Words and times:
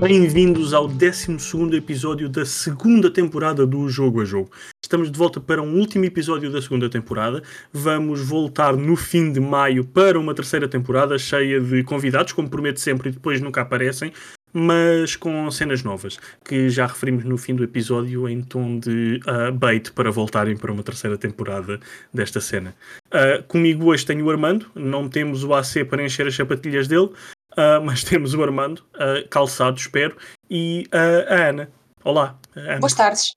Bem-vindos 0.00 0.72
ao 0.72 0.88
12 0.88 1.36
episódio 1.76 2.26
da 2.26 2.46
segunda 2.46 3.10
temporada 3.10 3.66
do 3.66 3.86
Jogo 3.86 4.22
a 4.22 4.24
Jogo. 4.24 4.50
Estamos 4.82 5.12
de 5.12 5.18
volta 5.18 5.38
para 5.38 5.60
um 5.60 5.78
último 5.78 6.06
episódio 6.06 6.50
da 6.50 6.62
segunda 6.62 6.88
temporada. 6.88 7.42
Vamos 7.70 8.26
voltar 8.26 8.74
no 8.74 8.96
fim 8.96 9.30
de 9.30 9.38
maio 9.40 9.84
para 9.84 10.18
uma 10.18 10.34
terceira 10.34 10.66
temporada 10.66 11.18
cheia 11.18 11.60
de 11.60 11.84
convidados, 11.84 12.32
como 12.32 12.48
prometo 12.48 12.80
sempre, 12.80 13.10
e 13.10 13.12
depois 13.12 13.42
nunca 13.42 13.60
aparecem, 13.60 14.10
mas 14.54 15.16
com 15.16 15.50
cenas 15.50 15.82
novas, 15.82 16.18
que 16.42 16.70
já 16.70 16.86
referimos 16.86 17.24
no 17.24 17.36
fim 17.36 17.54
do 17.54 17.62
episódio 17.62 18.26
em 18.26 18.40
tom 18.40 18.78
de 18.78 19.20
uh, 19.26 19.52
bait 19.52 19.92
para 19.92 20.10
voltarem 20.10 20.56
para 20.56 20.72
uma 20.72 20.82
terceira 20.82 21.18
temporada 21.18 21.78
desta 22.10 22.40
cena. 22.40 22.74
Uh, 23.08 23.42
comigo 23.42 23.84
hoje 23.84 24.06
tenho 24.06 24.24
o 24.24 24.30
Armando, 24.30 24.64
não 24.74 25.10
temos 25.10 25.44
o 25.44 25.52
AC 25.52 25.84
para 25.84 26.02
encher 26.02 26.26
as 26.26 26.34
sapatilhas 26.34 26.88
dele, 26.88 27.10
uh, 27.52 27.84
mas 27.84 28.04
temos 28.04 28.34
o 28.34 28.42
Armando, 28.42 28.84
calçado, 29.30 29.78
espero, 29.78 30.16
e 30.48 30.86
a 30.92 31.48
Ana. 31.48 31.70
Olá. 32.04 32.38
Ana. 32.54 32.80
Boas 32.80 32.94
tardes. 32.94 33.34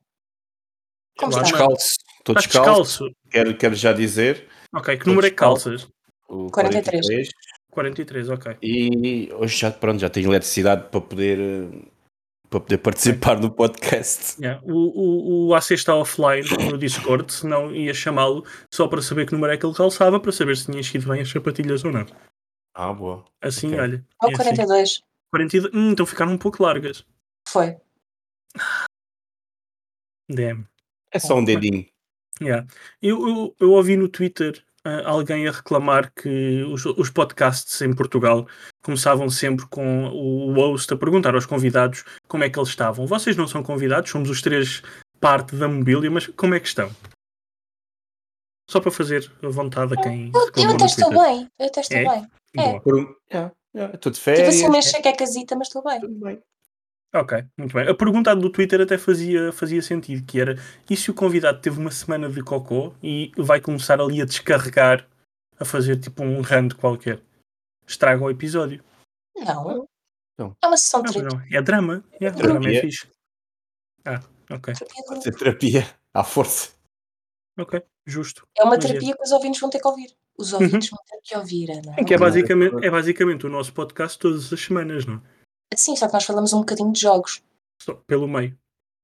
Como 1.18 1.32
Estou 1.32 1.44
descalço. 1.44 1.94
Estou 2.20 2.36
descalço. 2.36 3.12
Quero, 3.30 3.56
quero 3.56 3.76
já 3.76 3.94
dizer. 3.94 4.48
Ok, 4.74 4.98
que 4.98 5.08
número 5.08 5.28
é 5.28 5.30
que 5.30 5.36
calças? 5.36 5.88
O 6.28 6.50
43. 6.50 7.06
43. 7.06 7.30
43, 7.74 8.30
ok. 8.30 8.58
E 8.62 9.30
hoje 9.34 9.58
já, 9.58 9.72
pronto, 9.72 10.00
já 10.00 10.10
tenho 10.10 10.30
eletricidade 10.30 10.90
para 10.90 11.02
poder, 11.02 11.70
para 12.50 12.60
poder 12.60 12.78
participar 12.78 13.36
do 13.36 13.52
podcast. 13.52 14.40
Yeah. 14.40 14.62
O, 14.64 14.72
o, 14.74 15.48
o 15.48 15.56
AC 15.56 15.72
está 15.72 15.96
offline 15.96 16.48
no 16.70 16.78
Discord, 16.78 17.34
senão 17.34 17.74
ia 17.76 17.94
chamá-lo 17.94 18.46
só 18.74 18.88
para 18.88 19.02
saber 19.02 19.26
que 19.26 19.34
número 19.34 19.54
é 19.54 19.58
que 19.58 19.66
ele 19.66 19.76
calçava, 19.76 20.20
para 20.20 20.32
saber 20.32 20.56
se 20.56 20.66
tinha 20.66 20.80
enchido 20.80 21.10
bem 21.12 21.22
as 21.22 21.30
sapatilhas 21.30 21.84
ou 21.84 21.92
não. 21.92 22.06
Ah, 22.74 22.94
boa. 22.94 23.24
Assim, 23.42 23.68
okay. 23.68 23.80
olha. 23.80 24.06
Ou 24.22 24.32
é 24.32 24.36
42. 24.36 24.82
Assim. 24.82 25.02
42. 25.32 25.74
Hum, 25.74 25.92
então 25.92 26.06
ficaram 26.06 26.32
um 26.32 26.38
pouco 26.38 26.64
largas. 26.64 27.06
Foi. 27.48 27.78
Damn. 30.30 30.68
É 31.12 31.20
só 31.20 31.36
um 31.36 31.46
dedinho. 31.46 31.86
Yeah. 32.42 32.68
Eu, 33.02 33.28
eu, 33.28 33.56
eu 33.60 33.72
ouvi 33.72 33.96
no 33.96 34.10
Twitter 34.10 34.64
uh, 34.86 35.06
alguém 35.08 35.48
a 35.48 35.52
reclamar 35.52 36.12
que 36.14 36.64
os, 36.64 36.86
os, 36.86 37.10
podcasts 37.10 37.80
em 37.82 37.94
Portugal 37.94 38.48
começavam 38.82 39.30
sempre 39.30 39.68
com 39.68 40.08
o 40.08 40.54
host 40.54 40.92
a 40.94 40.98
perguntar 40.98 41.36
aos 41.36 41.46
convidados 41.46 42.04
como 42.28 42.44
é 42.44 42.50
que 42.50 42.58
eles 42.58 42.70
estavam. 42.70 43.06
Vocês 43.06 43.38
não 43.38 43.48
são 43.48 43.62
convidados, 43.62 44.10
somos 44.10 44.30
os 44.30 44.42
três 44.42 44.82
parte 45.20 45.56
da 45.56 45.68
mobília, 45.68 46.10
mas 46.10 46.28
como 46.28 46.56
é 46.56 46.60
que 46.60 46.68
estão? 46.68 46.92
Só 48.70 48.80
para 48.80 48.92
fazer 48.92 49.32
a 49.42 49.50
vontade 49.50 49.94
a 49.94 50.02
quem. 50.02 50.32
Eu, 50.34 50.64
eu 50.64 50.72
até 50.72 50.86
estou 50.86 51.10
bem, 51.10 51.50
eu 51.60 51.66
até 51.68 51.82
estou 51.82 51.98
é? 51.98 52.04
bem. 52.04 52.28
É. 52.58 52.80
Por, 52.80 53.18
yeah, 53.32 53.54
yeah, 53.76 53.96
estou 53.96 54.12
de 54.12 54.20
férias. 54.20 54.50
Tive 54.50 54.58
assim 54.58 54.68
uma 54.68 54.82
chequecasita, 54.82 55.56
mas 55.56 55.68
estou 55.68 55.84
bem. 55.84 56.00
Tudo 56.00 56.20
bem. 56.20 56.42
Ok, 57.16 57.46
muito 57.58 57.74
bem. 57.74 57.88
A 57.88 57.94
pergunta 57.94 58.36
do 58.36 58.50
Twitter 58.50 58.82
até 58.82 58.98
fazia, 58.98 59.52
fazia 59.52 59.82
sentido, 59.84 60.26
que 60.26 60.42
era 60.42 60.56
e 60.90 60.98
se 60.98 61.12
o 61.12 61.14
convidado 61.14 61.62
teve 61.62 61.80
uma 61.80 61.92
semana 61.92 62.28
de 62.28 62.42
cocô 62.42 62.92
e 63.04 63.32
vai 63.38 63.62
começar 63.62 64.02
ali 64.02 64.20
a 64.20 64.26
descarregar, 64.26 65.08
a 65.60 65.64
fazer 65.64 66.00
tipo 66.00 66.24
um 66.24 66.42
rand 66.42 66.70
qualquer? 66.70 67.22
Estraga 67.86 68.24
o 68.24 68.32
episódio. 68.32 68.84
Não. 69.36 69.88
não. 70.40 70.58
É 70.64 70.68
uma 70.68 70.78
sessão 70.78 71.04
de 71.04 71.22
não, 71.22 71.42
É 71.52 71.62
drama. 71.62 72.04
É, 72.20 72.32
drama 72.32 72.68
é 72.68 72.82
fixe. 72.82 73.08
Ah, 74.06 74.22
ok. 74.50 74.74
Pode 75.08 75.24
ser 75.24 75.36
terapia 75.36 75.88
à 76.14 76.24
força. 76.24 76.72
Ok, 77.58 77.82
justo. 78.06 78.48
É 78.58 78.64
uma 78.64 78.80
terapia 78.80 79.16
que 79.16 79.24
os 79.24 79.32
ouvintes 79.32 79.62
vão 79.62 79.70
ter 79.70 79.80
que 79.80 79.88
ouvir. 79.88 80.16
Os 80.38 80.54
ouvintes 80.54 80.92
uhum. 80.92 80.98
vão 80.98 81.06
ter 81.06 81.20
que 81.24 81.38
ouvir, 81.38 81.72
Ana. 81.72 81.96
É 81.98 82.04
que 82.04 82.14
é 82.14 82.18
basicamente, 82.18 82.84
é 82.84 82.90
basicamente 82.90 83.46
o 83.46 83.50
nosso 83.50 83.72
podcast 83.74 84.18
todas 84.18 84.52
as 84.52 84.60
semanas, 84.60 85.06
não 85.06 85.16
é? 85.16 85.76
Sim, 85.76 85.96
só 85.96 86.08
que 86.08 86.14
nós 86.14 86.26
falamos 86.26 86.54
um 86.54 86.60
bocadinho 86.60 86.92
de 86.92 87.00
jogos. 87.00 87.44
Só 87.82 87.94
pelo 87.94 88.28
meio. 88.28 88.58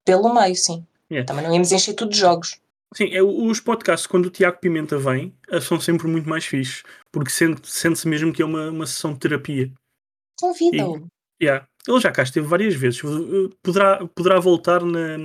Pelo 0.06 0.34
meio, 0.34 0.56
sim. 0.56 0.86
Yeah. 1.12 1.28
Também 1.28 1.44
não 1.44 1.54
íamos 1.54 1.72
encher 1.72 1.94
tudo 1.94 2.12
de 2.12 2.18
jogos. 2.18 2.60
Sim, 2.96 3.14
é, 3.14 3.22
os 3.22 3.60
podcasts, 3.60 4.08
quando 4.08 4.26
o 4.26 4.30
Tiago 4.32 4.60
Pimenta 4.60 4.98
vem, 4.98 5.36
eh, 5.50 5.62
são 5.62 5.80
sempre 5.80 6.08
muito 6.08 6.28
mais 6.28 6.46
fixes, 6.46 6.84
porque 7.12 7.30
sente-se 7.30 8.08
mesmo 8.08 8.34
que 8.34 8.42
é 8.42 8.46
uma, 8.46 8.70
uma 8.72 8.88
sessão 8.88 9.14
de 9.14 9.20
terapia. 9.20 9.72
Convida-o. 10.40 11.08
Yeah, 11.42 11.68
ele 11.88 12.00
já 12.00 12.12
cá 12.12 12.24
esteve 12.24 12.48
várias 12.48 12.74
vezes. 12.74 13.02
Eh, 13.04 13.56
poderá, 13.62 14.08
poderá 14.08 14.40
voltar 14.40 14.84
na, 14.84 15.18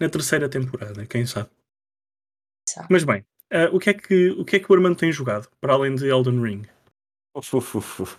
na 0.00 0.08
terceira 0.08 0.48
temporada, 0.48 1.04
quem 1.06 1.26
sabe. 1.26 1.50
Mas 2.88 3.04
bem, 3.04 3.24
uh, 3.52 3.74
o, 3.74 3.78
que 3.78 3.90
é 3.90 3.94
que, 3.94 4.30
o 4.30 4.44
que 4.44 4.56
é 4.56 4.58
que 4.58 4.70
o 4.70 4.74
Armando 4.74 4.96
tem 4.96 5.12
jogado, 5.12 5.48
para 5.60 5.72
além 5.72 5.94
de 5.94 6.08
Elden 6.08 6.42
Ring? 6.42 6.62
Uf, 7.34 7.56
uf, 7.56 8.02
uf. 8.02 8.16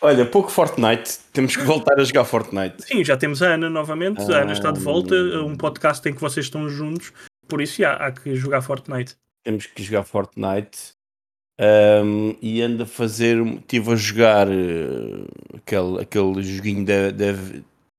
Olha, 0.00 0.24
pouco 0.24 0.50
Fortnite, 0.50 1.18
temos 1.32 1.56
que 1.56 1.62
voltar 1.64 1.98
a 1.98 2.04
jogar 2.04 2.24
Fortnite. 2.24 2.84
Sim, 2.84 3.04
já 3.04 3.16
temos 3.16 3.42
a 3.42 3.54
Ana 3.54 3.68
novamente, 3.68 4.22
ah, 4.32 4.38
a 4.38 4.42
Ana 4.42 4.52
está 4.52 4.70
de 4.70 4.78
volta, 4.78 5.14
um 5.14 5.56
podcast 5.56 6.08
em 6.08 6.14
que 6.14 6.20
vocês 6.20 6.46
estão 6.46 6.68
juntos, 6.68 7.12
por 7.48 7.60
isso 7.60 7.82
já, 7.82 7.94
há 7.94 8.12
que 8.12 8.34
jogar 8.36 8.62
Fortnite. 8.62 9.16
Temos 9.42 9.66
que 9.66 9.82
jogar 9.82 10.04
Fortnite 10.04 10.92
um, 11.60 12.36
e 12.40 12.62
ando 12.62 12.84
a 12.84 12.86
fazer, 12.86 13.44
estive 13.44 13.92
a 13.92 13.96
jogar 13.96 14.48
uh, 14.48 15.26
aquele, 15.56 16.00
aquele 16.00 16.42
joguinho 16.42 16.84
da, 16.84 17.10
da, 17.10 17.32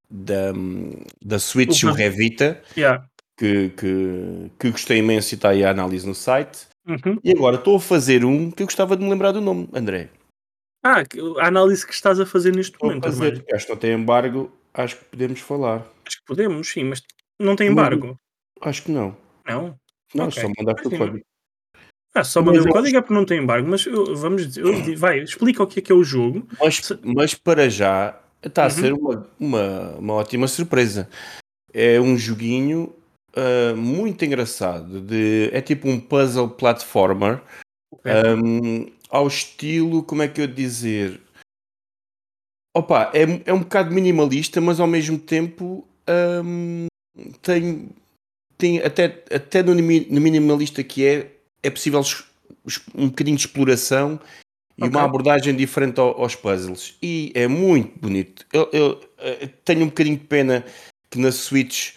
da, 0.09 0.53
da 1.21 1.39
Switch, 1.39 1.83
o, 1.83 1.89
o 1.89 1.91
Revita, 1.91 2.61
yeah. 2.77 3.05
Que, 3.39 3.69
que, 3.69 4.51
que 4.59 4.71
gostei 4.71 4.97
imenso 4.97 5.33
e 5.33 5.35
está 5.35 5.49
aí 5.49 5.63
a 5.63 5.71
análise 5.71 6.05
no 6.05 6.13
site. 6.13 6.67
Uhum. 6.85 7.17
E 7.23 7.31
agora 7.31 7.55
estou 7.55 7.77
a 7.77 7.79
fazer 7.79 8.25
um 8.25 8.51
que 8.51 8.63
eu 8.63 8.67
gostava 8.67 8.97
de 8.97 9.03
me 9.03 9.09
lembrar 9.09 9.31
do 9.31 9.39
nome, 9.39 9.69
André. 9.73 10.09
Ah, 10.83 11.03
a 11.39 11.47
análise 11.47 11.87
que 11.87 11.93
estás 11.93 12.19
a 12.19 12.25
fazer 12.25 12.53
neste 12.53 12.73
Estou 12.73 12.89
momento. 12.89 13.07
A 13.07 13.11
fazer. 13.11 13.45
Acho 13.53 13.65
que 13.65 13.71
não 13.71 13.79
tem 13.79 13.93
embargo, 13.93 14.51
acho 14.73 14.97
que 14.97 15.05
podemos 15.05 15.39
falar. 15.39 15.87
Acho 16.05 16.17
que 16.17 16.25
podemos, 16.25 16.67
sim, 16.67 16.83
mas 16.83 17.01
não 17.39 17.55
tem 17.55 17.69
embargo. 17.69 18.17
Acho 18.61 18.83
que 18.83 18.91
não. 18.91 19.15
Não? 19.47 19.79
Não, 20.13 20.27
okay. 20.27 20.41
só 20.41 20.49
mandar 20.57 20.73
o 20.73 20.97
código. 20.97 21.25
Ah, 22.13 22.23
só 22.23 22.41
mandar 22.41 22.61
o 22.61 22.69
código 22.69 22.97
é 22.97 23.01
porque 23.01 23.13
não 23.13 23.25
tem 23.25 23.39
embargo, 23.39 23.69
mas 23.69 23.85
eu, 23.85 24.15
vamos 24.17 24.57
eu, 24.57 24.97
vai, 24.97 25.19
explica 25.19 25.63
o 25.63 25.67
que 25.67 25.79
é 25.79 25.81
que 25.81 25.91
é 25.91 25.95
o 25.95 26.03
jogo. 26.03 26.45
Mas, 26.59 26.91
mas 27.03 27.33
para 27.35 27.69
já 27.69 28.19
está 28.43 28.63
a 28.63 28.65
uhum. 28.65 28.71
ser 28.71 28.93
uma, 28.93 29.27
uma, 29.39 29.89
uma 29.97 30.13
ótima 30.15 30.47
surpresa. 30.47 31.07
É 31.71 32.01
um 32.01 32.17
joguinho 32.17 32.93
uh, 33.35 33.75
muito 33.75 34.23
engraçado. 34.25 35.01
De, 35.01 35.49
é 35.53 35.61
tipo 35.61 35.87
um 35.89 35.99
puzzle 35.99 36.49
platformer. 36.49 37.41
Okay. 37.91 38.11
Um, 38.13 38.91
ao 39.09 39.27
estilo, 39.27 40.03
como 40.03 40.21
é 40.21 40.27
que 40.27 40.41
eu 40.41 40.47
dizer? 40.47 41.19
Opa, 42.75 43.11
é, 43.13 43.23
é 43.45 43.53
um 43.53 43.59
bocado 43.59 43.91
minimalista, 43.91 44.61
mas 44.61 44.79
ao 44.79 44.87
mesmo 44.87 45.17
tempo 45.17 45.87
hum, 46.45 46.85
tem, 47.41 47.89
tem 48.57 48.79
até, 48.79 49.23
até 49.33 49.63
no, 49.63 49.73
no 49.73 50.21
minimalista 50.21 50.83
que 50.83 51.05
é, 51.05 51.31
é 51.63 51.69
possível 51.69 52.01
um 52.95 53.07
bocadinho 53.07 53.37
de 53.37 53.45
exploração 53.45 54.19
e 54.77 54.83
okay. 54.83 54.89
uma 54.89 55.03
abordagem 55.03 55.55
diferente 55.55 55.99
aos 55.99 56.35
puzzles. 56.35 56.95
E 57.01 57.31
é 57.35 57.47
muito 57.47 57.99
bonito. 57.99 58.45
Eu, 58.53 58.69
eu, 58.71 58.81
eu, 58.81 59.09
eh, 59.17 59.49
tenho 59.65 59.83
um 59.83 59.87
bocadinho 59.87 60.17
de 60.17 60.25
pena 60.25 60.65
que 61.09 61.19
na 61.19 61.31
Switch 61.31 61.95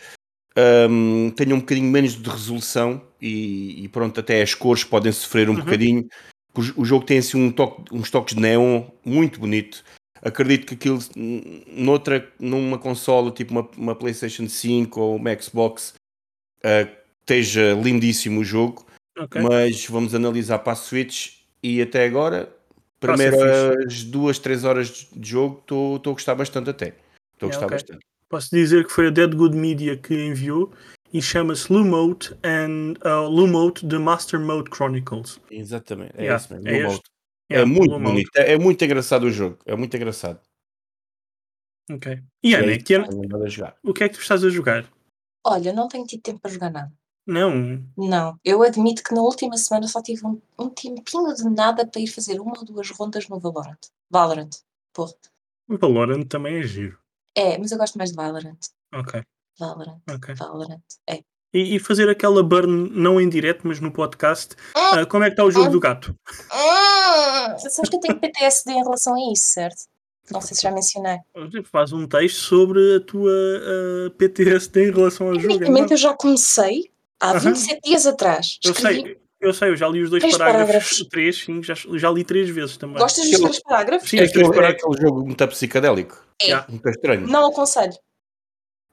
um, 0.57 1.31
tenha 1.31 1.55
um 1.55 1.61
bocadinho 1.61 1.91
menos 1.91 2.21
de 2.21 2.29
resolução 2.29 3.03
e, 3.21 3.85
e, 3.85 3.89
pronto, 3.89 4.19
até 4.21 4.43
as 4.43 4.55
cores 4.55 4.85
podem 4.85 5.13
sofrer 5.13 5.49
um 5.49 5.55
uhum. 5.55 5.61
bocadinho. 5.61 6.09
O, 6.77 6.85
jogo 6.85 7.07
tem 7.07 7.19
assim 7.19 7.43
um 7.43 7.51
toque, 7.51 7.83
uns 7.95 8.11
toques 8.11 8.35
de 8.35 8.41
neon 8.41 8.85
muito 9.05 9.41
bonito. 9.41 9.83
Acredito 10.21 10.67
que 10.67 10.75
aquilo 10.75 10.99
noutra, 11.67 12.31
numa 12.39 12.79
consola 12.79 13.31
tipo 13.31 13.53
uma, 13.53 13.69
uma 13.77 13.95
PlayStation 13.95 14.47
5 14.47 15.01
ou 15.01 15.17
uma 15.17 15.41
Xbox 15.41 15.95
uh, 16.63 16.89
esteja 17.21 17.73
lindíssimo 17.73 18.41
o 18.41 18.45
jogo. 18.45 18.87
Okay. 19.19 19.41
Mas 19.41 19.87
vamos 19.87 20.15
analisar 20.15 20.59
para 20.59 20.75
a 20.75 20.77
Switch 20.77 21.39
e 21.63 21.81
até 21.81 22.05
agora, 22.05 22.55
primeiras 23.01 24.05
duas, 24.05 24.39
três 24.39 24.65
horas 24.65 25.09
de 25.13 25.29
jogo, 25.31 25.59
estou 25.61 25.97
a 25.97 26.11
gostar 26.11 26.35
bastante 26.35 26.69
até. 26.69 26.95
Estou 27.33 27.49
a 27.49 27.53
gostar 27.53 27.67
okay. 27.67 27.77
bastante. 27.77 28.12
Posso 28.33 28.49
dizer 28.51 28.87
que 28.87 28.91
foi 28.91 29.09
a 29.09 29.11
Dead 29.11 29.35
Good 29.35 29.55
Media 29.55 29.95
que 29.95 30.15
enviou 30.15 30.73
e 31.13 31.21
chama-se 31.21 31.71
Lumode 31.71 32.35
and 32.43 32.95
uh, 33.05 33.29
Lumode 33.29 33.87
The 33.87 33.99
Master 33.99 34.41
Mode 34.41 34.71
Chronicles. 34.75 35.39
Exatamente, 35.51 36.15
é 36.17 36.23
yeah, 36.23 36.43
isso 36.43 36.55
mesmo. 36.55 36.67
É, 36.67 36.79
yeah, 36.79 36.99
é 37.51 37.65
muito 37.67 37.99
bonito, 37.99 38.31
é, 38.35 38.55
é, 38.55 38.59
muito 38.59 38.83
engraçado 38.83 39.25
o 39.25 39.31
jogo, 39.31 39.59
é 39.67 39.77
muito 39.77 39.95
engraçado. 39.95 40.41
Ok. 41.91 42.23
E 42.43 42.55
Ana, 42.55 42.79
que 42.79 42.95
ano, 42.95 43.07
o 43.85 43.93
que 43.93 44.05
é 44.05 44.09
que 44.09 44.15
tu 44.15 44.23
estás 44.23 44.43
a 44.43 44.49
jogar? 44.49 44.91
Olha, 45.45 45.71
não 45.75 45.87
tenho 45.87 46.07
tido 46.07 46.23
tempo 46.23 46.41
para 46.41 46.53
jogar 46.53 46.71
nada. 46.71 46.93
Não? 47.27 47.87
Não, 47.99 48.41
eu 48.43 48.63
admito 48.63 49.05
que 49.05 49.15
na 49.15 49.21
última 49.21 49.59
semana 49.59 49.87
só 49.87 50.01
tive 50.01 50.27
um, 50.27 50.41
um 50.59 50.71
tempinho 50.71 51.35
de 51.35 51.51
nada 51.51 51.87
para 51.87 52.01
ir 52.01 52.07
fazer 52.07 52.41
uma 52.41 52.59
ou 52.59 52.65
duas 52.65 52.89
rondas 52.93 53.29
no 53.29 53.39
Valorant. 53.39 53.81
Valorant, 54.09 54.53
porra. 54.91 55.13
Valorant 55.69 56.25
também 56.25 56.57
é 56.57 56.63
giro. 56.63 57.02
É, 57.35 57.59
mas 57.59 57.73
eu 57.73 57.79
gosto 57.79 57.97
mais 57.99 58.11
de 58.11 58.17
Valorant. 58.17 58.59
Ok. 58.95 59.23
Valorant. 59.59 60.01
Ok. 60.11 60.35
Valorant. 60.35 60.81
É. 61.09 61.21
E, 61.55 61.77
e 61.77 61.79
fazer 61.79 62.09
aquela 62.09 62.43
burn 62.43 62.91
não 62.91 63.21
em 63.21 63.29
direto, 63.29 63.67
mas 63.67 63.79
no 63.81 63.93
podcast. 63.93 64.55
Uh, 64.77 65.07
como 65.07 65.25
é 65.25 65.27
que 65.29 65.35
está 65.35 65.45
o 65.45 65.51
jogo 65.51 65.71
do 65.71 65.81
gato? 65.81 66.15
Sabes 67.59 67.91
que 67.91 67.97
eu 67.97 68.01
tenho 68.01 68.19
PTSD 68.19 68.73
em 68.73 68.83
relação 68.83 69.15
a 69.15 69.33
isso, 69.33 69.53
certo? 69.53 69.83
Não 70.31 70.41
sei 70.41 70.57
se 70.57 70.63
já 70.63 70.71
mencionei. 70.71 71.19
Faz 71.65 71.93
um 71.93 72.07
texto 72.07 72.37
sobre 72.39 72.97
a 72.97 73.01
tua 73.01 73.31
uh, 73.31 74.11
PTSD 74.13 74.89
em 74.89 74.93
relação 74.93 75.29
ao 75.29 75.35
jogo. 75.35 75.47
é 75.47 75.59
Tecnicamente 75.59 75.93
eu 75.93 75.99
já 75.99 76.15
comecei 76.15 76.91
há 77.21 77.31
Aham. 77.33 77.41
27 77.41 77.81
dias 77.83 78.07
atrás. 78.07 78.59
Eu 78.65 78.73
Escrevi. 78.73 79.03
sei, 79.03 79.21
eu 79.43 79.53
sei, 79.55 79.71
eu 79.71 79.77
já 79.77 79.89
li 79.89 80.03
os 80.03 80.11
dois 80.11 80.23
Três 80.23 80.37
parágrafos. 80.39 80.67
parágrafos. 80.69 81.09
Três, 81.11 81.39
sim, 81.45 81.63
já, 81.63 81.75
já 81.75 82.11
li 82.11 82.25
três 82.25 82.49
vezes 82.49 82.77
também. 82.77 82.97
Gostas 82.99 83.29
dos 83.31 83.41
três 83.41 83.63
parágrafos? 83.63 84.09
Sim, 84.09 84.19
É 84.19 84.25
aquele, 84.25 84.45
é 84.45 84.67
aquele 84.69 85.01
jogo 85.01 85.25
muito 85.25 85.49
psicadélico. 85.49 86.25
É. 86.41 86.47
Já. 86.49 86.67
Muito 86.69 86.89
estranho. 86.89 87.27
Não 87.27 87.47
aconselho. 87.47 87.93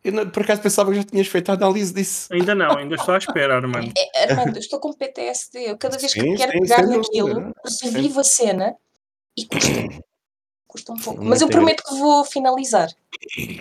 Eu 0.04 0.14
não- 0.14 0.30
por 0.30 0.44
acaso 0.44 0.62
pensava 0.62 0.92
que 0.92 0.98
já 0.98 1.04
tinhas 1.04 1.28
feito 1.28 1.50
a 1.50 1.54
análise 1.56 1.94
disso. 1.94 2.32
Ainda 2.34 2.56
não, 2.56 2.78
ainda 2.78 2.96
estou 2.96 3.14
à 3.14 3.18
espera, 3.18 3.56
Armando. 3.58 3.92
É, 4.16 4.32
Armando, 4.32 4.56
eu 4.56 4.60
estou 4.60 4.80
com 4.80 4.94
PTSD. 4.94 5.72
Eu 5.72 5.78
cada 5.78 5.98
vez 5.98 6.14
que 6.14 6.22
Sim, 6.22 6.36
quero 6.36 6.52
sim, 6.54 6.60
pegar 6.62 6.84
naquilo, 6.88 7.54
revivo 7.84 8.20
a 8.22 8.24
cena 8.24 8.76
e 9.38 9.46
custa. 9.46 9.70
Custa 10.68 10.94
um 10.94 10.98
pouco. 10.98 11.20
Não 11.22 11.30
Mas 11.30 11.42
eu 11.42 11.50
prometo 11.50 11.84
que 11.84 11.96
vou 11.96 12.24
finalizar. 12.24 12.90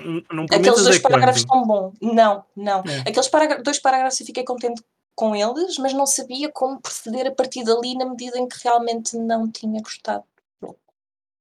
Não- 0.04 0.22
Não 0.30 0.44
Aqueles 0.44 0.82
dois 0.84 0.96
é 0.96 1.00
quando. 1.00 1.12
parágrafos 1.12 1.40
estão 1.40 1.66
bons. 1.66 1.94
Não, 2.02 2.44
não. 2.54 2.80
É. 2.84 3.08
Aqueles 3.08 3.28
parágrafos, 3.28 3.64
dois 3.64 3.78
parágrafos 3.80 4.20
eu 4.20 4.26
fiquei 4.26 4.44
contente 4.44 4.80
com 5.18 5.34
eles, 5.34 5.76
mas 5.78 5.92
não 5.92 6.06
sabia 6.06 6.48
como 6.48 6.80
proceder 6.80 7.26
a 7.26 7.32
partir 7.32 7.64
dali 7.64 7.96
na 7.96 8.08
medida 8.08 8.38
em 8.38 8.46
que 8.46 8.56
realmente 8.62 9.16
não 9.16 9.50
tinha 9.50 9.82
gostado. 9.82 10.22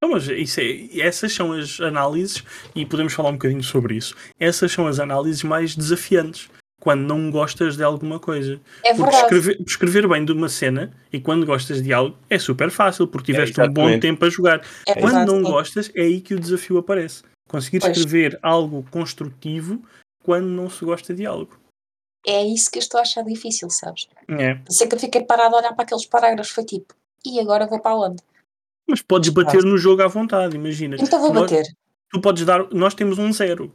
Não, 0.02 0.10
mas 0.12 0.28
isso 0.28 0.60
é, 0.60 1.00
essas 1.00 1.32
são 1.32 1.54
as 1.54 1.80
análises, 1.80 2.44
e 2.76 2.88
podemos 2.88 3.14
falar 3.14 3.30
um 3.30 3.34
bocadinho 3.34 3.62
sobre 3.62 3.96
isso. 3.96 4.16
Essas 4.40 4.72
são 4.72 4.88
as 4.88 5.00
análises 5.00 5.44
mais 5.44 5.76
desafiantes. 5.76 6.50
Quando 6.82 7.02
não 7.02 7.30
gostas 7.30 7.78
de 7.78 7.84
alguma 7.84 8.20
coisa. 8.20 8.60
É 8.84 8.94
Porque 8.96 9.12
verdade. 9.12 9.24
escrever, 9.24 9.64
escrever 9.68 10.08
bem 10.08 10.26
de 10.26 10.32
uma 10.32 10.50
cena 10.50 10.92
e 11.14 11.20
quando 11.20 11.46
gostas 11.46 11.82
de 11.82 11.94
algo 11.94 12.16
é 12.30 12.40
super 12.40 12.72
fácil, 12.72 13.08
porque 13.08 13.32
tiveste 13.32 13.60
um 13.62 13.72
bom 13.72 14.00
tempo 14.00 14.26
a 14.26 14.30
jogar. 14.30 14.62
É 14.88 14.94
Quando 14.94 15.14
verdade, 15.14 15.32
não 15.32 15.38
sim. 15.38 15.52
gostas, 15.52 15.92
é 15.96 16.02
aí 16.02 16.22
que 16.22 16.34
o 16.34 16.40
desafio 16.40 16.78
aparece. 16.78 17.24
Conseguir 17.48 17.80
Pois. 17.80 17.96
escrever 17.98 18.40
algo 18.42 18.86
construtivo 18.90 19.82
quando 20.24 20.46
não 20.46 20.68
se 20.70 20.84
gosta 20.86 21.14
de 21.14 21.26
algo. 21.26 21.67
É 22.28 22.44
isso 22.44 22.70
que 22.70 22.78
eu 22.78 22.82
estou 22.82 22.98
a 23.00 23.04
achar 23.04 23.24
difícil, 23.24 23.70
sabes? 23.70 24.08
É. 24.28 24.56
Por 24.56 24.70
isso 24.72 24.84
é 24.84 24.88
que 24.88 24.96
eu 24.96 25.00
fiquei 25.00 25.24
parado 25.24 25.56
a 25.56 25.60
olhar 25.60 25.74
para 25.74 25.84
aqueles 25.84 26.06
parágrafos. 26.06 26.52
Foi 26.52 26.66
tipo, 26.66 26.94
e 27.26 27.40
agora 27.40 27.66
vou 27.66 27.80
para 27.80 27.96
onde? 27.96 28.22
Mas 28.88 29.02
podes 29.02 29.30
bater 29.30 29.64
no 29.64 29.78
jogo 29.78 30.02
à 30.04 30.08
vontade, 30.08 30.56
imagina. 30.56 30.98
Então 31.00 31.20
vou 31.20 31.34
Nós- 31.34 31.50
bater. 31.50 31.66
Tu 32.12 32.20
podes 32.22 32.46
dar. 32.46 32.70
Nós 32.74 32.94
temos 32.94 33.18
um 33.18 33.32
zero. 33.32 33.72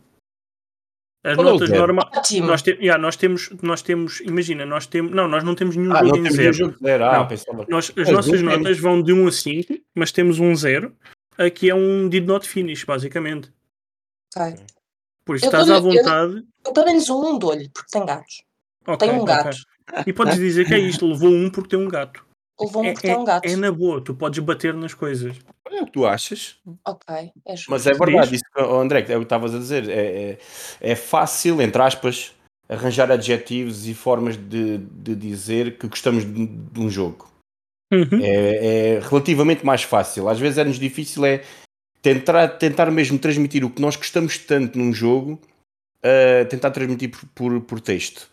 As 1.24 1.36
Qual 1.36 1.46
é 1.48 1.52
notas 1.52 1.68
zero? 1.68 1.80
normais. 1.80 2.30
Nós, 2.40 2.62
te- 2.62 2.70
yeah, 2.80 3.00
nós 3.00 3.14
temos, 3.16 3.50
nós 3.62 3.80
temos, 3.80 4.20
imagina, 4.20 4.66
nós 4.66 4.86
temos, 4.86 5.12
não, 5.12 5.28
nós 5.28 5.44
não 5.44 5.54
temos 5.54 5.76
nenhum 5.76 5.92
Ah, 5.92 5.98
jogo 5.98 6.08
não 6.08 6.16
em 6.16 6.22
temos 6.24 6.36
zero. 6.36 6.50
um 6.50 6.52
jogo 6.52 6.76
zero. 6.82 7.04
Ah, 7.04 7.28
Não. 7.52 7.66
Nós, 7.68 7.90
as 7.90 7.94
Mas 7.96 8.08
nossas 8.10 8.32
temos. 8.40 8.58
notas 8.58 8.78
vão 8.80 9.00
de 9.02 9.12
1 9.12 9.26
a 9.28 9.32
5, 9.32 9.78
mas 9.94 10.10
temos 10.12 10.40
um 10.40 10.54
0, 10.56 10.96
que 11.54 11.70
é 11.70 11.74
um 11.74 12.08
did 12.08 12.26
not 12.26 12.46
finish, 12.48 12.84
basicamente. 12.84 13.52
Ok. 14.36 14.56
Por 15.24 15.36
isso 15.36 15.44
Eu 15.46 15.48
estás 15.48 15.70
à 15.70 15.78
dou-lhe- 15.80 15.98
eu- 15.98 16.02
vontade. 16.04 16.44
Eu 16.66 16.72
pelo 16.72 16.86
menos 16.86 17.08
um 17.10 17.38
dou-lhe, 17.38 17.68
porque 17.70 17.90
tem 17.92 18.04
gatos. 18.06 18.42
Ok, 18.86 19.08
Tem 19.08 19.18
um 19.20 19.24
gato. 19.24 19.56
E 20.06 20.12
podes 20.12 20.36
dizer 20.36 20.66
que 20.66 20.74
é 20.74 20.78
isto, 20.78 21.06
levou 21.06 21.30
um 21.30 21.50
porque 21.50 21.76
tem 21.76 21.78
um 21.84 21.88
gato. 21.88 22.24
Levou 22.60 22.82
um 22.82 22.86
É, 22.86 22.92
porque 22.92 23.06
tem 23.08 23.16
um 23.16 23.24
gato. 23.24 23.44
é, 23.46 23.52
é 23.52 23.56
na 23.56 23.70
boa, 23.72 24.00
tu 24.02 24.14
podes 24.14 24.38
bater 24.40 24.74
nas 24.74 24.94
coisas. 24.94 25.36
É 25.70 25.80
o 25.82 25.86
que 25.86 25.92
tu 25.92 26.06
achas. 26.06 26.56
Ok, 26.86 27.30
é 27.46 27.56
justo. 27.56 27.70
Mas 27.70 27.86
é 27.86 27.92
verdade, 27.92 28.34
isso 28.34 28.44
oh, 28.56 28.76
André, 28.80 29.00
é 29.08 29.16
o 29.16 29.20
que 29.20 29.24
estavas 29.24 29.54
a 29.54 29.58
dizer. 29.58 29.88
É, 29.88 30.32
é, 30.32 30.38
é 30.80 30.94
fácil, 30.96 31.62
entre 31.62 31.80
aspas, 31.80 32.32
arranjar 32.68 33.10
adjetivos 33.10 33.86
e 33.86 33.94
formas 33.94 34.36
de, 34.36 34.78
de 34.78 35.14
dizer 35.14 35.78
que 35.78 35.88
gostamos 35.88 36.24
de, 36.24 36.46
de 36.46 36.80
um 36.80 36.90
jogo. 36.90 37.28
Uhum. 37.92 38.20
É, 38.22 38.96
é 38.96 39.00
relativamente 39.00 39.64
mais 39.64 39.82
fácil. 39.82 40.28
Às 40.28 40.38
vezes 40.38 40.58
é-nos 40.58 40.78
difícil 40.78 41.24
é 41.24 41.42
tentar, 42.02 42.48
tentar 42.48 42.90
mesmo 42.90 43.18
transmitir 43.18 43.64
o 43.64 43.70
que 43.70 43.80
nós 43.80 43.96
gostamos 43.96 44.36
tanto 44.36 44.78
num 44.78 44.92
jogo, 44.92 45.40
uh, 45.98 46.46
tentar 46.48 46.72
transmitir 46.72 47.10
por, 47.10 47.26
por, 47.34 47.60
por 47.62 47.80
texto. 47.80 48.30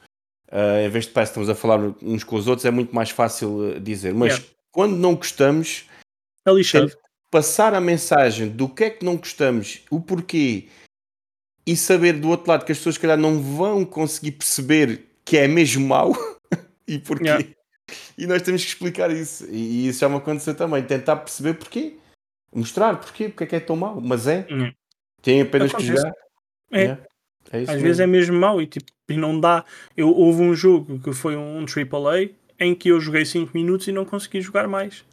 Uh, 0.52 0.86
em 0.86 0.90
vez 0.90 1.06
de 1.06 1.12
parece 1.12 1.32
que 1.32 1.40
estamos 1.40 1.50
a 1.50 1.56
falar 1.56 1.80
uns 2.02 2.24
com 2.24 2.36
os 2.36 2.48
outros, 2.48 2.66
é 2.66 2.72
muito 2.72 2.94
mais 2.94 3.12
fácil 3.12 3.50
uh, 3.50 3.80
dizer. 3.80 4.14
Mas 4.14 4.34
Yeah. 4.34 4.46
quando 4.72 4.98
não 4.98 5.16
gostamos, 5.16 5.86
É 6.96 7.10
passar 7.32 7.74
a 7.76 7.82
mensagem 7.82 8.50
do 8.50 8.68
que 8.68 8.86
é 8.86 8.90
que 8.90 9.06
não 9.06 9.16
gostamos, 9.16 9.82
o 9.92 10.02
porquê, 10.02 10.68
e 11.66 11.78
saber 11.78 12.14
do 12.14 12.30
outro 12.30 12.50
lado 12.50 12.66
que 12.66 12.72
as 12.72 12.80
pessoas, 12.80 12.96
se 12.96 13.02
calhar, 13.02 13.18
não 13.18 13.40
vão 13.40 13.86
conseguir 13.86 14.32
perceber 14.32 15.06
que 15.24 15.38
é 15.38 15.48
mesmo 15.48 15.86
mau 15.86 16.14
e 16.88 16.98
porquê. 16.98 17.26
Yeah. 17.26 17.48
E 18.18 18.28
nós 18.28 18.42
temos 18.42 18.64
que 18.64 18.70
explicar 18.70 19.12
isso. 19.12 19.46
E, 19.50 19.86
e 19.86 19.88
isso 19.88 20.00
já 20.00 20.10
me 20.10 20.16
aconteceu 20.16 20.56
também. 20.56 20.84
Tentar 20.84 21.18
perceber 21.18 21.56
porquê. 21.56 21.98
Mostrar 22.54 22.98
porquê, 23.00 23.30
porque 23.30 23.44
é 23.44 23.48
que 23.48 23.56
é 23.56 23.60
tão 23.60 23.76
mau. 23.76 24.00
Mas 24.02 24.28
é. 24.28 24.46
Tem 25.22 25.42
apenas 25.42 25.74
que 25.74 25.84
jogar. 25.84 26.12
É. 26.72 26.82
Yeah. 26.82 27.04
É 27.52 27.62
isso 27.62 27.72
Às 27.72 27.76
mesmo. 27.78 27.88
vezes 27.88 28.00
é 28.00 28.08
mesmo 28.08 28.40
mau 28.40 28.62
e, 28.62 28.68
tipo, 28.68 28.86
e 29.10 29.18
não 29.18 29.40
dá. 29.40 29.66
Eu, 29.98 30.10
houve 30.10 30.42
um 30.42 30.54
jogo 30.54 31.00
que 31.00 31.12
foi 31.14 31.36
um 31.36 31.66
AAA 31.66 32.30
em 32.60 32.76
que 32.76 32.90
eu 32.90 33.00
joguei 33.00 33.26
5 33.26 33.52
minutos 33.58 33.88
e 33.88 33.92
não 33.92 34.06
consegui 34.06 34.42
jogar 34.42 34.68
mais. 34.68 35.04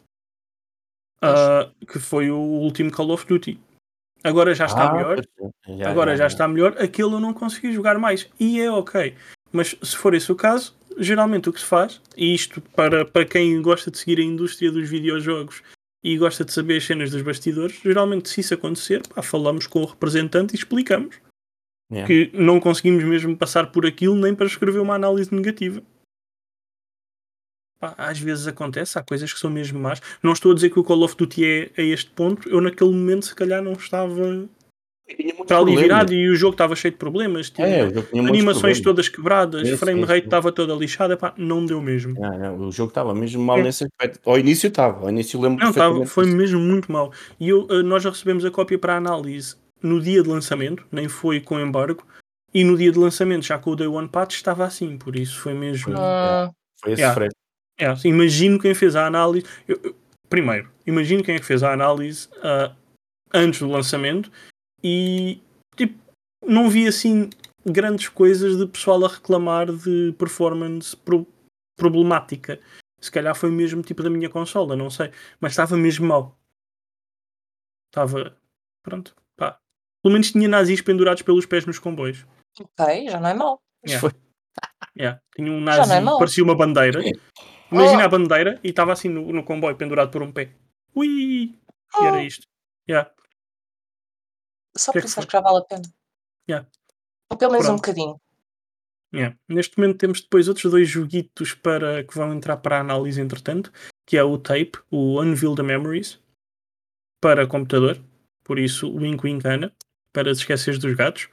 Ah, 1.21 1.69
que 1.87 1.99
foi 1.99 2.29
o 2.29 2.37
último 2.37 2.91
Call 2.91 3.09
of 3.11 3.25
Duty. 3.25 3.59
Agora 4.23 4.53
já 4.53 4.65
está 4.65 4.89
Ah, 4.89 4.93
melhor. 4.93 5.19
é. 5.67 5.77
Já, 5.77 5.89
Agora 5.89 6.11
já 6.11 6.23
já. 6.23 6.27
está 6.27 6.47
melhor. 6.47 6.75
Aquele 6.79 7.13
eu 7.13 7.19
não 7.19 7.33
consegui 7.33 7.71
jogar 7.71 7.97
mais. 7.97 8.29
E 8.39 8.59
é 8.61 8.69
ok. 8.71 9.15
Mas 9.51 9.75
se 9.81 9.95
for 9.95 10.13
esse 10.13 10.31
o 10.31 10.35
caso, 10.35 10.75
geralmente 10.97 11.49
o 11.49 11.53
que 11.53 11.59
se 11.59 11.65
faz, 11.65 12.01
e 12.15 12.33
isto 12.35 12.61
para, 12.75 13.05
para 13.05 13.25
quem 13.25 13.59
gosta 13.61 13.89
de 13.89 13.97
seguir 13.97 14.19
a 14.19 14.23
indústria 14.23 14.71
dos 14.71 14.87
videojogos 14.89 15.63
e 16.03 16.17
gosta 16.17 16.45
de 16.45 16.53
saber 16.53 16.77
as 16.77 16.85
cenas 16.85 17.11
dos 17.11 17.21
bastidores, 17.21 17.79
geralmente 17.83 18.29
se 18.29 18.41
isso 18.41 18.53
acontecer, 18.53 19.05
pá, 19.07 19.21
falamos 19.21 19.67
com 19.67 19.81
o 19.81 19.85
representante 19.85 20.53
e 20.55 20.57
explicamos 20.57 21.19
Yeah. 21.89 22.05
que 22.05 22.29
não 22.37 22.59
conseguimos 22.59 23.01
mesmo 23.05 23.37
passar 23.37 23.71
por 23.71 23.85
aquilo 23.85 24.13
nem 24.13 24.35
para 24.35 24.45
escrever 24.45 24.79
uma 24.79 24.95
análise 24.95 25.33
negativa. 25.33 25.81
Pá, 27.79 27.95
às 27.97 28.19
vezes 28.19 28.45
acontece, 28.45 28.99
há 28.99 29.03
coisas 29.03 29.31
que 29.31 29.39
são 29.39 29.49
mesmo 29.49 29.79
más. 29.79 30.01
Não 30.21 30.33
estou 30.33 30.51
a 30.51 30.55
dizer 30.55 30.69
que 30.69 30.79
o 30.79 30.83
Call 30.83 31.03
of 31.03 31.15
Duty 31.15 31.45
é 31.45 31.71
a 31.77 31.81
este 31.81 32.11
ponto, 32.11 32.49
eu 32.49 32.59
naquele 32.59 32.91
momento 32.91 33.27
se 33.27 33.35
calhar 33.35 33.63
não 33.63 33.71
estava 33.71 34.49
Para 35.07 35.57
ali 35.59 35.65
problemas. 35.67 35.81
virado 35.81 36.13
e 36.13 36.29
o 36.29 36.35
jogo 36.35 36.51
estava 36.53 36.75
cheio 36.75 36.91
de 36.91 36.97
problemas. 36.97 37.49
Tinha 37.49 37.65
É, 37.67 37.81
animações 38.27 38.81
todas 38.81 39.07
quebradas, 39.07 39.65
Sim, 39.67 39.77
frame 39.77 40.01
sim, 40.01 40.05
rate 40.05 40.25
estava 40.25 40.51
toda 40.51 40.73
lixada, 40.73 41.15
pá, 41.15 41.33
não 41.37 41.65
deu 41.65 41.81
mesmo. 41.81 42.19
Não, 42.19 42.37
não, 42.37 42.67
o 42.67 42.71
jogo 42.71 42.89
estava 42.89 43.15
mesmo 43.15 43.41
mal 43.41 43.57
É. 43.59 43.63
nesse 43.63 43.85
aspecto. 43.85 44.19
Ao 44.29 44.37
início 44.37 44.67
estava. 44.67 45.03
Ao 45.03 45.09
início 45.09 45.39
lembro 45.39 45.63
Não, 45.63 45.69
estava, 45.69 45.95
perfeitamente 45.95 46.09
foi 46.13 46.25
mesmo 46.25 46.59
muito 46.59 46.91
mal. 46.91 47.13
E 47.39 47.47
eu, 47.47 47.65
eh, 47.69 47.81
nós 47.83 48.03
já 48.03 48.09
recebemos 48.09 48.43
a 48.43 48.51
cópia 48.51 48.77
para 48.77 48.97
análise 48.97 49.55
no 49.81 50.01
dia 50.01 50.21
de 50.21 50.27
lançamento, 50.27 50.85
nem 50.91 51.07
foi 51.07 51.39
com 51.39 51.57
embargo, 51.59 52.03
e 52.53 52.63
no 52.65 52.75
dia 52.77 52.91
de 52.91 52.99
lançamento, 52.99 53.45
já 53.45 53.57
com 53.57 53.71
o 53.71 53.75
Day 53.77 53.87
One 53.87 54.09
Patch, 54.09 54.33
estava 54.35 54.65
assim, 54.65 54.97
por 54.97 55.15
isso 55.15 55.39
foi 55.39 55.53
mesmo. 55.53 55.93
Hum, 55.93 56.49
Foi 56.81 56.91
esse 56.91 57.01
Yeah. 57.01 57.15
frete. 57.15 57.35
É, 57.79 57.85
assim, 57.87 58.09
imagino 58.09 58.59
quem 58.59 58.73
fez 58.73 58.95
a 58.95 59.05
análise. 59.07 59.45
eu- 59.67 59.79
eu- 59.83 59.95
primeiro, 60.29 60.69
imagino 60.85 61.23
quem 61.23 61.35
é 61.35 61.39
que 61.39 61.45
fez 61.45 61.63
a 61.63 61.71
análise 61.71 62.27
ah, 62.43 62.71
antes 63.33 63.59
do 63.61 63.67
lançamento 63.69 64.29
e 64.83 65.41
tipo, 65.75 65.97
não 66.45 66.69
vi 66.69 66.87
assim 66.87 67.29
grandes 67.65 68.07
coisas 68.09 68.57
de 68.57 68.65
pessoal 68.67 69.03
a 69.05 69.09
reclamar 69.09 69.71
de 69.71 70.13
performance 70.17 70.95
pro- 70.95 71.27
problemática. 71.77 72.59
Se 72.99 73.11
calhar 73.11 73.35
foi 73.35 73.51
mesmo 73.51 73.81
tipo 73.81 74.01
da 74.01 74.09
minha 74.09 74.29
consola, 74.29 74.75
não 74.75 74.89
sei. 74.89 75.11
Mas 75.39 75.51
estava 75.51 75.75
mesmo 75.77 76.07
mal. 76.07 76.35
Estava. 77.91 78.35
Pronto. 78.83 79.15
Pá. 79.37 79.59
Pelo 80.01 80.13
menos 80.13 80.31
tinha 80.31 80.47
nazis 80.47 80.81
pendurados 80.81 81.21
pelos 81.23 81.45
pés 81.45 81.65
nos 81.65 81.79
comboios. 81.79 82.25
ok, 82.59 83.09
já 83.09 83.19
não 83.19 83.29
é 83.29 83.33
mau. 83.33 83.59
Yeah. 83.85 84.01
Foi. 84.01 84.19
Yeah. 84.97 85.21
Tinha 85.35 85.51
um 85.51 85.59
Já 85.65 85.75
não 85.77 85.83
é 85.83 85.87
nazi, 85.95 86.01
mau. 86.01 86.17
parecia 86.19 86.43
uma 86.43 86.55
bandeira. 86.55 86.99
Imagina 87.71 88.01
Oh. 88.03 88.05
a 88.05 88.07
bandeira 88.09 88.59
e 88.63 88.69
estava 88.69 88.93
assim 88.93 89.09
no, 89.09 89.31
no 89.33 89.43
comboio 89.43 89.75
pendurado 89.75 90.09
por 90.11 90.23
um 90.23 90.31
pé. 90.31 90.51
Ui! 90.95 91.07
E 91.99 92.05
era 92.05 92.23
isto. 92.23 92.47
Yeah. 92.89 93.11
Só 94.77 94.91
Que 94.91 94.99
é 94.99 95.01
por 95.01 95.05
que 95.05 95.09
isso 95.11 95.19
acho 95.19 95.27
que 95.27 95.33
já 95.33 95.41
vale 95.41 95.57
a 95.59 95.61
pena. 95.61 95.81
Yeah. 96.49 96.67
Ou 97.31 97.37
pelo 97.37 97.51
menos 97.51 97.65
um 97.65 97.69
Pronto. 97.77 97.81
bocadinho. 97.81 98.21
Yeah. 99.13 99.37
Neste 99.47 99.77
momento 99.77 99.97
temos 99.97 100.21
depois 100.21 100.47
outros 100.47 100.69
dois 100.71 100.87
joguitos 100.89 101.53
para, 101.53 102.03
que 102.03 102.13
vão 102.15 102.33
entrar 102.33 102.57
para 102.57 102.77
a 102.77 102.81
análise 102.81 103.19
entretanto, 103.21 103.71
que 104.05 104.17
é 104.17 104.23
o 104.23 104.37
Tape, 104.37 104.73
o 104.91 105.21
Unveil 105.21 105.55
the 105.55 105.63
Memories, 105.63 106.19
para 107.21 107.47
computador. 107.47 108.01
Por 108.43 108.59
isso, 108.59 108.89
wink 108.93 109.25
wink 109.25 109.45
Ana, 109.47 109.73
para 110.13 110.33
te 110.33 110.39
esqueceres 110.39 110.79
dos 110.79 110.93
gatos. 110.95 111.29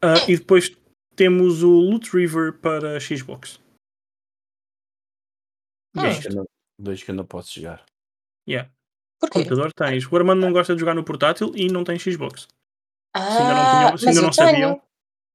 Ah, 0.00 0.14
e 0.28 0.36
depois 0.36 0.76
temos 1.14 1.62
o 1.62 1.70
Loot 1.70 2.10
River 2.16 2.54
para 2.60 2.98
Xbox. 3.00 3.58
Hum. 5.96 6.02
Dois 6.02 6.18
que 6.20 6.28
eu 6.28 6.34
não- 6.34 6.46
Dois 6.78 7.02
que 7.02 7.10
eu 7.10 7.14
não 7.14 7.24
posso 7.26 7.54
jogar. 7.54 7.84
Yeah. 8.48 8.70
Porquê? 9.18 9.38
Computador 9.38 9.72
tens. 9.72 10.06
O 10.10 10.16
Armando 10.16 10.40
não 10.42 10.52
gosta 10.52 10.74
de 10.74 10.80
jogar 10.80 10.94
no 10.94 11.02
portátil 11.04 11.52
e 11.56 11.68
não 11.68 11.82
tem 11.84 11.98
Xbox. 11.98 12.46
Ah, 13.16 13.38
ainda 13.38 13.54
não 13.54 13.96
tinham- 13.96 13.98
se 13.98 14.04
mas 14.06 14.06
ainda 14.16 14.22
não 14.22 14.32
sabiam. 14.32 14.82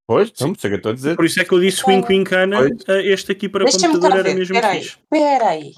Pois, 0.06 0.32
não 0.40 0.54
sei 0.54 0.68
o 0.68 0.72
que 0.72 0.76
estou 0.76 0.92
a 0.92 0.94
dizer. 0.94 1.16
Por 1.16 1.24
isso 1.24 1.40
é 1.40 1.44
que 1.44 1.52
eu 1.52 1.60
disse. 1.60 1.82
Wink 1.88 2.08
Wink 2.08 2.34
Ana, 2.34 2.58
ah, 2.88 3.00
este 3.02 3.32
aqui 3.32 3.48
para 3.48 3.64
Deixa-me 3.64 3.94
computador 3.94 4.18
era 4.18 4.28
ver. 4.28 4.34
mesmo 4.38 4.54
Espera 4.56 4.72
aí. 4.72 4.80
fixe. 4.82 4.98
Espera 5.12 5.48
aí. 5.48 5.74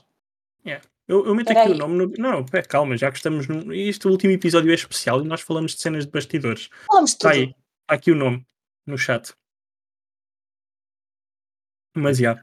Eu, 1.07 1.27
eu 1.27 1.35
meto 1.35 1.51
aqui 1.53 1.71
o 1.71 1.75
nome. 1.77 1.99
No... 1.99 2.13
Não, 2.17 2.43
pé, 2.47 2.63
calma, 2.63 2.97
já 2.97 3.11
que 3.11 3.19
estamos. 3.19 3.47
No... 3.47 3.75
Este 3.75 4.09
último 4.09 4.33
episódio 4.33 4.71
é 4.71 4.75
especial 4.75 5.21
e 5.23 5.29
nós 5.29 5.43
falamos 5.43 5.75
de 5.75 5.83
cenas 5.83 6.07
de 6.07 6.11
bastidores. 6.11 6.71
Falamos 6.87 7.11
de 7.11 7.17
Está 7.17 7.31
tudo. 7.31 7.39
aí, 7.39 7.45
está 7.49 7.95
aqui 7.95 8.11
o 8.11 8.15
nome 8.17 8.43
no 8.87 8.97
chat. 8.97 9.35
Mas 11.95 12.19
já. 12.19 12.43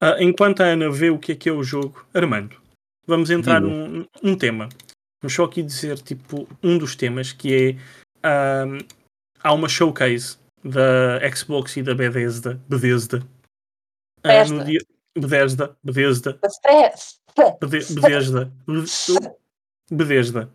Ah, 0.00 0.16
enquanto 0.22 0.60
a 0.60 0.66
Ana 0.66 0.90
vê 0.90 1.08
o 1.10 1.18
que 1.18 1.32
é 1.32 1.36
que 1.36 1.48
é 1.48 1.52
o 1.52 1.62
jogo, 1.62 2.06
Armando, 2.12 2.60
vamos 3.06 3.30
entrar 3.30 3.60
num 3.62 4.06
um 4.22 4.36
tema. 4.36 4.68
Vamos 5.22 5.32
só 5.34 5.44
aqui 5.44 5.62
dizer, 5.62 5.98
tipo, 6.00 6.46
um 6.62 6.76
dos 6.76 6.94
temas 6.94 7.32
que 7.32 7.54
é. 7.54 7.76
Ahm, 8.22 8.78
há 9.40 9.52
uma 9.52 9.68
showcase 9.68 10.38
da 10.64 11.18
Xbox 11.34 11.76
e 11.76 11.82
da 11.82 11.94
Bethesda. 11.94 12.54
Bethesda. 12.68 13.20
Bethesda. 14.22 14.54
no 14.56 14.64
dia, 14.64 14.80
Bethesda. 15.16 15.76
Bethesda. 15.82 16.38
Bethesda. 17.60 18.52
Bethesda. 19.90 20.52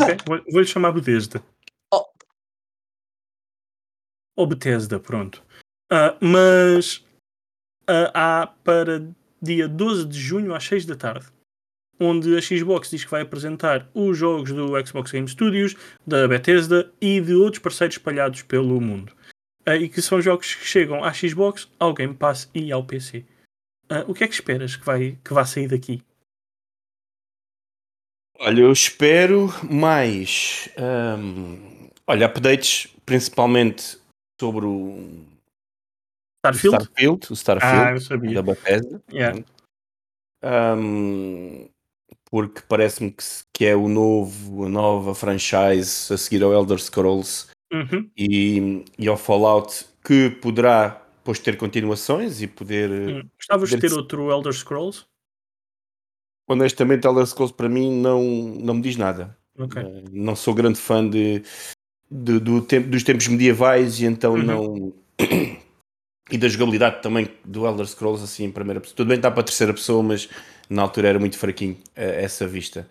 ok? 0.00 0.16
Vou- 0.26 0.44
Vou-lhe 0.52 0.66
chamar 0.66 0.92
Bethesda. 0.92 1.42
Oh. 1.92 2.04
Ou 4.36 4.46
Bethesda, 4.46 4.98
pronto. 5.00 5.42
Ah, 5.90 6.16
mas 6.20 7.04
ah, 7.88 8.42
há 8.42 8.46
para 8.46 9.08
dia 9.40 9.68
12 9.68 10.06
de 10.06 10.18
junho 10.18 10.54
às 10.54 10.64
6 10.64 10.86
da 10.86 10.96
tarde, 10.96 11.26
onde 12.00 12.36
a 12.36 12.40
Xbox 12.42 12.90
diz 12.90 13.04
que 13.04 13.10
vai 13.10 13.22
apresentar 13.22 13.88
os 13.94 14.16
jogos 14.18 14.52
do 14.52 14.68
Xbox 14.86 15.10
Game 15.12 15.28
Studios, 15.28 15.74
da 16.06 16.26
Bethesda 16.28 16.92
e 17.00 17.20
de 17.20 17.34
outros 17.34 17.62
parceiros 17.62 17.96
espalhados 17.96 18.42
pelo 18.42 18.80
mundo. 18.80 19.12
Ah, 19.64 19.76
e 19.76 19.88
que 19.88 20.00
são 20.00 20.20
jogos 20.20 20.54
que 20.54 20.64
chegam 20.64 21.02
à 21.02 21.12
Xbox, 21.12 21.68
ao 21.78 21.92
Game 21.94 22.14
Pass 22.14 22.48
e 22.54 22.70
ao 22.70 22.84
PC. 22.84 23.24
Ah, 23.88 24.04
o 24.06 24.14
que 24.14 24.24
é 24.24 24.28
que 24.28 24.34
esperas 24.34 24.76
que 24.76 24.84
vai, 24.84 25.18
que 25.24 25.32
vá 25.32 25.44
sair 25.44 25.68
daqui? 25.68 26.02
Olha, 28.38 28.60
eu 28.60 28.72
espero 28.72 29.48
mais. 29.68 30.68
hum, 31.18 31.88
olha, 32.06 32.26
updates, 32.26 32.88
principalmente 33.06 33.98
sobre 34.40 34.66
o 34.66 35.24
o 36.44 36.48
Starfield? 36.48 36.76
Starfield, 36.84 37.26
o 37.28 37.32
Ah, 37.32 37.36
Starfield 37.36 38.00
sabia. 38.04 38.34
da 38.34 38.42
Bethesda. 38.42 39.02
Yeah. 39.10 39.42
Hum, 40.44 41.68
porque 42.30 42.60
parece-me 42.68 43.10
que, 43.10 43.22
que 43.52 43.64
é 43.66 43.74
o 43.76 43.88
novo, 43.88 44.64
a 44.64 44.68
nova 44.68 45.14
franchise 45.14 46.12
a 46.12 46.16
seguir 46.18 46.42
ao 46.42 46.52
Elder 46.52 46.78
Scrolls 46.78 47.46
Uhum. 47.72 48.08
e, 48.16 48.84
e 48.96 49.08
ao 49.08 49.16
Fallout 49.16 49.86
que 50.04 50.30
poderá 50.40 51.02
depois 51.18 51.40
ter 51.40 51.56
continuações 51.56 52.40
e 52.40 52.46
poder. 52.46 52.90
Hum. 52.90 53.28
Gostavas 53.36 53.68
de 53.70 53.78
ter 53.78 53.92
outro 53.92 54.30
Elder 54.30 54.52
Scrolls? 54.52 55.04
Honestamente, 56.48 57.06
Elder 57.06 57.26
Scrolls 57.26 57.52
para 57.52 57.68
mim 57.68 57.90
não, 58.00 58.22
não 58.22 58.74
me 58.74 58.82
diz 58.82 58.96
nada. 58.96 59.36
Ok. 59.58 59.82
Eh, 59.82 60.04
Não 60.12 60.36
sou 60.36 60.54
grande 60.54 60.78
fã 60.78 61.08
de, 61.08 61.42
de- 62.10 62.38
do 62.38 62.62
tempo, 62.62 62.88
dos 62.88 63.02
tempos 63.02 63.26
medievais 63.26 64.00
e 64.00 64.04
então 64.06 64.34
Uhum. 64.34 64.42
não. 64.44 64.92
e 66.30 66.38
da 66.38 66.46
jogabilidade 66.48 67.02
também 67.02 67.28
do 67.44 67.66
Elder 67.66 67.86
Scrolls 67.86 68.22
assim 68.22 68.44
em 68.44 68.52
primeira 68.52 68.80
pessoa. 68.80 68.96
Tudo 68.96 69.08
bem, 69.08 69.16
está 69.16 69.30
para 69.30 69.40
a 69.40 69.44
terceira 69.44 69.72
pessoa, 69.74 70.02
mas 70.04 70.28
na 70.68 70.82
altura 70.82 71.08
era 71.08 71.18
muito 71.18 71.38
fraquinho 71.38 71.78
eh, 71.94 72.22
essa 72.24 72.46
vista. 72.46 72.88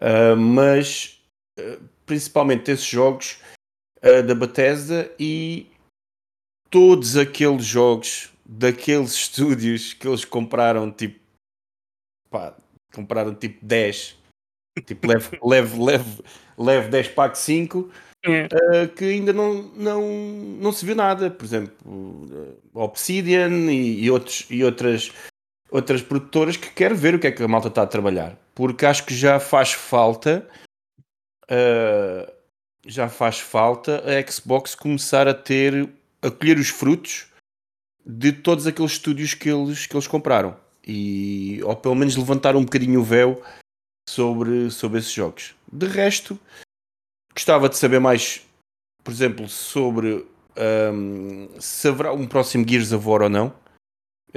Ah, 0.00 0.36
mas 0.36 1.20
eh, 1.58 1.78
principalmente 2.06 2.70
esses 2.70 2.86
jogos 2.86 3.38
ah, 4.02 4.22
da 4.22 4.34
Bethesda 4.34 5.10
e 5.18 5.66
todos 6.70 7.16
aqueles 7.16 7.64
jogos 7.64 8.32
daqueles 8.44 9.12
estúdios 9.14 9.92
que 9.92 10.06
eles 10.06 10.24
compraram 10.24 10.90
tipo 10.90 11.18
pá, 12.30 12.56
compraram 12.94 13.34
tipo 13.34 13.64
10 13.64 14.16
tipo 14.86 15.06
leve, 15.06 15.38
leve, 15.42 15.82
leve, 15.82 16.22
leve 16.56 16.88
10 16.88 17.08
pack 17.08 17.36
5 17.36 17.90
É. 18.26 18.46
uh, 18.46 18.88
que 18.96 19.04
ainda 19.04 19.32
não, 19.32 19.62
não, 19.76 20.02
não 20.60 20.72
se 20.72 20.84
viu 20.84 20.96
nada 20.96 21.30
por 21.30 21.44
exemplo 21.44 21.72
Obsidian 22.74 23.70
e, 23.70 24.02
e, 24.02 24.10
outros, 24.10 24.44
e 24.50 24.64
outras 24.64 25.12
outras 25.70 26.02
produtoras 26.02 26.56
que 26.56 26.70
quero 26.70 26.96
ver 26.96 27.14
o 27.14 27.18
que 27.18 27.26
é 27.26 27.32
que 27.32 27.42
a 27.42 27.48
malta 27.48 27.68
está 27.68 27.82
a 27.82 27.86
trabalhar 27.86 28.36
porque 28.54 28.86
acho 28.86 29.04
que 29.04 29.14
já 29.14 29.38
faz 29.38 29.72
falta 29.72 30.48
uh, 31.44 32.32
já 32.86 33.08
faz 33.08 33.38
falta 33.38 34.02
a 34.04 34.30
Xbox 34.30 34.74
começar 34.74 35.28
a 35.28 35.34
ter 35.34 35.88
a 36.22 36.30
colher 36.30 36.58
os 36.58 36.68
frutos 36.68 37.26
de 38.04 38.32
todos 38.32 38.66
aqueles 38.66 38.92
estúdios 38.92 39.34
que 39.34 39.50
eles, 39.50 39.86
que 39.86 39.94
eles 39.94 40.06
compraram 40.06 40.56
e 40.86 41.60
ou 41.62 41.76
pelo 41.76 41.94
menos 41.94 42.16
levantar 42.16 42.56
um 42.56 42.64
bocadinho 42.64 43.00
o 43.00 43.04
véu 43.04 43.42
sobre, 44.08 44.70
sobre 44.70 44.98
esses 44.98 45.12
jogos. 45.12 45.54
De 45.70 45.86
resto, 45.86 46.38
gostava 47.34 47.68
de 47.68 47.76
saber 47.76 48.00
mais, 48.00 48.40
por 49.04 49.12
exemplo, 49.12 49.46
sobre 49.48 50.26
hum, 50.92 51.48
se 51.60 51.88
haverá 51.88 52.12
um 52.12 52.26
próximo 52.26 52.66
Gears 52.66 52.92
of 52.92 53.06
War 53.06 53.22
ou 53.22 53.28
não. 53.28 53.52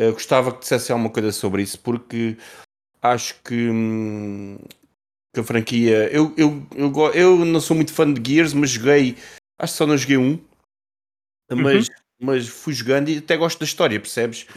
Eu 0.01 0.13
gostava 0.13 0.51
que 0.51 0.61
dissesse 0.61 0.91
alguma 0.91 1.11
coisa 1.11 1.31
sobre 1.31 1.61
isso, 1.61 1.79
porque 1.79 2.35
acho 3.03 3.39
que, 3.43 3.69
hum, 3.69 4.57
que 5.31 5.39
a 5.39 5.43
franquia. 5.43 6.11
Eu, 6.11 6.33
eu, 6.35 6.67
eu, 6.75 7.13
eu 7.13 7.45
não 7.45 7.61
sou 7.61 7.75
muito 7.75 7.93
fã 7.93 8.11
de 8.11 8.33
Gears, 8.33 8.51
mas 8.51 8.71
joguei. 8.71 9.15
Acho 9.59 9.73
que 9.73 9.77
só 9.77 9.85
não 9.85 9.95
joguei 9.95 10.17
um. 10.17 10.43
Mas, 11.51 11.87
mas 12.19 12.47
fui 12.47 12.73
jogando 12.73 13.09
e 13.09 13.19
até 13.19 13.37
gosto 13.37 13.59
da 13.59 13.65
história, 13.65 13.99
percebes? 13.99 14.47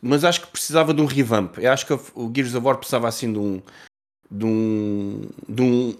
Mas 0.00 0.24
acho 0.24 0.40
que 0.40 0.50
precisava 0.50 0.94
de 0.94 1.02
um 1.02 1.06
revamp. 1.06 1.58
Eu 1.58 1.72
acho 1.72 1.84
que 1.84 1.92
o 1.92 2.32
Gears 2.34 2.54
of 2.54 2.64
War 2.64 2.78
precisava 2.78 3.06
assim 3.06 3.30
de 3.30 3.38
um. 3.38 3.62
de 4.30 4.46
um. 4.46 5.28
de 5.46 5.62
um. 5.62 5.98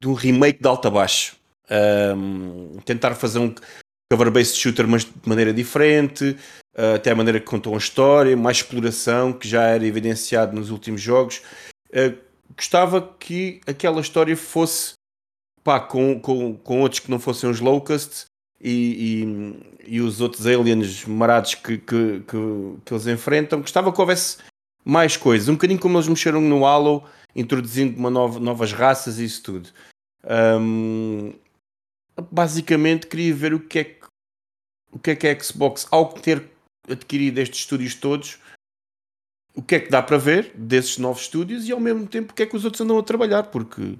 de 0.00 0.08
um 0.08 0.14
remake 0.14 0.62
de 0.62 0.66
alta 0.66 0.88
a 0.88 0.90
baixo. 0.90 1.36
Um, 1.70 2.78
tentar 2.80 3.14
fazer 3.14 3.40
um 3.40 3.54
cover-based 4.16 4.56
shooter, 4.56 4.86
mas 4.86 5.04
de 5.04 5.12
maneira 5.26 5.52
diferente. 5.52 6.36
uh, 6.76 6.94
até 6.96 7.10
a 7.10 7.14
maneira 7.14 7.40
que 7.40 7.46
contou 7.46 7.74
a 7.74 7.78
história, 7.78 8.36
mais 8.36 8.58
exploração, 8.58 9.32
que 9.32 9.48
já 9.48 9.62
era 9.62 9.86
evidenciado 9.86 10.54
nos 10.54 10.70
últimos 10.70 11.00
jogos. 11.00 11.42
Uh, 11.90 12.16
gostava 12.56 13.00
que 13.18 13.60
aquela 13.66 14.00
história 14.00 14.36
fosse 14.36 14.94
pá, 15.62 15.80
com, 15.80 16.20
com, 16.20 16.54
com 16.56 16.80
outros 16.80 17.00
que 17.00 17.10
não 17.10 17.18
fossem 17.18 17.48
os 17.48 17.60
Locusts 17.60 18.26
e, 18.60 19.24
e, 19.86 19.96
e 19.96 20.00
os 20.00 20.20
outros 20.20 20.46
aliens 20.46 21.04
marados 21.04 21.54
que, 21.54 21.78
que, 21.78 22.20
que, 22.20 22.36
que 22.84 22.92
eles 22.92 23.06
enfrentam. 23.06 23.60
Gostava 23.60 23.92
que 23.92 24.00
houvesse 24.00 24.38
mais 24.84 25.16
coisas, 25.16 25.48
um 25.48 25.54
bocadinho 25.54 25.80
como 25.80 25.96
eles 25.96 26.08
mexeram 26.08 26.40
no 26.40 26.66
Halo, 26.66 27.04
introduzindo 27.34 27.98
uma 27.98 28.10
nova, 28.10 28.38
novas 28.38 28.72
raças 28.72 29.18
e 29.18 29.24
isso 29.24 29.42
tudo. 29.42 29.70
Um, 30.60 31.32
basicamente 32.30 33.06
queria 33.06 33.34
ver 33.34 33.54
o 33.54 33.60
que 33.60 33.78
é 33.78 33.84
que 33.84 34.03
o 34.94 34.98
que 34.98 35.10
é 35.10 35.16
que 35.16 35.26
a 35.26 35.38
Xbox, 35.38 35.86
ao 35.90 36.12
ter 36.12 36.48
adquirido 36.88 37.38
estes 37.38 37.60
estúdios 37.60 37.94
todos, 37.94 38.38
o 39.54 39.62
que 39.62 39.74
é 39.74 39.80
que 39.80 39.90
dá 39.90 40.02
para 40.02 40.16
ver 40.18 40.52
desses 40.54 40.98
novos 40.98 41.22
estúdios 41.22 41.68
e 41.68 41.72
ao 41.72 41.80
mesmo 41.80 42.06
tempo 42.06 42.32
o 42.32 42.34
que 42.34 42.42
é 42.42 42.46
que 42.46 42.56
os 42.56 42.64
outros 42.64 42.80
andam 42.80 42.98
a 42.98 43.02
trabalhar, 43.02 43.44
porque 43.44 43.98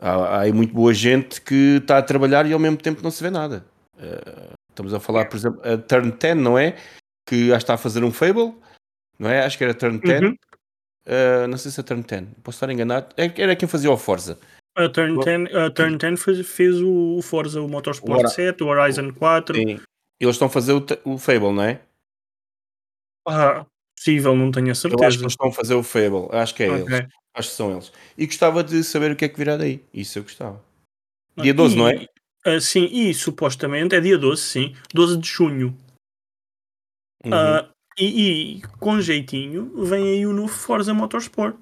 há, 0.00 0.10
há 0.14 0.40
aí 0.40 0.52
muito 0.52 0.72
boa 0.72 0.94
gente 0.94 1.40
que 1.40 1.78
está 1.80 1.98
a 1.98 2.02
trabalhar 2.02 2.46
e 2.46 2.52
ao 2.52 2.58
mesmo 2.58 2.76
tempo 2.76 3.02
não 3.02 3.10
se 3.10 3.22
vê 3.22 3.30
nada. 3.30 3.64
Uh, 3.96 4.52
estamos 4.70 4.92
a 4.94 5.00
falar, 5.00 5.26
por 5.26 5.36
exemplo, 5.36 5.60
a 5.62 5.78
Turn 5.78 6.10
10, 6.12 6.36
não 6.36 6.58
é? 6.58 6.72
Que 7.26 7.48
que 7.48 7.50
está 7.52 7.74
a 7.74 7.78
fazer 7.78 8.04
um 8.04 8.12
Fable, 8.12 8.54
não 9.18 9.30
é? 9.30 9.44
Acho 9.44 9.56
que 9.56 9.64
era 9.64 9.74
Turn 9.74 9.98
10. 9.98 10.22
Uhum. 10.22 10.36
Uh, 11.06 11.46
não 11.48 11.56
sei 11.58 11.70
se 11.70 11.80
é 11.80 11.82
Turn 11.82 12.02
10, 12.02 12.28
posso 12.42 12.56
estar 12.56 12.70
enganado. 12.70 13.14
É- 13.16 13.40
Era 13.40 13.56
quem 13.56 13.68
fazia 13.68 13.90
o 13.90 13.96
Forza. 13.96 14.38
A 14.76 14.88
Turn 14.88 15.14
Bom. 15.14 15.22
10, 15.22 15.54
a 15.54 15.70
Turn 15.70 15.96
10 15.96 16.22
fez, 16.22 16.46
fez 16.46 16.80
o 16.82 17.20
Forza, 17.22 17.60
o 17.62 17.68
Motorsport 17.68 18.20
Ora- 18.20 18.28
7, 18.28 18.64
o 18.64 18.66
Horizon 18.66 19.12
4. 19.14 19.54
Sim. 19.56 19.80
Eles 20.24 20.36
estão 20.36 20.46
a 20.48 20.50
fazer 20.50 20.72
o, 20.72 20.84
o 21.04 21.18
Fable, 21.18 21.52
não 21.52 21.62
é? 21.62 21.80
Ah, 23.26 23.66
possível, 23.96 24.34
não 24.36 24.50
tenho 24.50 24.66
a 24.66 24.68
Eu 24.68 24.72
acho 24.72 24.82
que 24.82 24.88
certeza. 24.90 25.20
eles 25.22 25.32
estão 25.32 25.48
a 25.48 25.52
fazer 25.52 25.74
o 25.74 25.82
Fable. 25.82 26.28
Acho 26.32 26.54
que 26.54 26.62
é 26.64 26.70
Ok. 26.70 26.94
eles. 26.94 27.08
Acho 27.34 27.48
que 27.50 27.54
são 27.56 27.72
eles. 27.72 27.92
E 28.16 28.26
gostava 28.26 28.62
de 28.62 28.84
saber 28.84 29.10
o 29.10 29.16
que 29.16 29.24
é 29.24 29.28
que 29.28 29.36
virá 29.36 29.56
daí. 29.56 29.82
Isso 29.92 30.18
eu 30.18 30.22
gostava. 30.22 30.62
Dia 31.36 31.52
12, 31.54 31.76
não 31.76 31.88
é? 31.88 32.06
Ah, 32.46 32.60
sim, 32.60 32.84
e 32.92 33.12
supostamente 33.14 33.94
é 33.94 34.00
dia 34.00 34.16
12, 34.18 34.42
sim. 34.42 34.76
12 34.92 35.16
de 35.18 35.26
junho. 35.28 35.76
Uhum. 37.24 37.32
Ah, 37.34 37.68
e, 37.98 38.58
e 38.58 38.62
com 38.78 39.00
jeitinho 39.00 39.84
vem 39.84 40.04
aí 40.04 40.26
o 40.26 40.32
novo 40.32 40.52
Forza 40.52 40.92
Motorsport. 40.94 41.56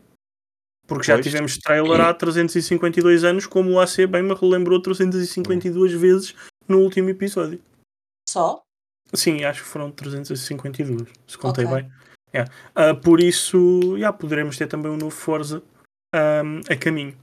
Porque 0.86 1.04
já 1.06 1.14
Pois. 1.14 1.24
tivemos 1.24 1.56
trailer 1.58 2.00
há 2.00 2.12
352 2.12 3.22
anos, 3.24 3.46
como 3.46 3.70
o 3.70 3.80
AC 3.80 4.06
bem 4.08 4.22
me 4.22 4.34
relembrou 4.34 4.82
352 4.82 5.92
vezes 5.92 6.34
no 6.68 6.80
último 6.80 7.08
episódio. 7.08 7.62
Só? 8.32 8.62
Sim, 9.12 9.44
acho 9.44 9.62
que 9.62 9.68
foram 9.68 9.90
352, 9.90 11.08
se 11.26 11.36
contei 11.36 11.66
Ok. 11.66 11.76
bem. 11.82 11.92
Yeah. 12.34 12.50
Ah, 12.74 12.94
por 12.94 13.20
isso, 13.20 13.98
já 13.98 14.10
poderemos 14.10 14.56
ter 14.56 14.66
também 14.66 14.90
um 14.90 14.96
novo 14.96 15.10
Forza 15.14 15.62
ahm, 16.14 16.60
a 16.70 16.74
caminho. 16.76 17.14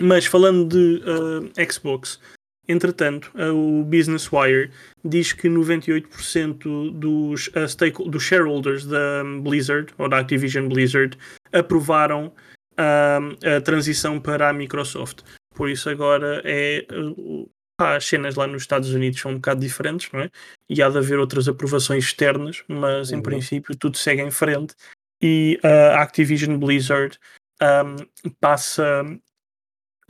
Mas 0.00 0.24
falando 0.26 0.68
de 0.68 1.02
ah, 1.04 1.72
Xbox, 1.72 2.20
Entretanto, 2.68 3.30
a- 3.36 3.52
o 3.52 3.84
Business 3.84 4.28
Wire 4.32 4.72
diz 5.04 5.32
que 5.32 5.48
98% 5.48 6.90
dos, 6.90 7.46
uh, 7.48 8.08
dos 8.10 8.22
shareholders 8.24 8.84
da 8.84 9.22
Blizzard, 9.40 9.94
ou 9.96 10.08
da 10.08 10.18
Activision 10.18 10.68
Blizzard, 10.68 11.16
aprovaram 11.52 12.32
um, 12.76 13.56
a 13.56 13.60
transição 13.60 14.18
para 14.20 14.48
a 14.48 14.52
Microsoft. 14.52 15.22
Por 15.54 15.70
isso 15.70 15.88
agora 15.88 16.42
é 16.44 16.84
uh, 16.92 17.48
as 17.78 18.06
cenas 18.06 18.34
lá 18.34 18.46
nos 18.46 18.62
Estados 18.62 18.90
Unidos 18.90 19.20
são 19.20 19.32
um 19.32 19.36
bocado 19.36 19.60
diferentes, 19.60 20.10
não 20.12 20.20
é? 20.20 20.30
E 20.68 20.82
há 20.82 20.88
de 20.88 20.98
haver 20.98 21.18
outras 21.18 21.48
aprovações 21.48 22.04
externas, 22.04 22.62
mas 22.68 23.12
em 23.12 23.16
Uhum. 23.16 23.22
princípio 23.22 23.76
tudo 23.76 23.96
segue 23.96 24.22
em 24.22 24.30
frente. 24.30 24.74
E 25.22 25.58
a 25.62 26.02
Activision 26.02 26.58
Blizzard 26.58 27.18
um, 27.62 28.30
passa 28.40 29.02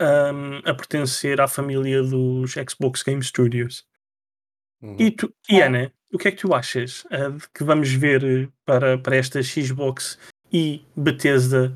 um, 0.01 0.57
a 0.65 0.73
pertencer 0.73 1.41
à 1.41 1.47
família 1.47 2.03
dos 2.03 2.53
Xbox 2.53 3.03
Game 3.03 3.23
Studios. 3.23 3.85
Uhum. 4.81 4.95
E, 4.99 5.11
tu, 5.11 5.33
e 5.49 5.61
Ana, 5.61 5.91
o 6.13 6.17
que 6.17 6.27
é 6.27 6.31
que 6.31 6.37
tu 6.37 6.53
achas 6.53 7.03
uh, 7.05 7.31
de 7.37 7.49
que 7.49 7.63
vamos 7.63 7.91
ver 7.91 8.23
uh, 8.23 8.51
para, 8.65 8.97
para 8.97 9.15
esta 9.15 9.41
Xbox 9.41 10.17
e 10.51 10.85
Bethesda 10.95 11.75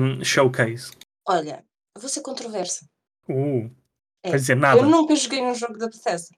um, 0.00 0.22
Showcase? 0.24 0.92
Olha, 1.26 1.64
vou 1.98 2.08
ser 2.08 2.22
controversa. 2.22 2.86
Uh, 3.28 3.70
É, 4.24 4.30
quer 4.30 4.36
dizer 4.36 4.54
nada. 4.56 4.80
Eu 4.80 4.86
nunca 4.88 5.14
joguei 5.16 5.42
um 5.42 5.54
jogo 5.54 5.76
da 5.78 5.86
Bethesda. 5.86 6.36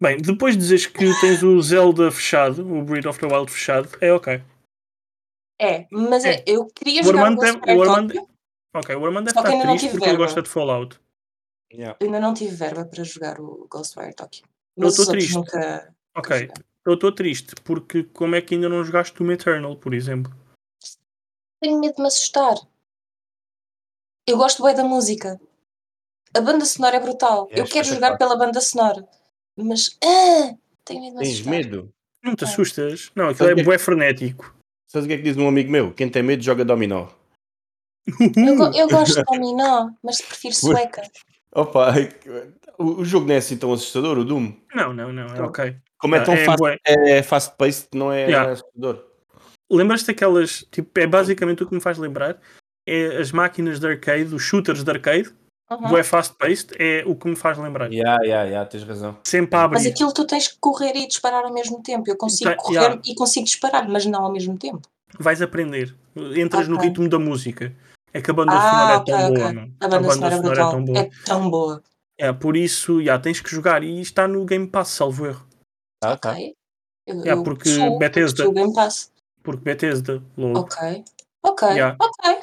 Bem, 0.00 0.18
depois 0.18 0.54
de 0.54 0.60
dizeres 0.60 0.86
que 0.86 1.04
tens 1.20 1.42
o 1.42 1.60
Zelda 1.62 2.10
fechado, 2.10 2.60
o 2.70 2.82
Breath 2.84 3.06
of 3.06 3.18
the 3.18 3.26
Wild 3.26 3.50
fechado, 3.50 3.88
é 4.00 4.12
ok. 4.12 4.42
É, 5.58 5.86
mas 5.90 6.24
é, 6.24 6.34
É. 6.40 6.44
eu 6.46 6.66
queria 6.66 7.00
O 7.00 7.04
jogar 7.04 7.18
o 7.22 7.24
Armando 7.24 7.40
deve- 7.40 7.52
Ghostwire 7.58 7.78
o 7.78 7.82
Armando-. 7.82 8.28
Ok, 8.74 8.94
o 8.94 9.06
Armando 9.06 9.24
deve 9.26 9.38
estar 9.38 9.42
triste 9.62 9.88
porque 9.88 10.04
ele 10.04 10.10
verba. 10.10 10.24
gosta 10.24 10.42
de 10.42 10.48
Fallout. 10.50 11.00
Yeah. 11.72 11.96
Eu 11.98 12.06
ainda 12.06 12.20
não 12.20 12.34
tive 12.34 12.54
verba 12.54 12.84
para 12.84 13.02
jogar 13.04 13.40
o 13.40 13.66
Ghostwire 13.70 14.14
Tokyo. 14.14 14.44
Eu 14.76 14.88
estou 14.88 15.06
triste. 15.06 15.34
nunca. 15.34 15.94
Ok, 16.14 16.38
joguei. 16.40 16.52
eu 16.84 16.94
estou 16.94 17.12
triste 17.12 17.54
porque 17.64 18.04
como 18.04 18.34
é 18.34 18.42
que 18.42 18.54
ainda 18.54 18.68
não 18.68 18.84
jogaste 18.84 19.16
Doom 19.16 19.32
Eternal, 19.32 19.76
por 19.76 19.94
exemplo? 19.94 20.30
Tenho 21.62 21.80
medo 21.80 21.94
de 21.96 22.02
me 22.02 22.08
assustar. 22.08 22.54
Eu 24.26 24.36
gosto 24.36 24.62
bem 24.62 24.74
da 24.74 24.84
música. 24.84 25.40
A 26.34 26.40
banda 26.40 26.64
sonora 26.64 26.96
é 26.96 27.00
brutal. 27.00 27.48
É 27.52 27.60
eu 27.60 27.64
quero 27.66 27.86
jogar 27.86 28.18
pela 28.18 28.36
banda 28.36 28.60
sonora. 28.60 29.06
Mas 29.56 29.96
ah, 30.04 30.54
tenho 30.84 31.00
medo 31.00 31.12
de 31.14 31.18
Tens 31.20 31.34
assustar. 31.34 31.50
medo? 31.52 31.92
Não 32.22 32.34
te 32.34 32.44
É. 32.44 32.48
assustas? 32.48 33.10
Não, 33.14 33.26
aquilo 33.28 33.38
Sabe 33.38 33.52
é 33.52 33.54
que 33.54 33.60
é 33.60 33.64
bué 33.64 33.78
frenético. 33.78 34.54
Sabes 34.88 35.04
o 35.04 35.08
que 35.08 35.14
é 35.14 35.16
que 35.16 35.22
diz 35.22 35.36
um 35.36 35.48
amigo 35.48 35.70
meu? 35.70 35.94
Quem 35.94 36.08
tem 36.10 36.22
medo 36.22 36.42
joga 36.42 36.64
dominó. 36.64 37.08
Eu, 38.36 38.56
go- 38.56 38.76
eu 38.76 38.88
gosto 38.88 39.14
de 39.14 39.22
dominó, 39.24 39.90
mas 40.02 40.20
prefiro 40.20 40.54
sueca. 40.54 41.02
Opa, 41.52 41.92
o, 42.78 43.00
o 43.00 43.04
jogo 43.04 43.26
não 43.26 43.34
é 43.34 43.38
assim 43.38 43.56
tão 43.56 43.72
assustador, 43.72 44.18
o 44.18 44.24
Doom. 44.24 44.52
Não, 44.74 44.92
não, 44.92 45.12
não, 45.12 45.26
é 45.34 45.38
Não. 45.38 45.46
ok. 45.46 45.76
Como 45.98 46.14
é 46.14 46.18
Ah, 46.20 46.24
tão 46.24 46.34
é 46.34 46.44
fast, 46.44 46.58
bué. 46.60 46.76
é 46.84 47.22
fast 47.22 47.56
paced, 47.56 47.88
não 47.94 48.12
é 48.12 48.26
Yeah. 48.26 48.52
assustador. 48.52 49.04
Lembras-te 49.70 50.08
daquelas, 50.08 50.64
tipo, 50.70 50.98
é 51.00 51.06
basicamente 51.06 51.62
o 51.62 51.68
que 51.68 51.74
me 51.74 51.80
faz 51.80 51.98
lembrar, 51.98 52.40
é 52.86 53.16
as 53.18 53.32
máquinas 53.32 53.78
de 53.80 53.86
arcade, 53.86 54.34
os 54.34 54.42
shooters 54.42 54.82
de 54.84 54.90
arcade, 54.90 55.30
Uhum. 55.68 55.88
bué 55.88 56.02
fast-paced, 56.04 56.76
é 56.78 57.02
o 57.06 57.16
que 57.16 57.26
me 57.28 57.34
faz 57.34 57.58
lembrar. 57.58 57.92
Yeah, 57.92 58.22
yeah, 58.24 58.44
yeah, 58.48 58.70
tens 58.70 58.84
razão. 58.84 59.18
Sempre 59.24 59.56
a 59.58 59.64
abrir. 59.64 59.78
Mas 59.78 59.86
aquilo 59.86 60.12
tu 60.12 60.24
tens 60.24 60.46
que 60.46 60.56
correr 60.60 60.94
e 60.94 61.08
disparar 61.08 61.44
ao 61.44 61.52
mesmo 61.52 61.82
tempo. 61.82 62.08
Eu 62.08 62.16
consigo 62.16 62.50
Tá, 62.50 62.56
correr 62.56 62.74
yeah. 62.76 63.02
e 63.04 63.14
consigo 63.16 63.44
disparar, 63.46 63.88
mas 63.88 64.06
não 64.06 64.24
ao 64.26 64.32
mesmo 64.32 64.56
tempo. 64.56 64.82
Vais 65.18 65.42
aprender. 65.42 65.92
Entras 66.36 66.68
no 66.68 66.76
Ok. 66.76 66.88
ritmo 66.88 67.08
da 67.08 67.18
música. 67.18 67.74
É 68.12 68.22
que 68.22 68.30
a 68.30 68.34
banda 68.34 68.52
Ah, 68.52 68.70
sonora 68.70 68.92
é 68.92 68.96
ok, 68.96 69.14
tão 69.14 69.24
ok. 69.26 69.36
boa, 69.38 69.52
não? 69.52 69.62
A 69.80 69.88
banda, 69.88 70.12
sonora 70.14 70.34
é 70.34 70.40
brutal. 70.40 70.70
tão 70.70 70.84
boa. 70.84 70.98
É 70.98 71.10
tão 71.24 71.50
boa. 71.50 71.82
É, 72.18 72.32
por 72.32 72.56
isso, 72.56 73.02
já, 73.02 73.18
tens 73.18 73.40
que 73.40 73.50
jogar. 73.50 73.82
E 73.82 74.00
está 74.00 74.26
no 74.28 74.44
Game 74.46 74.66
Pass, 74.68 74.88
salvo 74.88 75.26
erro. 75.26 75.46
Ah, 76.02 76.16
tá. 76.16 76.30
Ok. 76.30 76.54
Eu, 77.06 77.24
eu 77.24 77.42
porque 77.42 77.68
sou- 77.68 77.98
Bethesda-. 77.98 78.44
Porque 79.42 79.62
Bethesda, 79.64 80.22
logo. 80.36 80.60
Ok. 80.60 81.04
Ok. 81.44 81.68
Yeah. 81.68 81.96
Ok. 82.00 82.38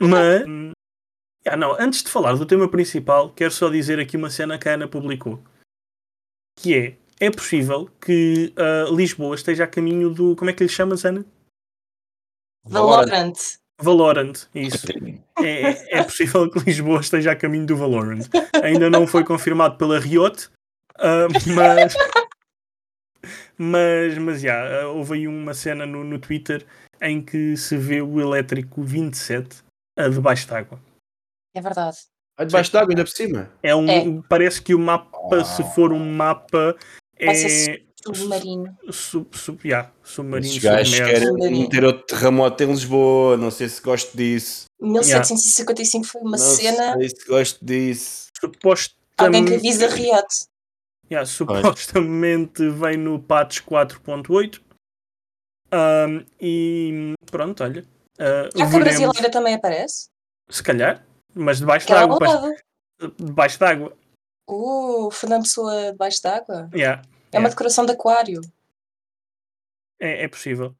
Mas, 0.00 0.44
ah, 1.46 1.56
não, 1.56 1.76
antes 1.80 2.02
de 2.02 2.10
falar 2.10 2.34
do 2.34 2.46
tema 2.46 2.68
principal, 2.68 3.30
quero 3.30 3.50
só 3.50 3.68
dizer 3.68 3.98
aqui 3.98 4.16
uma 4.16 4.30
cena 4.30 4.58
que 4.58 4.68
a 4.68 4.74
Ana 4.74 4.88
publicou. 4.88 5.42
Que 6.58 6.74
é, 6.74 6.96
é 7.20 7.30
possível 7.30 7.88
que 8.00 8.52
ah, 8.56 8.90
Lisboa 8.90 9.34
esteja 9.34 9.64
a 9.64 9.68
caminho 9.68 10.10
do... 10.10 10.36
Como 10.36 10.50
é 10.50 10.52
que 10.52 10.62
lhe 10.62 10.68
chamas, 10.68 11.04
Ana? 11.04 11.24
Valorant. 12.64 13.34
Valorant, 13.80 14.34
isso. 14.54 14.86
É, 15.40 15.98
é 16.00 16.02
possível 16.02 16.50
que 16.50 16.58
Lisboa 16.58 17.00
esteja 17.00 17.32
a 17.32 17.36
caminho 17.36 17.66
do 17.66 17.76
Valorant. 17.76 18.24
Ainda 18.62 18.90
não 18.90 19.06
foi 19.06 19.24
confirmado 19.24 19.78
pela 19.78 19.98
Riot, 19.98 20.50
ah, 20.98 21.28
mas... 21.54 21.94
Mas, 23.60 24.16
mas, 24.18 24.40
já, 24.40 24.82
ah, 24.82 24.88
houve 24.88 25.14
aí 25.14 25.28
uma 25.28 25.52
cena 25.52 25.84
no, 25.84 26.04
no 26.04 26.18
Twitter 26.18 26.64
em 27.00 27.20
que 27.20 27.56
se 27.56 27.76
vê 27.76 28.00
o 28.00 28.20
elétrico 28.20 28.82
27 28.82 29.64
ah, 29.98 30.08
debaixo 30.08 30.46
d'água. 30.48 30.80
É 31.54 31.60
verdade. 31.60 31.96
Vai 32.36 32.46
debaixo 32.46 32.72
d'água 32.72 32.92
ainda 32.92 33.04
por 33.04 33.10
cima. 33.10 33.50
É 33.62 33.74
um, 33.74 33.88
É. 33.88 34.22
Parece 34.28 34.62
que 34.62 34.74
o 34.74 34.78
mapa, 34.78 35.44
se 35.44 35.62
for 35.74 35.92
um 35.92 36.12
mapa, 36.14 36.76
Vai 37.20 37.34
é 37.36 37.80
Submarino. 38.00 38.78
sub, 38.92 39.36
sub, 39.36 39.60
yeah, 39.68 39.92
submarino, 40.04 40.46
Esses 40.48 40.62
gajos 40.62 40.88
submerso. 40.94 41.12
querem 41.14 41.28
Submarino. 41.28 41.60
meter 41.62 41.84
outro 41.84 42.06
terremoto 42.06 42.62
em 42.62 42.66
Lisboa. 42.68 43.36
Não 43.36 43.50
sei 43.50 43.68
se 43.68 43.82
gosto 43.82 44.16
disso. 44.16 44.64
1755 44.80 46.06
foi 46.06 46.20
uma 46.20 46.30
não 46.30 46.38
cena. 46.38 46.94
sei 46.96 47.08
se 47.08 47.26
gosto 47.26 47.64
disso. 47.64 48.28
Alguém 49.18 49.44
que 49.44 49.50
Supostamente, 49.50 49.54
avisa 49.54 49.88
Riot. 49.88 50.26
yeah, 51.10 51.26
supostamente 51.26 52.70
vem 52.70 52.96
no 52.96 53.20
patch 53.20 53.62
4.8. 53.62 54.60
Um, 55.72 56.24
e 56.40 57.12
pronto, 57.26 57.64
olha. 57.64 57.84
Uh, 58.18 58.58
Já 58.58 58.68
que 58.68 58.76
a 58.76 58.80
brasileira 58.80 59.30
também 59.30 59.54
aparece. 59.54 60.08
se 60.50 60.62
calhar, 60.62 61.04
mas 61.34 61.58
debaixo 61.58 61.86
d'água. 61.88 62.14
ao 62.14 62.18
debaixo-. 62.18 62.62
Debaixo 63.18 63.58
d'água. 63.60 63.96
Uh, 64.48 65.10
Fernando 65.10 65.42
Pessoa 65.42 65.92
debaixo 65.92 66.22
d'água. 66.22 66.68
Yeah, 66.74 67.02
É 67.32 67.38
uma 67.38 67.48
É. 67.48 67.50
decoração 67.50 67.84
de 67.86 67.92
aquário. 67.92 68.40
é, 70.00 70.24
é 70.24 70.28
possível. 70.28 70.74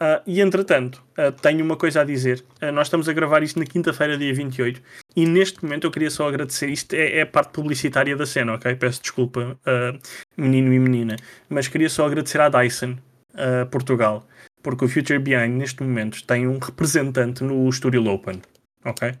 Ah, 0.00 0.20
e 0.26 0.40
entretanto, 0.40 1.04
ah, 1.16 1.30
tenho 1.30 1.64
uma 1.64 1.76
coisa 1.76 2.00
a 2.00 2.04
dizer. 2.04 2.44
Ah, 2.60 2.72
nós 2.72 2.88
estamos 2.88 3.08
a 3.08 3.12
gravar 3.12 3.42
isto 3.42 3.58
na 3.58 3.64
quinta-feira, 3.64 4.18
dia 4.18 4.34
28, 4.34 4.82
e 5.14 5.24
neste 5.26 5.62
momento 5.62 5.86
eu 5.86 5.90
queria 5.92 6.10
só 6.10 6.26
agradecer. 6.28 6.68
Isto 6.68 6.94
é, 6.94 7.18
é 7.18 7.22
a 7.22 7.26
parte 7.26 7.52
publicitária 7.52 8.16
da 8.16 8.26
cena, 8.26 8.54
ok? 8.54 8.74
Peço 8.74 9.00
desculpa, 9.00 9.56
ah, 9.64 9.96
menino 10.36 10.72
e 10.72 10.78
menina, 10.80 11.14
mas 11.48 11.68
queria 11.68 11.88
só 11.88 12.04
agradecer 12.06 12.40
à 12.40 12.48
Dyson 12.48 12.96
ah, 13.34 13.66
Portugal, 13.70 14.26
porque 14.62 14.84
o 14.84 14.88
Future 14.88 15.18
Behind 15.18 15.56
neste 15.58 15.82
momento 15.82 16.24
tem 16.26 16.46
um 16.46 16.58
representante 16.58 17.42
no 17.44 17.70
Studio 17.72 18.06
Open, 18.10 18.40
ok? 18.84 19.12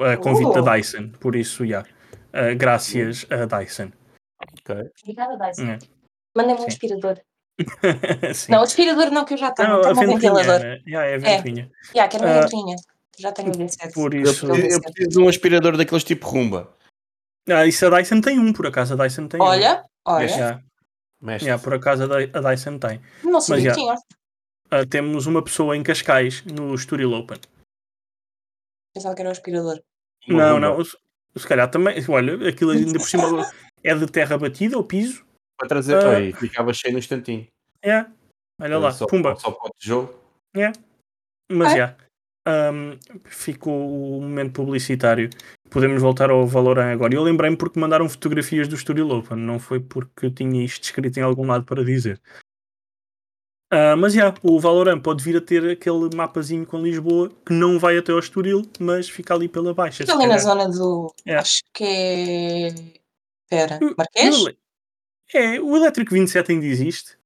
A 0.00 0.16
convite 0.16 0.46
Oh. 0.56 0.62
da 0.62 0.74
Dyson, 0.76 1.08
por 1.20 1.36
isso, 1.36 1.66
já. 1.66 1.84
Ah, 2.32 2.54
graças 2.54 3.26
a 3.30 3.44
Dyson. 3.44 3.90
Ok. 4.58 4.90
Obrigada, 5.02 5.36
Dyson. 5.36 5.62
É. 5.72 5.78
Mandem-me 6.36 6.60
um 6.60 6.64
Sim. 6.64 6.68
aspirador. 6.68 7.20
Sim. 8.34 8.52
Não, 8.52 8.62
aspirador 8.62 9.10
não, 9.10 9.24
que 9.24 9.34
eu 9.34 9.38
já 9.38 9.50
tenho. 9.50 9.68
Não, 9.68 9.80
a 9.80 9.94
Tenho 9.94 10.10
um 10.12 10.14
ventilador. 10.14 10.60
né? 10.60 10.80
Já, 10.86 11.04
é 11.04 11.14
a 11.14 11.18
ventoinha. 11.18 11.70
Já, 11.94 12.08
quero 12.08 12.24
uma 12.24 12.40
ventoinha. 12.42 12.76
Já 13.18 13.32
tenho 13.32 13.48
o 13.50 13.52
V7. 13.52 13.92
Por 13.92 14.14
Eu 14.14 14.22
isso. 14.22 14.46
preciso, 14.46 14.74
eu 14.76 14.80
preciso 14.80 15.08
de 15.10 15.18
um 15.20 15.28
aspirador 15.28 15.76
daqueles 15.76 16.04
tipo 16.04 16.26
rumba. 16.26 16.72
Ah, 17.50 17.66
isso 17.66 17.84
a 17.84 17.90
Dyson 17.98 18.20
tem 18.22 18.38
um, 18.38 18.52
por 18.52 18.66
acaso 18.66 18.94
a 18.94 18.96
Dyson 19.04 19.26
tem 19.26 19.40
Olha, 19.42 19.82
um. 20.06 20.12
olha. 20.12 20.28
Já, 20.28 20.60
Mestre. 21.20 21.48
já, 21.48 21.58
por 21.58 21.74
acaso 21.74 22.04
a 22.04 22.06
Dy- 22.06 22.30
a 22.32 22.40
Dyson 22.40 22.78
tem. 22.78 23.00
Não 23.24 23.40
sabia 23.40 23.64
já. 23.64 23.70
que 23.74 23.76
tinha. 23.80 23.94
Ah, 24.70 24.86
temos 24.86 25.26
uma 25.26 25.42
pessoa 25.42 25.76
em 25.76 25.82
Cascais, 25.82 26.44
no 26.44 26.74
Estoril 26.74 27.12
Open. 27.12 27.38
Pensava 28.94 29.14
que 29.14 29.22
era 29.22 29.28
o 29.28 29.32
aspirador. 29.32 29.80
Não, 30.28 30.60
não, 30.60 30.84
se, 30.84 30.96
se 31.36 31.46
calhar 31.46 31.70
também. 31.70 31.96
Olha, 32.08 32.48
aquilo 32.48 32.70
ainda 32.70 32.98
por 32.98 33.08
cima 33.08 33.24
é 33.82 33.94
de 33.94 34.06
terra 34.06 34.38
batida, 34.38 34.78
o 34.78 34.84
piso. 34.84 35.24
Para 35.58 35.68
trazer. 35.68 35.96
Ah. 35.96 36.16
Aí, 36.16 36.32
ficava 36.32 36.72
cheio 36.72 36.92
no 36.92 36.98
instantinho. 36.98 37.46
É. 37.82 38.06
Olha 38.60 38.78
lá, 38.78 38.92
Só, 38.92 39.06
pumba. 39.06 39.34
Só 39.36 39.50
para 39.50 39.68
o 39.68 39.70
tijolo. 39.78 40.20
Mas 41.50 41.72
Ah. 41.72 41.76
já. 41.76 41.96
Ahm, 42.46 42.96
ficou 43.24 44.18
o 44.18 44.20
momento 44.22 44.52
publicitário. 44.52 45.30
Podemos 45.68 46.00
voltar 46.00 46.30
ao 46.30 46.46
Valorant 46.46 46.92
agora. 46.92 47.14
Eu 47.14 47.22
lembrei-me 47.22 47.56
porque 47.56 47.78
mandaram 47.78 48.08
fotografias 48.08 48.66
do 48.66 48.74
Estoril 48.74 49.10
Open, 49.10 49.36
não 49.36 49.58
foi 49.58 49.78
porque 49.78 50.30
tinha 50.30 50.64
isto 50.64 50.82
escrito 50.82 51.18
em 51.18 51.22
algum 51.22 51.46
lado 51.46 51.64
para 51.64 51.84
dizer. 51.84 52.20
Ah, 53.72 53.94
mas 53.96 54.12
já, 54.14 54.34
o 54.42 54.58
Valorant 54.58 55.00
pode 55.00 55.22
vir 55.22 55.36
a 55.36 55.40
ter 55.40 55.64
aquele 55.70 56.14
mapazinho 56.16 56.66
com 56.66 56.82
Lisboa 56.82 57.30
que 57.46 57.52
não 57.52 57.78
vai 57.78 57.96
até 57.96 58.10
ao 58.10 58.18
Estoril, 58.18 58.62
mas 58.80 59.08
fica 59.08 59.32
ali 59.34 59.48
pela 59.48 59.72
baixa. 59.72 60.04
Fica 60.04 60.12
ali 60.14 60.26
na 60.26 60.38
zona 60.38 60.68
do. 60.68 61.14
É. 61.24 61.36
Acho 61.36 61.62
que 61.72 61.84
é. 61.84 62.68
Espera, 63.44 63.78
O- 63.82 63.94
Marquês? 63.96 64.44
É, 65.32 65.60
o 65.60 65.76
Elétrico 65.76 66.12
27 66.12 66.50
ainda 66.52 66.66
existe? 66.66 67.16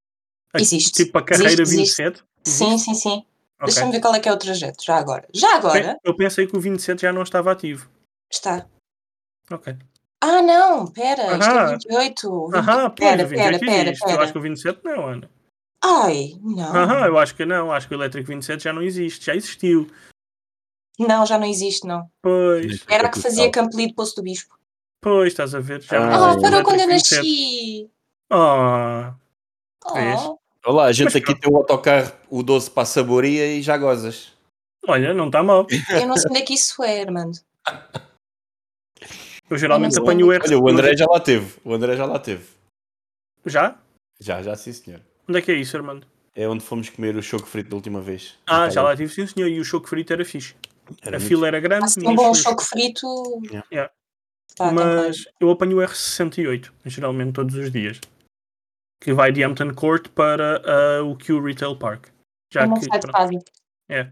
Existe. 0.55 1.05
Tipo 1.05 1.19
a 1.19 1.23
carreira 1.25 1.63
Existe, 1.63 1.81
existe. 1.81 2.03
27? 2.03 2.25
Sim, 2.45 2.67
Existe? 2.75 2.85
sim, 2.85 2.95
sim. 2.95 3.25
Ok. 3.61 3.67
Deixa-me 3.67 3.93
ver 3.93 4.01
qual 4.01 4.15
é 4.15 4.21
que 4.21 4.29
é 4.29 4.33
o 4.33 4.37
trajeto, 4.37 4.85
já 4.85 4.97
agora. 4.97 5.27
Já 5.33 5.57
agora? 5.57 5.97
Eu 6.05 6.15
pensei 6.15 6.47
que 6.47 6.55
o 6.57 6.61
27 6.61 7.01
já 7.03 7.13
não 7.13 7.23
estava 7.23 7.51
ativo. 7.53 7.89
Está. 8.31 8.67
Ok. 9.51 9.75
Ah, 10.21 10.43
não, 10.43 10.87
pera, 10.87 11.37
isto 11.37 11.45
é 11.51 11.55
Aham. 11.59 11.71
28. 11.73 12.47
20... 12.47 12.55
Aham, 12.57 12.91
pois, 12.91 13.11
Pera, 13.11 13.25
o 13.25 13.29
28 13.29 13.37
pera, 13.37 13.59
pera, 13.59 13.89
existe. 13.91 14.03
Eu 14.05 14.09
pera. 14.11 14.23
acho 14.23 14.33
que 14.33 14.39
o 14.39 14.43
27 14.43 14.81
não, 14.85 15.07
Ana. 15.07 15.31
Ai, 15.87 16.33
não. 16.41 16.75
Aham, 16.75 17.07
eu 17.07 17.19
acho 17.19 17.35
que 17.35 17.45
não. 17.45 17.71
Acho 17.71 17.87
que 17.87 17.95
o 17.95 17.97
Elétrico 17.99 18.29
27 18.29 18.65
já 18.65 18.73
não 18.73 18.83
existe. 18.83 19.27
Já 19.27 19.35
existiu. 19.35 19.87
Não, 20.99 21.27
já 21.27 21.39
não 21.39 21.47
existe, 21.47 21.87
não. 21.87 22.09
Pois, 22.23 22.85
Era 22.89 23.09
a 23.09 23.11
que 23.11 23.21
fazia 23.21 23.45
Capital. 23.45 23.65
Campo 23.65 23.77
Lido 23.77 23.95
Poço 23.95 24.15
do 24.17 24.23
Bispo. 24.23 24.57
pois, 25.01 25.29
estás 25.33 25.55
a 25.55 25.61
ver. 25.61 25.83
Já 25.83 25.99
Ah, 25.99 26.15
Ah, 26.15 26.29
existe 26.31 26.39
o 26.39 26.43
parou 26.43 26.63
quando 26.63 26.81
eu 26.81 26.85
Elétrico 26.89 27.17
27. 27.17 27.17
nasci. 27.17 27.91
Oh, 28.33 29.95
Vês? 29.95 30.21
Oh, 30.21 30.39
Olá, 30.67 30.85
a 30.87 30.93
gente 30.93 31.07
Mas 31.13 31.17
aqui 31.17 31.39
tem 31.39 31.53
o 31.53 31.57
autocarro, 31.59 32.11
o 32.31 32.43
12 32.43 32.71
para 32.71 32.85
a 32.85 32.87
saboria 32.87 33.47
e 33.55 33.61
já 33.61 33.77
gozas. 33.77 34.33
olha, 34.89 35.13
não 35.13 35.27
está 35.27 35.43
mal. 35.43 35.67
eu 35.91 36.07
não 36.07 36.17
sei 36.17 36.31
onde 36.31 36.41
é 36.41 36.43
que 36.43 36.55
isso 36.55 36.83
é, 36.83 37.03
Armando. 37.03 37.39
Eu 39.51 39.59
geralmente 39.59 39.95
Eu 39.97 40.01
não 40.03 40.09
apanho 40.09 40.27
o 40.27 40.31
sei. 40.31 40.39
R. 40.39 40.45
Olha, 40.47 40.59
o 40.59 40.69
André 40.71 40.97
já 40.97 41.05
lá 41.07 41.21
teve. 41.21 41.61
O 41.63 41.75
André 41.75 41.97
já 41.97 42.07
lá 42.07 42.19
teve. 42.19 42.49
Já? 43.45 43.79
Já, 44.19 44.43
já, 44.43 44.57
sim, 44.57 44.73
senhor. 44.73 45.01
Onde 45.29 45.39
é 45.39 45.43
que 45.43 45.51
é 45.53 45.55
isso, 45.55 45.77
Armando? 45.77 46.07
É 46.35 46.49
onde 46.49 46.65
fomos 46.65 46.89
comer 46.91 47.15
o 47.17 47.23
choco 47.23 47.47
frito 47.47 47.71
da 47.71 47.77
última 47.77 48.01
vez. 48.01 48.37
Ah, 48.47 48.65
já 48.67 48.73
Então, 48.73 48.85
lá 48.85 48.97
tive, 48.97 49.13
sim, 49.13 49.27
senhor. 49.27 49.49
E 49.49 49.61
o 49.61 49.65
choco 49.65 49.89
frito 49.89 50.13
era 50.13 50.25
fixe. 50.25 50.55
era 51.03 51.17
a 51.17 51.19
muito- 51.21 51.29
fila 51.29 51.47
era 51.47 51.61
grande, 51.61 51.85
Assim, 51.87 52.07
um 52.07 52.15
bom 52.15 52.29
mas, 52.29 52.39
choco 52.39 52.63
frito. 52.63 53.07
Yeah. 53.73 53.91
Pá, 54.57 54.67
tem 54.67 54.75
mas 54.75 55.25
eu 55.41 55.51
apanho 55.51 55.79
o 55.79 55.81
R68, 55.81 56.71
geralmente 56.87 57.33
todos 57.33 57.55
os 57.55 57.71
dias. 57.71 58.01
Que 59.01 59.13
vai 59.13 59.33
de 59.33 59.43
Hampton 59.43 59.73
Court 59.75 60.09
para 60.09 60.61
ah, 60.65 61.03
o 61.05 61.17
Q 61.17 61.41
Retail 61.41 61.77
Park. 61.77 62.07
Já 62.53 62.63
Eu 62.65 62.69
não 62.69 62.75
que. 62.79 62.85
saio 62.87 63.01
de 63.01 63.07
casa. 63.13 63.39
É. 63.89 64.11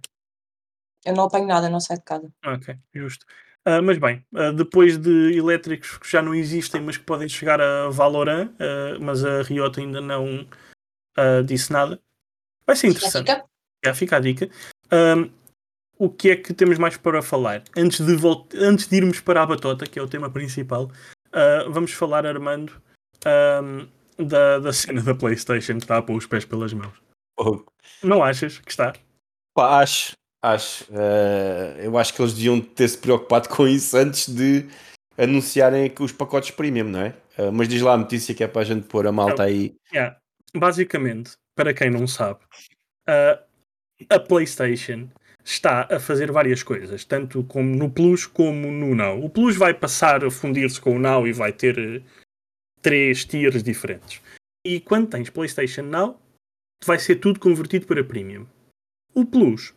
Eu 1.04 1.14
não 1.14 1.24
apanho 1.24 1.46
nada, 1.46 1.68
não 1.68 1.80
saio 1.80 1.98
de 1.98 2.04
casa. 2.04 2.32
Ok, 2.46 2.76
justo. 2.94 3.26
Ah, 3.64 3.82
mas 3.82 3.98
bem, 3.98 4.24
ah, 4.34 4.50
depois 4.52 4.96
de 4.98 5.36
elétricos 5.36 5.98
que 5.98 6.10
já 6.10 6.22
não 6.22 6.34
existem, 6.34 6.80
mas 6.80 6.96
que 6.96 7.04
podem 7.04 7.28
chegar 7.28 7.60
a 7.60 7.88
Valorant, 7.90 8.50
ah, 8.60 8.98
mas 9.00 9.24
a 9.24 9.42
Riot 9.42 9.78
ainda 9.80 10.00
não 10.00 10.46
ah, 11.16 11.42
disse 11.44 11.72
nada, 11.72 12.00
vai 12.66 12.76
ser 12.76 12.88
interessante. 12.88 13.30
Fica? 13.30 13.44
Já 13.84 13.94
fica 13.94 14.16
a 14.16 14.20
dica. 14.20 14.48
Ahm, 14.90 15.30
o 15.98 16.08
que 16.10 16.30
é 16.30 16.36
que 16.36 16.52
temos 16.54 16.78
mais 16.78 16.96
para 16.96 17.22
falar? 17.22 17.62
Antes 17.76 18.04
de, 18.04 18.14
volt- 18.16 18.54
Antes 18.54 18.86
de 18.88 18.96
irmos 18.96 19.20
para 19.20 19.42
a 19.42 19.46
batota, 19.46 19.86
que 19.86 19.98
é 19.98 20.02
o 20.02 20.08
tema 20.08 20.30
principal, 20.30 20.90
ah, 21.32 21.64
vamos 21.68 21.92
falar, 21.92 22.26
Armando, 22.26 22.72
ahm, 23.24 23.86
da, 24.18 24.58
da 24.58 24.72
cena 24.72 25.02
da 25.02 25.14
PlayStation 25.14 25.74
que 25.78 25.84
está 25.84 25.98
a 25.98 26.02
pôr 26.02 26.16
os 26.16 26.26
pés 26.26 26.44
pelas 26.44 26.72
mãos. 26.72 26.94
Oh, 27.38 27.64
Não 28.02 28.22
achas 28.22 28.58
que 28.58 28.70
está? 28.70 28.92
pá, 29.54 29.80
acho, 29.80 30.12
acho. 30.42 30.84
Eh, 30.92 31.80
eu 31.86 31.96
acho 31.98 32.12
que 32.14 32.20
eles 32.22 32.34
deviam 32.34 32.60
ter 32.60 32.88
se 32.88 32.98
preocupado 32.98 33.48
com 33.48 33.66
isso 33.66 33.96
antes 33.96 34.28
de 34.28 34.68
anunciarem 35.16 35.90
que 35.90 36.02
os 36.02 36.12
pacotes 36.12 36.50
premium, 36.50 36.84
não 36.88 37.00
é? 37.00 37.14
Eh, 37.38 37.50
mas 37.50 37.68
diz 37.68 37.80
lá 37.82 37.94
a 37.94 37.96
notícia 37.98 38.34
que 38.34 38.44
é 38.44 38.48
para 38.48 38.62
a 38.62 38.64
gente 38.64 38.86
pôr 38.86 39.06
a 39.06 39.12
malta 39.12 39.42
aí. 39.44 39.74
Yeah. 39.92 40.16
Basicamente, 40.54 41.32
para 41.54 41.72
quem 41.72 41.90
não 41.90 42.06
sabe, 42.06 42.40
a 44.08 44.20
PlayStation 44.20 45.08
está 45.44 45.88
a 45.90 45.98
fazer 45.98 46.30
várias 46.30 46.62
coisas, 46.62 47.04
tanto 47.04 47.42
como 47.44 47.74
no 47.74 47.90
Plus 47.90 48.26
como 48.26 48.70
no 48.70 48.94
Now. 48.94 49.22
O 49.24 49.30
Plus 49.30 49.56
vai 49.56 49.74
passar 49.74 50.24
a 50.24 50.30
fundir-se 50.30 50.80
com 50.80 50.96
o 50.96 50.98
Now 50.98 51.26
e 51.26 51.32
vai 51.32 51.52
ter 51.52 51.78
eh, 51.78 52.02
três 52.80 53.24
tiers 53.24 53.62
diferentes. 53.62 54.20
E 54.64 54.80
quando 54.80 55.08
tens 55.08 55.30
PlayStation 55.30 55.82
Now, 55.82 56.20
vai 56.84 56.98
ser 56.98 57.16
tudo 57.16 57.40
convertido 57.40 57.86
para 57.86 58.04
Premium. 58.04 58.46
O 59.14 59.24
Plus 59.24 59.74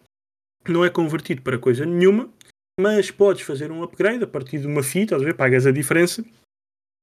não 0.67 0.85
é 0.85 0.89
convertido 0.89 1.41
para 1.41 1.59
coisa 1.59 1.85
nenhuma, 1.85 2.29
mas 2.79 3.09
podes 3.09 3.43
fazer 3.43 3.71
um 3.71 3.83
upgrade 3.83 4.23
a 4.23 4.27
partir 4.27 4.59
de 4.59 4.67
uma 4.67 4.83
fee, 4.83 5.03
estás 5.03 5.21
a 5.21 5.25
ver? 5.25 5.35
Pagas 5.35 5.65
a 5.65 5.71
diferença 5.71 6.23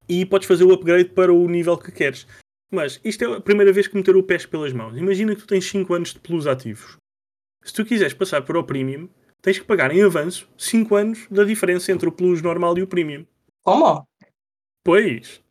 e 0.09 0.27
podes 0.27 0.47
fazer 0.47 0.65
o 0.65 0.73
upgrade 0.73 1.11
para 1.11 1.33
o 1.33 1.49
nível 1.49 1.77
que 1.79 1.91
queres. 1.91 2.27
Mas 2.73 2.99
isto 3.05 3.23
é 3.23 3.37
a 3.37 3.41
primeira 3.41 3.71
vez 3.71 3.87
que 3.87 3.95
meter 3.95 4.17
o 4.17 4.23
pés 4.23 4.47
pelas 4.47 4.73
mãos. 4.73 4.97
Imagina 4.97 5.35
que 5.35 5.43
tu 5.43 5.47
tens 5.47 5.69
5 5.69 5.93
anos 5.93 6.15
de 6.15 6.21
Plus 6.21 6.47
ativos. 6.47 6.97
Se 7.63 7.73
tu 7.75 7.85
quiseres 7.85 8.15
passar 8.15 8.41
para 8.43 8.59
o 8.59 8.65
Premium, 8.65 9.11
tens 9.43 9.59
que 9.59 9.65
pagar 9.67 9.95
em 9.95 10.03
avanço 10.03 10.49
5 10.57 10.97
anos 10.97 11.27
da 11.31 11.45
diferença 11.45 11.93
entre 11.93 12.09
o 12.09 12.13
Plus 12.13 12.41
normal 12.41 12.79
e 12.79 12.83
o 12.83 12.87
Premium. 12.87 13.27
Como? 13.63 14.09
Pois. 14.83 15.43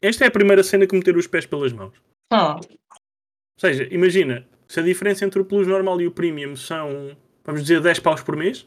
Esta 0.00 0.24
é 0.24 0.28
a 0.28 0.30
primeira 0.30 0.62
cena 0.62 0.86
que 0.86 0.96
meter 0.96 1.14
os 1.14 1.26
pés 1.26 1.44
pelas 1.44 1.74
mãos. 1.74 1.94
Hum. 2.32 2.56
Ou 2.56 3.60
seja, 3.60 3.86
imagina, 3.90 4.48
se 4.66 4.80
a 4.80 4.82
diferença 4.82 5.26
entre 5.26 5.40
o 5.40 5.44
Plus 5.44 5.66
normal 5.66 6.00
e 6.00 6.06
o 6.06 6.10
Premium 6.12 6.56
são, 6.56 7.14
vamos 7.44 7.60
dizer, 7.60 7.82
10 7.82 8.00
paus 8.00 8.22
por 8.22 8.34
mês, 8.34 8.66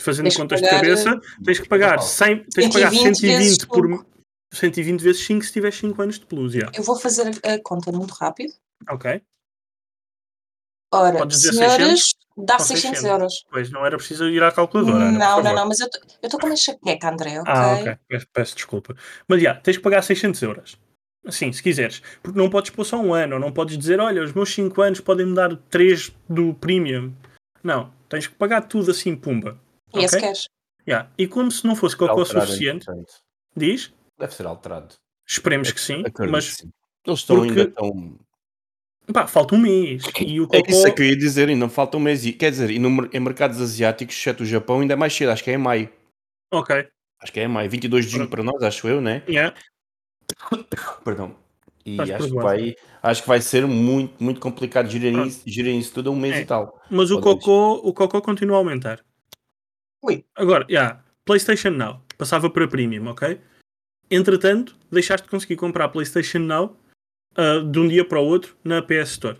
fazendo 0.00 0.26
Tens 0.26 0.36
contas 0.36 0.60
pagar, 0.60 0.74
de 0.74 0.80
cabeça, 0.80 1.20
tens 1.44 1.58
que 1.58 1.68
pagar, 1.68 1.98
100, 2.00 2.44
tens 2.44 2.66
que 2.68 2.72
pagar 2.72 2.92
120 2.92 3.20
vezes 3.20 3.56
120 3.56 3.66
por 3.66 4.06
120 4.52 5.00
vezes 5.00 5.24
5 5.24 5.44
se 5.44 5.52
tiveres 5.52 5.76
5 5.78 6.02
anos 6.02 6.18
de 6.18 6.26
Plus, 6.26 6.52
já. 6.52 6.70
Eu 6.74 6.82
vou 6.82 6.96
fazer 6.98 7.30
a 7.44 7.58
conta 7.62 7.90
muito 7.90 8.12
rápido. 8.12 8.52
Ok? 8.88 9.22
Ora, 10.94 11.30
senhoras, 11.30 12.12
dá 12.36 12.54
Ou 12.54 12.60
600 12.60 13.00
600. 13.00 13.04
euros. 13.04 13.44
Pois 13.50 13.70
não 13.70 13.86
era 13.86 13.96
preciso 13.96 14.28
ir 14.28 14.42
à 14.42 14.52
calculadora. 14.52 15.04
Ana, 15.04 15.12
por 15.12 15.18
Não, 15.18 15.42
não, 15.42 15.54
não, 15.54 15.68
mas 15.68 15.80
eu 15.80 15.88
estou 16.22 16.38
com 16.38 16.46
uma 16.46 16.56
chapeca, 16.56 17.08
André, 17.08 17.40
ok? 17.40 17.52
Ah, 17.52 17.76
ok. 17.80 17.98
Peço, 18.06 18.26
peço 18.30 18.54
desculpa. 18.56 18.94
Mas 19.26 19.40
já, 19.42 19.54
tens 19.54 19.78
que 19.78 19.82
pagar 19.82 20.02
600 20.02 20.42
euros. 20.42 20.78
Assim, 21.24 21.50
se 21.50 21.62
quiseres. 21.62 22.02
Porque 22.22 22.38
não 22.38 22.50
podes 22.50 22.70
pôr 22.72 22.84
só 22.84 22.98
um 22.98 23.14
ano. 23.14 23.34
Ou 23.34 23.40
não 23.40 23.52
podes 23.52 23.78
dizer, 23.78 24.00
olha, 24.00 24.22
os 24.22 24.34
meus 24.34 24.52
5 24.52 24.82
anos 24.82 25.00
podem-me 25.00 25.34
dar 25.34 25.56
3 25.70 26.12
do 26.28 26.52
premium. 26.52 27.14
Não. 27.62 27.90
Tens 28.08 28.26
que 28.26 28.34
pagar 28.34 28.62
tudo 28.62 28.90
assim, 28.90 29.16
pumba. 29.16 29.58
E 29.94 30.00
esse 30.00 30.16
ok? 30.16 30.26
queres? 30.26 30.48
Já. 30.86 31.08
E 31.16 31.26
como 31.26 31.50
se 31.50 31.66
não 31.66 31.74
fosse 31.74 31.96
cocô 31.96 32.24
suficiente, 32.26 32.84
diz, 33.56 33.94
Deve 34.18 34.34
ser 34.34 34.46
alterado. 34.46 34.94
esperemos 35.26 35.72
que 35.72 35.80
sim, 35.80 36.00
Acredito 36.04 36.30
mas 36.32 36.48
que 36.50 36.54
sim. 36.62 36.72
Eles 37.06 37.20
estão 37.20 37.36
porque- 37.36 37.60
ainda 37.60 37.70
tão. 37.72 38.18
pá, 39.12 39.26
falta 39.26 39.54
um 39.54 39.58
mês. 39.58 40.02
E 40.20 40.40
o 40.40 40.48
É 40.52 40.60
isso 40.70 40.86
é 40.86 40.90
que 40.90 41.02
eu 41.02 41.06
ia 41.06 41.16
dizer, 41.16 41.48
ainda 41.48 41.68
falta 41.68 41.96
um 41.96 42.00
mês. 42.00 42.24
E, 42.24 42.32
quer 42.32 42.50
dizer, 42.50 42.70
e 42.70 42.78
no 42.78 42.88
em 43.12 43.20
mercados 43.20 43.60
asiáticos, 43.60 44.14
exceto 44.16 44.42
o 44.42 44.46
Japão, 44.46 44.80
ainda 44.80 44.92
é 44.94 44.96
mais 44.96 45.12
cedo, 45.12 45.30
acho 45.30 45.42
que 45.42 45.50
é 45.50 45.54
em 45.54 45.58
maio. 45.58 45.88
Ok. 46.52 46.86
Acho 47.20 47.32
que 47.32 47.40
é 47.40 47.44
em 47.44 47.48
maio, 47.48 47.68
22 47.70 48.04
de 48.04 48.12
junho 48.12 48.28
para 48.28 48.42
nós, 48.42 48.62
acho 48.62 48.86
eu, 48.88 49.00
né? 49.00 49.22
Yeah. 49.28 49.56
Perdão. 51.04 51.36
E 51.84 51.92
Estás 51.92 52.10
acho 52.12 52.28
que, 52.28 52.34
vai, 52.34 52.76
acho 53.02 53.22
que 53.22 53.28
vai 53.28 53.40
ser 53.40 53.66
muito, 53.66 54.22
muito 54.22 54.38
complicado 54.40 54.88
gerir 54.88 55.16
isso, 55.26 55.42
gerir 55.44 55.74
isso 55.74 55.92
tudo 55.92 56.10
a 56.10 56.12
um 56.12 56.16
mês 56.16 56.36
É. 56.36 56.40
e 56.42 56.44
tal. 56.44 56.80
Mas 56.88 57.10
o 57.10 57.20
cocô, 57.20 57.74
o 57.82 57.92
cocô 57.92 58.22
continua 58.22 58.56
a 58.56 58.58
aumentar. 58.58 59.04
Ui. 60.00 60.24
Agora, 60.36 60.64
já, 60.70 61.02
PlayStation 61.24 61.70
Now. 61.70 62.00
Passava 62.16 62.48
para 62.48 62.68
Premium, 62.68 63.08
ok? 63.08 63.40
Entretanto, 64.14 64.76
deixaste 64.90 65.24
de 65.24 65.30
conseguir 65.30 65.56
comprar 65.56 65.86
a 65.86 65.88
PlayStation 65.88 66.40
Now 66.40 66.76
ah, 67.34 67.60
de 67.60 67.78
um 67.78 67.88
dia 67.88 68.04
para 68.04 68.20
o 68.20 68.24
outro 68.24 68.54
na 68.62 68.82
PS 68.82 69.12
Store. 69.12 69.38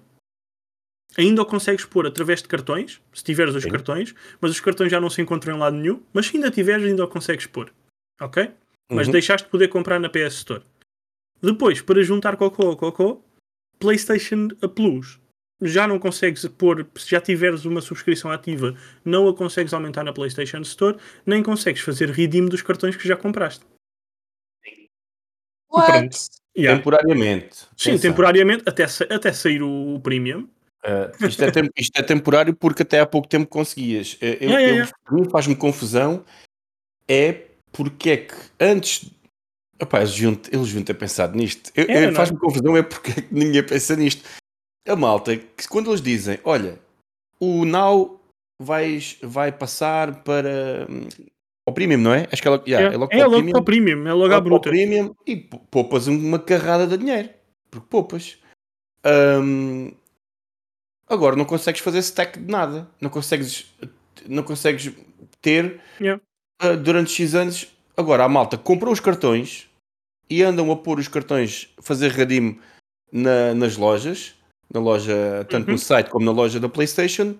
Ainda 1.18 1.42
o 1.42 1.46
consegues 1.46 1.84
pôr 1.84 2.06
através 2.06 2.40
de 2.40 2.48
cartões, 2.48 2.98
se 3.12 3.22
tiveres 3.22 3.54
os 3.54 3.64
Sim. 3.64 3.68
cartões, 3.68 4.14
mas 4.40 4.50
os 4.50 4.60
cartões 4.60 4.90
já 4.90 4.98
não 4.98 5.10
se 5.10 5.20
encontram 5.20 5.54
em 5.54 5.58
lado 5.58 5.76
nenhum. 5.76 6.02
Mas 6.10 6.26
se 6.26 6.36
ainda 6.36 6.50
tiveres, 6.50 6.86
ainda 6.86 7.04
o 7.04 7.08
consegues 7.08 7.46
pôr, 7.46 7.70
ok? 8.18 8.50
Mas 8.90 9.08
Uhum. 9.08 9.12
deixaste 9.12 9.44
de 9.44 9.50
poder 9.50 9.68
comprar 9.68 10.00
na 10.00 10.08
PS 10.08 10.36
Store. 10.36 10.62
Depois, 11.42 11.82
para 11.82 12.02
juntar 12.02 12.36
cocô 12.38 12.66
ao 12.68 12.76
cocô, 12.76 13.22
PlayStation 13.78 14.48
Plus. 14.74 15.20
Já 15.60 15.86
não 15.86 15.98
consegues 15.98 16.46
pôr, 16.46 16.86
se 16.96 17.10
já 17.10 17.20
tiveres 17.20 17.66
uma 17.66 17.82
subscrição 17.82 18.30
ativa, 18.30 18.74
não 19.04 19.28
a 19.28 19.34
consegues 19.34 19.74
aumentar 19.74 20.02
na 20.02 20.12
PlayStation 20.12 20.60
Store, 20.62 20.96
nem 21.26 21.42
consegues 21.42 21.82
fazer 21.82 22.08
redeem 22.10 22.46
dos 22.46 22.62
cartões 22.62 22.96
que 22.96 23.06
já 23.06 23.16
compraste. 23.16 23.64
Yeah. 26.56 26.76
Temporariamente. 26.78 27.56
Sim, 27.76 27.90
Atenção. 27.90 28.10
temporariamente, 28.10 28.64
até, 28.66 28.84
até 28.84 29.32
sair 29.32 29.62
o, 29.62 29.94
o 29.94 30.00
Premium. 30.00 30.48
Uh, 30.84 31.26
isto, 31.26 31.42
é 31.44 31.50
tem- 31.50 31.70
isto 31.76 31.96
é 31.96 32.02
temporário 32.02 32.54
porque 32.54 32.82
até 32.82 33.00
há 33.00 33.06
pouco 33.06 33.28
tempo 33.28 33.46
conseguias. 33.46 34.14
Uh, 34.14 34.18
Eu, 34.22 34.50
Yeah, 34.50 34.58
yeah, 34.58 34.92
eu- 35.12 35.30
faz-me 35.30 35.54
confusão 35.56 36.24
é 37.08 37.46
porque 37.70 38.10
é 38.10 38.16
que 38.18 38.34
antes. 38.60 39.10
Epá, 39.80 39.98
eles 40.00 40.12
deviam, 40.12 40.32
eles 40.52 40.66
deviam 40.66 40.84
ter 40.84 40.94
pensado 40.94 41.36
nisto. 41.36 41.70
Eu- 41.74 41.86
É, 41.88 42.04
eu- 42.04 42.10
é? 42.10 42.12
faz-me 42.12 42.38
confusão 42.38 42.76
é 42.76 42.82
porque 42.82 43.10
é 43.10 43.14
que 43.22 43.34
ninguém 43.34 43.62
pensa 43.64 43.96
nisto. 43.96 44.28
A 44.86 44.94
malta, 44.96 45.36
que 45.36 45.68
quando 45.68 45.88
eles 45.90 46.02
dizem, 46.02 46.38
olha, 46.44 46.78
o 47.40 47.64
vais, 48.60 49.16
vai 49.22 49.50
passar 49.52 50.22
para 50.22 50.86
ao 51.66 51.72
premium, 51.74 51.98
não 51.98 52.12
é? 52.14 52.26
Acho 52.32 52.42
que 52.42 52.48
é 52.48 52.50
logo, 52.50 52.64
yeah, 52.66 52.90
é, 52.90 52.94
é 52.94 52.96
logo 52.96 53.12
é 53.12 53.16
logo 53.24 53.30
premium, 53.36 53.52
para 53.52 53.60
o 53.60 53.64
Premium, 53.64 54.06
é 54.08 54.12
logo 54.12 54.34
à 54.34 54.38
o 54.38 54.40
bruta. 54.40 54.68
premium 54.70 55.14
e 55.26 55.36
pou- 55.36 55.60
poupas 55.70 56.06
uma 56.06 56.38
carrada 56.38 56.86
de 56.86 56.96
dinheiro. 56.96 57.30
Porque 57.70 57.86
poupas. 57.88 58.38
Hum, 59.04 59.92
agora 61.08 61.36
não 61.36 61.44
consegues 61.44 61.80
fazer 61.80 61.98
stack 62.00 62.38
de 62.38 62.50
nada. 62.50 62.88
Não 63.00 63.10
consegues, 63.10 63.66
não 64.26 64.42
consegues 64.42 64.92
ter 65.40 65.80
Yeah. 66.00 66.22
uh, 66.62 66.76
durante 66.76 67.10
X 67.12 67.34
anos. 67.34 67.68
Agora 67.96 68.24
a 68.24 68.28
malta 68.28 68.56
comprou 68.58 68.92
os 68.92 69.00
cartões 69.00 69.68
e 70.28 70.42
andam 70.42 70.70
a 70.72 70.76
pôr 70.76 70.98
os 70.98 71.08
cartões, 71.08 71.72
fazer 71.80 72.10
redeem 72.10 72.58
na- 73.12 73.54
nas 73.54 73.76
lojas, 73.76 74.34
na 74.72 74.80
loja, 74.80 75.46
tanto 75.50 75.66
Uhum. 75.66 75.72
no 75.72 75.78
site 75.78 76.08
como 76.10 76.24
na 76.24 76.32
loja 76.32 76.58
da 76.58 76.68
PlayStation, 76.68 77.36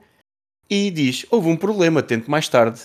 e 0.68 0.90
diz: 0.90 1.24
houve 1.30 1.48
um 1.48 1.56
problema, 1.56 2.02
tente 2.02 2.28
mais 2.30 2.48
tarde. 2.48 2.80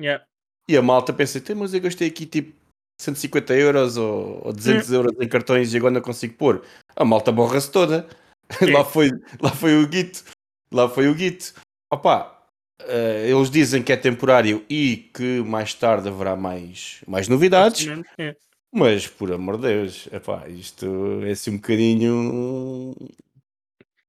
Yeah. 0.00 0.24
E 0.70 0.76
a 0.76 0.82
malta 0.82 1.12
pensa, 1.12 1.40
"Tem, 1.40 1.56
mas 1.56 1.74
eu 1.74 1.80
gastei 1.80 2.06
aqui 2.06 2.24
tipo 2.24 2.52
150 3.00 3.52
euros 3.54 3.96
ou, 3.96 4.40
ou 4.46 4.52
200 4.52 4.92
euros 4.92 5.12
em 5.20 5.28
cartões 5.28 5.74
e 5.74 5.76
agora 5.76 5.92
não 5.94 6.00
consigo 6.00 6.34
pôr. 6.34 6.62
A 6.94 7.04
malta 7.04 7.32
borra-se 7.32 7.70
toda. 7.72 8.06
É. 8.60 8.66
lá, 8.72 8.84
foi, 8.84 9.10
lá 9.40 9.50
foi 9.50 9.76
o 9.76 9.90
Git. 9.90 10.24
Lá 10.72 10.88
foi 10.88 11.08
o 11.08 11.16
Git. 11.16 11.52
Opa, 11.92 12.36
eh, 12.82 13.26
eles 13.30 13.48
dizem 13.50 13.80
que 13.82 13.92
é 13.92 13.96
temporário 13.96 14.64
e 14.68 15.08
que 15.14 15.40
mais 15.42 15.72
tarde 15.74 16.08
haverá 16.08 16.34
mais, 16.34 17.00
mais 17.06 17.28
novidades, 17.28 17.86
É. 18.18 18.34
mas 18.74 19.06
por 19.06 19.30
amor 19.32 19.56
de 19.56 19.68
Deus, 19.68 20.08
epá, 20.12 20.48
isto 20.48 21.20
é 21.24 21.30
assim 21.30 21.52
um 21.52 21.56
bocadinho. 21.56 22.92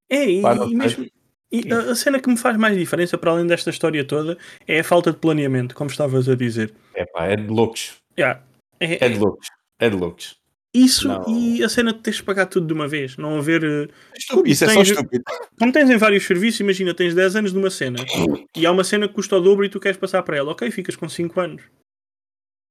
É, 0.10 0.26
e, 0.26 0.42
Pá, 0.42 0.56
e 0.56 0.74
mesmo. 0.76 1.08
E 1.52 1.72
a, 1.72 1.92
a 1.92 1.96
cena 1.96 2.20
que 2.20 2.30
me 2.30 2.38
faz 2.38 2.56
mais 2.58 2.78
diferença, 2.78 3.18
para 3.18 3.32
além 3.32 3.46
desta 3.46 3.70
história 3.70 4.06
toda, 4.06 4.38
é 4.68 4.80
a 4.80 4.84
falta 4.84 5.12
de 5.12 5.18
planeamento, 5.18 5.76
como 5.76 5.90
estavas 5.90 6.30
a 6.30 6.36
dizer. 6.36 6.74
Epá, 6.96 7.26
é 7.26 7.36
de 7.36 7.48
loucos. 7.48 7.98
Yeah. 8.18 8.42
É, 8.80 9.06
É 9.06 9.10
de 9.10 9.20
loucos. 9.20 9.48
É 9.80 9.90
de 9.90 9.96
loucos. 9.98 10.38
isso 10.74 11.08
Não. 11.10 11.26
e 11.28 11.62
a 11.64 11.68
cena 11.68 11.92
de 11.92 12.00
teres 12.00 12.18
de 12.20 12.24
pagar 12.24 12.46
tudo 12.46 12.68
de 12.68 12.74
uma 12.74 12.88
vez, 12.88 13.18
não 13.18 13.38
haver. 13.38 13.64
eh, 13.64 13.88
Estúpido, 14.18 14.48
Isso 14.50 14.64
é 14.64 14.68
só 14.70 14.74
Tens- 14.76 14.90
estúpido. 14.92 15.24
Como 15.60 15.72
tens 15.74 15.90
em 15.90 15.98
vários 15.98 16.26
serviços, 16.26 16.60
imagina, 16.62 16.94
tens 16.94 17.14
10 17.14 17.36
anos 17.36 17.52
de 17.52 17.58
uma 17.58 17.70
cena 17.70 17.98
e 18.56 18.66
há 18.66 18.72
uma 18.72 18.84
cena 18.86 19.08
que 19.10 19.14
custa 19.14 19.36
o 19.36 19.42
dobro 19.42 19.66
e 19.66 19.70
tu 19.70 19.80
queres 19.80 19.98
passar 19.98 20.24
para 20.24 20.38
ela, 20.38 20.52
ok, 20.52 20.72
ficas 20.72 20.96
com 20.96 21.10
5 21.10 21.40
anos. 21.42 21.64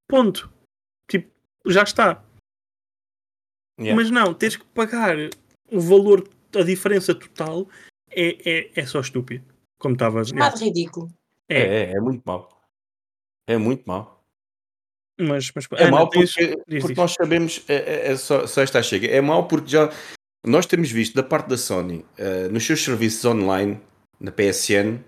Ponto. 0.09 0.51
Tipo, 1.11 1.31
já 1.67 1.83
está. 1.83 2.25
Yeah. 3.79 3.95
Mas 4.01 4.11
não, 4.11 4.33
tens 4.35 4.57
que 4.57 4.65
pagar 4.67 5.17
o 5.71 5.81
valor, 5.81 6.27
a 6.55 6.63
diferença 6.63 7.15
total 7.15 7.69
é, 8.11 8.51
é, 8.51 8.71
é 8.75 8.87
só 8.87 9.01
estúpido. 9.01 9.45
Como 9.79 9.95
estava 9.95 10.21
a 10.21 10.23
dizer. 10.23 10.35
Chamado 10.35 10.59
ridículo. 10.59 11.11
É, 11.49 11.59
É, 11.61 11.65
é, 11.65 11.93
é 11.93 12.01
muito 12.01 12.23
mau. 12.25 12.61
É 13.49 13.57
muito 13.57 13.83
mau. 13.87 14.23
mas, 15.19 15.51
mas 15.55 15.67
É 15.73 15.83
Ana, 15.85 15.91
mau 15.91 16.09
porque, 16.09 16.27
diz, 16.27 16.35
porque 16.35 16.89
diz. 16.89 16.97
nós 16.97 17.13
sabemos, 17.15 17.63
é, 17.69 17.75
é- 17.75 18.13
é 18.13 18.17
só, 18.17 18.47
só 18.47 18.63
esta 18.63 18.83
chega. 18.83 19.07
É 19.09 19.21
mau 19.21 19.47
porque 19.49 19.69
já 19.71 19.91
nós 20.47 20.67
temos 20.67 20.91
visto 20.91 21.15
da 21.15 21.23
parte 21.23 21.49
da 21.49 21.57
Sony 21.59 22.05
eh, 22.17 22.49
nos 22.49 22.65
seus 22.65 22.83
serviços 22.83 23.25
online, 23.25 23.79
na 24.19 24.31
PSN, 24.33 24.99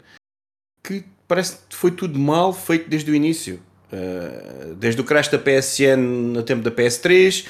que 0.82 1.04
parece 1.26 1.56
que 1.68 1.74
foi 1.74 1.90
tudo 1.90 2.18
mal 2.18 2.52
feito 2.52 2.88
desde 2.90 3.10
o 3.10 3.14
início. 3.14 3.62
Eh, 3.90 4.74
desde 4.76 5.00
o 5.00 5.04
crash 5.04 5.28
da 5.28 5.38
PSN 5.38 5.96
no 6.32 6.42
tempo 6.42 6.62
da 6.62 6.70
PS3, 6.70 7.46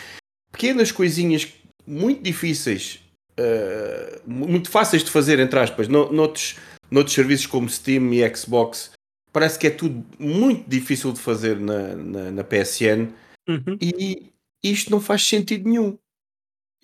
pequenas 0.53 0.93
coisinhas 0.93 1.53
muito 1.87 2.23
difíceis, 2.23 3.01
eh, 3.37 4.21
mu- 4.27 4.49
muito 4.49 4.71
fáceis 4.71 5.03
de 5.05 5.11
fazer, 5.11 5.38
entre 5.38 5.59
aspas, 5.59 5.88
no, 5.88 6.12
noutros, 6.12 6.57
noutros 6.90 7.14
serviços 7.14 7.47
como 7.47 7.68
Steam 7.68 8.12
e 8.12 8.35
Xbox. 8.37 8.90
Parece 9.33 9.59
que 9.59 9.66
é 9.66 9.71
tudo 9.71 10.05
muito 10.18 10.68
difícil 10.68 11.12
de 11.12 11.21
fazer 11.21 11.59
na, 11.59 11.95
na, 11.97 12.31
na 12.31 12.45
PSN 12.45 13.09
Uhum. 13.49 13.77
e 13.81 14.31
isto 14.62 14.90
não 14.90 15.01
faz 15.01 15.27
sentido 15.27 15.68
nenhum. 15.68 15.99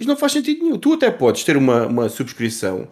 Isto 0.00 0.08
não 0.08 0.16
faz 0.16 0.32
sentido 0.32 0.62
nenhum. 0.64 0.78
Tu 0.78 0.92
até 0.94 1.10
podes 1.10 1.44
ter 1.44 1.56
uma, 1.56 1.86
uma 1.86 2.08
subscrição 2.08 2.88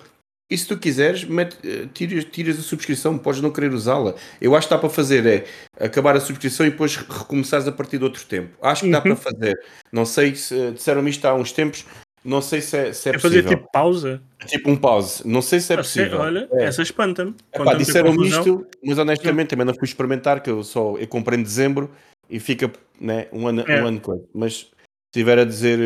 e 0.49 0.57
se 0.57 0.67
tu 0.69 0.79
quiseres, 0.79 1.25
eh, 1.65 1.89
tiras, 1.93 2.25
tiras 2.27 2.59
a 2.59 2.63
subscrição, 2.63 3.19
podes 3.19 3.41
não 3.41 3.51
querer 3.51 3.73
usá-la. 3.73 4.15
Eu 4.41 4.55
acho 4.55 4.69
que 4.69 4.75
dá 4.75 4.79
para 4.79 4.89
fazer 4.91 5.27
é 5.27 5.85
acabar 5.85 6.15
a 6.17 6.21
subscrição 6.21 6.65
e 6.67 6.71
depois 6.71 6.95
recomeçares 6.97 7.67
a 7.67 7.73
partir 7.73 7.99
de 7.99 8.05
outro 8.05 8.25
tempo. 8.27 8.57
Acho 8.63 8.85
que 8.85 8.91
dá 8.91 8.99
Uhum. 8.99 9.03
para 9.05 9.17
fazer. 9.17 9.59
Não 9.91 10.05
sei 10.05 10.35
se 10.37 10.71
disseram 10.73 11.09
isto 11.09 11.25
há 11.25 11.35
uns 11.35 11.51
tempos, 11.51 11.85
não 12.27 12.43
sei 12.43 12.61
se 12.61 12.77
é, 12.77 12.93
se 12.93 13.09
é 13.11 13.15
É 13.15 13.19
fazer 13.19 13.43
possível. 13.43 13.59
tipo 13.59 13.73
pausa. 13.73 14.23
Tipo 14.47 14.71
um 14.71 14.77
pause. 14.77 15.27
Não 15.27 15.41
sei 15.41 15.61
se 15.61 15.73
é 15.73 15.79
Ah, 15.79 15.83
sei, 15.83 16.05
possível. 16.05 16.21
Olha, 16.25 16.49
É. 16.53 16.65
essa 16.65 16.83
espanta-me. 16.83 17.35
Tanta 17.53 17.77
disseram-me 17.77 18.29
isto, 18.29 18.67
mas 18.85 18.99
honestamente 18.99 19.49
também 19.49 19.65
não 19.67 19.75
fui 19.75 19.85
experimentar, 19.85 20.43
que 20.43 20.51
eu 20.51 20.63
só 20.65 20.97
eu 20.97 21.07
comprei 21.09 21.39
em 21.39 21.43
dezembro 21.43 21.91
e 22.29 22.39
fica 22.41 22.71
né, 23.01 23.29
um, 23.33 23.47
ano, 23.47 23.63
É. 23.67 23.83
um 23.83 23.87
ano 23.87 24.01
coisa. 24.01 24.25
Mas 24.35 24.55
se 24.59 24.67
estiver 25.15 25.39
a 25.39 25.45
dizer, 25.45 25.79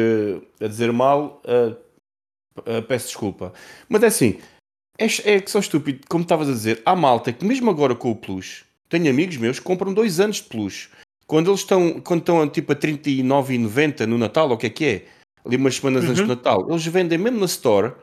eh, 0.60 0.64
a 0.64 0.68
dizer 0.68 0.92
mal, 0.92 1.40
eh, 1.46 1.74
eh, 2.66 2.80
peço 2.82 3.06
desculpa. 3.06 3.52
Mas 3.88 4.02
é 4.02 4.06
assim, 4.06 4.38
é, 4.98 5.06
é 5.34 5.40
que 5.40 5.50
só 5.50 5.58
estúpido, 5.58 6.00
como 6.08 6.22
estavas 6.22 6.48
a 6.48 6.52
dizer, 6.52 6.82
há 6.84 6.94
malta 6.96 7.32
que 7.32 7.44
mesmo 7.44 7.70
agora 7.70 7.94
com 7.94 8.10
o 8.10 8.16
Plus, 8.16 8.64
tenho 8.88 9.08
amigos 9.10 9.36
meus 9.36 9.58
que 9.58 9.64
compram 9.64 9.92
dois 9.94 10.18
anos 10.20 10.36
de 10.36 10.44
Plus. 10.44 10.88
Quando 11.26 11.48
eles 11.50 11.60
estão, 11.60 12.00
quando 12.00 12.20
estão 12.20 12.48
tipo 12.48 12.72
a 12.72 12.74
39,90 12.76 14.04
no 14.06 14.18
Natal, 14.18 14.48
ou 14.48 14.54
o 14.54 14.58
que 14.58 14.66
é 14.66 14.70
que 14.70 14.84
é? 14.84 15.04
Ali 15.44 15.56
umas 15.56 15.76
semanas 15.76 16.04
antes 16.04 16.20
Uhum. 16.20 16.26
do 16.26 16.34
Natal, 16.36 16.66
eles 16.70 16.86
vendem 16.86 17.18
mesmo 17.18 17.38
na 17.40 17.46
Store, 17.46 17.94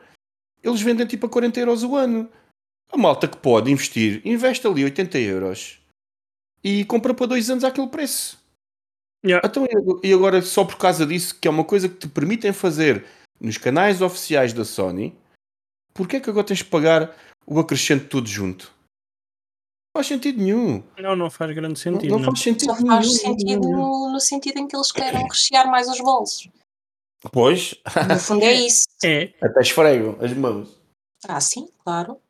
eles 0.62 0.80
vendem 0.80 1.06
tipo 1.06 1.26
a 1.26 1.28
40 1.28 1.60
euros 1.60 1.82
o 1.82 1.94
ano. 1.96 2.28
A 2.92 2.96
malta 2.96 3.28
que 3.28 3.36
pode 3.36 3.70
investir, 3.70 4.20
investe 4.24 4.66
ali 4.66 4.82
80 4.84 5.18
euros 5.18 5.78
e 6.64 6.84
compra 6.86 7.12
para 7.14 7.26
dois 7.26 7.48
anos 7.50 7.62
àquele 7.64 7.86
preço. 7.88 8.38
Yeah. 9.24 9.46
Então, 9.46 9.66
e- 10.02 10.12
agora, 10.12 10.40
só 10.42 10.64
por 10.64 10.76
causa 10.76 11.04
disso, 11.04 11.38
que 11.38 11.46
é 11.46 11.50
uma 11.50 11.64
coisa 11.64 11.88
que 11.88 11.96
te 11.96 12.08
permitem 12.08 12.52
fazer 12.52 13.04
nos 13.40 13.58
canais 13.58 14.00
oficiais 14.00 14.52
da 14.52 14.64
Sony, 14.64 15.14
porquê 15.92 16.16
é 16.16 16.20
que 16.20 16.30
agora 16.30 16.46
tens 16.46 16.58
de 16.58 16.64
pagar 16.64 17.14
o 17.46 17.58
acrescente 17.60 18.06
tudo 18.06 18.28
junto? 18.28 18.72
Não 19.94 20.00
faz 20.02 20.06
sentido 20.06 20.38
nenhum. 20.40 20.82
Não, 20.98 21.14
não 21.16 21.30
faz 21.30 21.50
grande 21.54 21.68
Não, 21.68 21.76
sentido. 21.76 22.10
não 22.10 22.18
não. 22.18 22.24
faz 22.26 22.40
sentido 22.40 22.74
Só 22.74 22.86
faz 22.86 23.06
nenhum, 23.06 23.18
sentido 23.18 23.60
nenhum. 23.60 23.76
no, 23.76 24.12
no 24.12 24.20
sentido 24.20 24.58
em 24.58 24.66
que 24.68 24.76
eles 24.76 24.92
queiram 24.92 25.22
rechear 25.28 25.66
mais 25.70 25.88
os 25.88 25.98
bolsos. 26.00 26.48
Pois, 27.32 27.74
No 28.08 28.18
fundo 28.18 28.44
é 28.44 28.52
isso. 28.54 28.86
É, 29.04 29.32
até 29.40 29.60
esfregam 29.60 30.16
as 30.20 30.32
mãos. 30.32 30.76
Ah, 31.28 31.40
sim, 31.40 31.68
claro. 31.84 32.20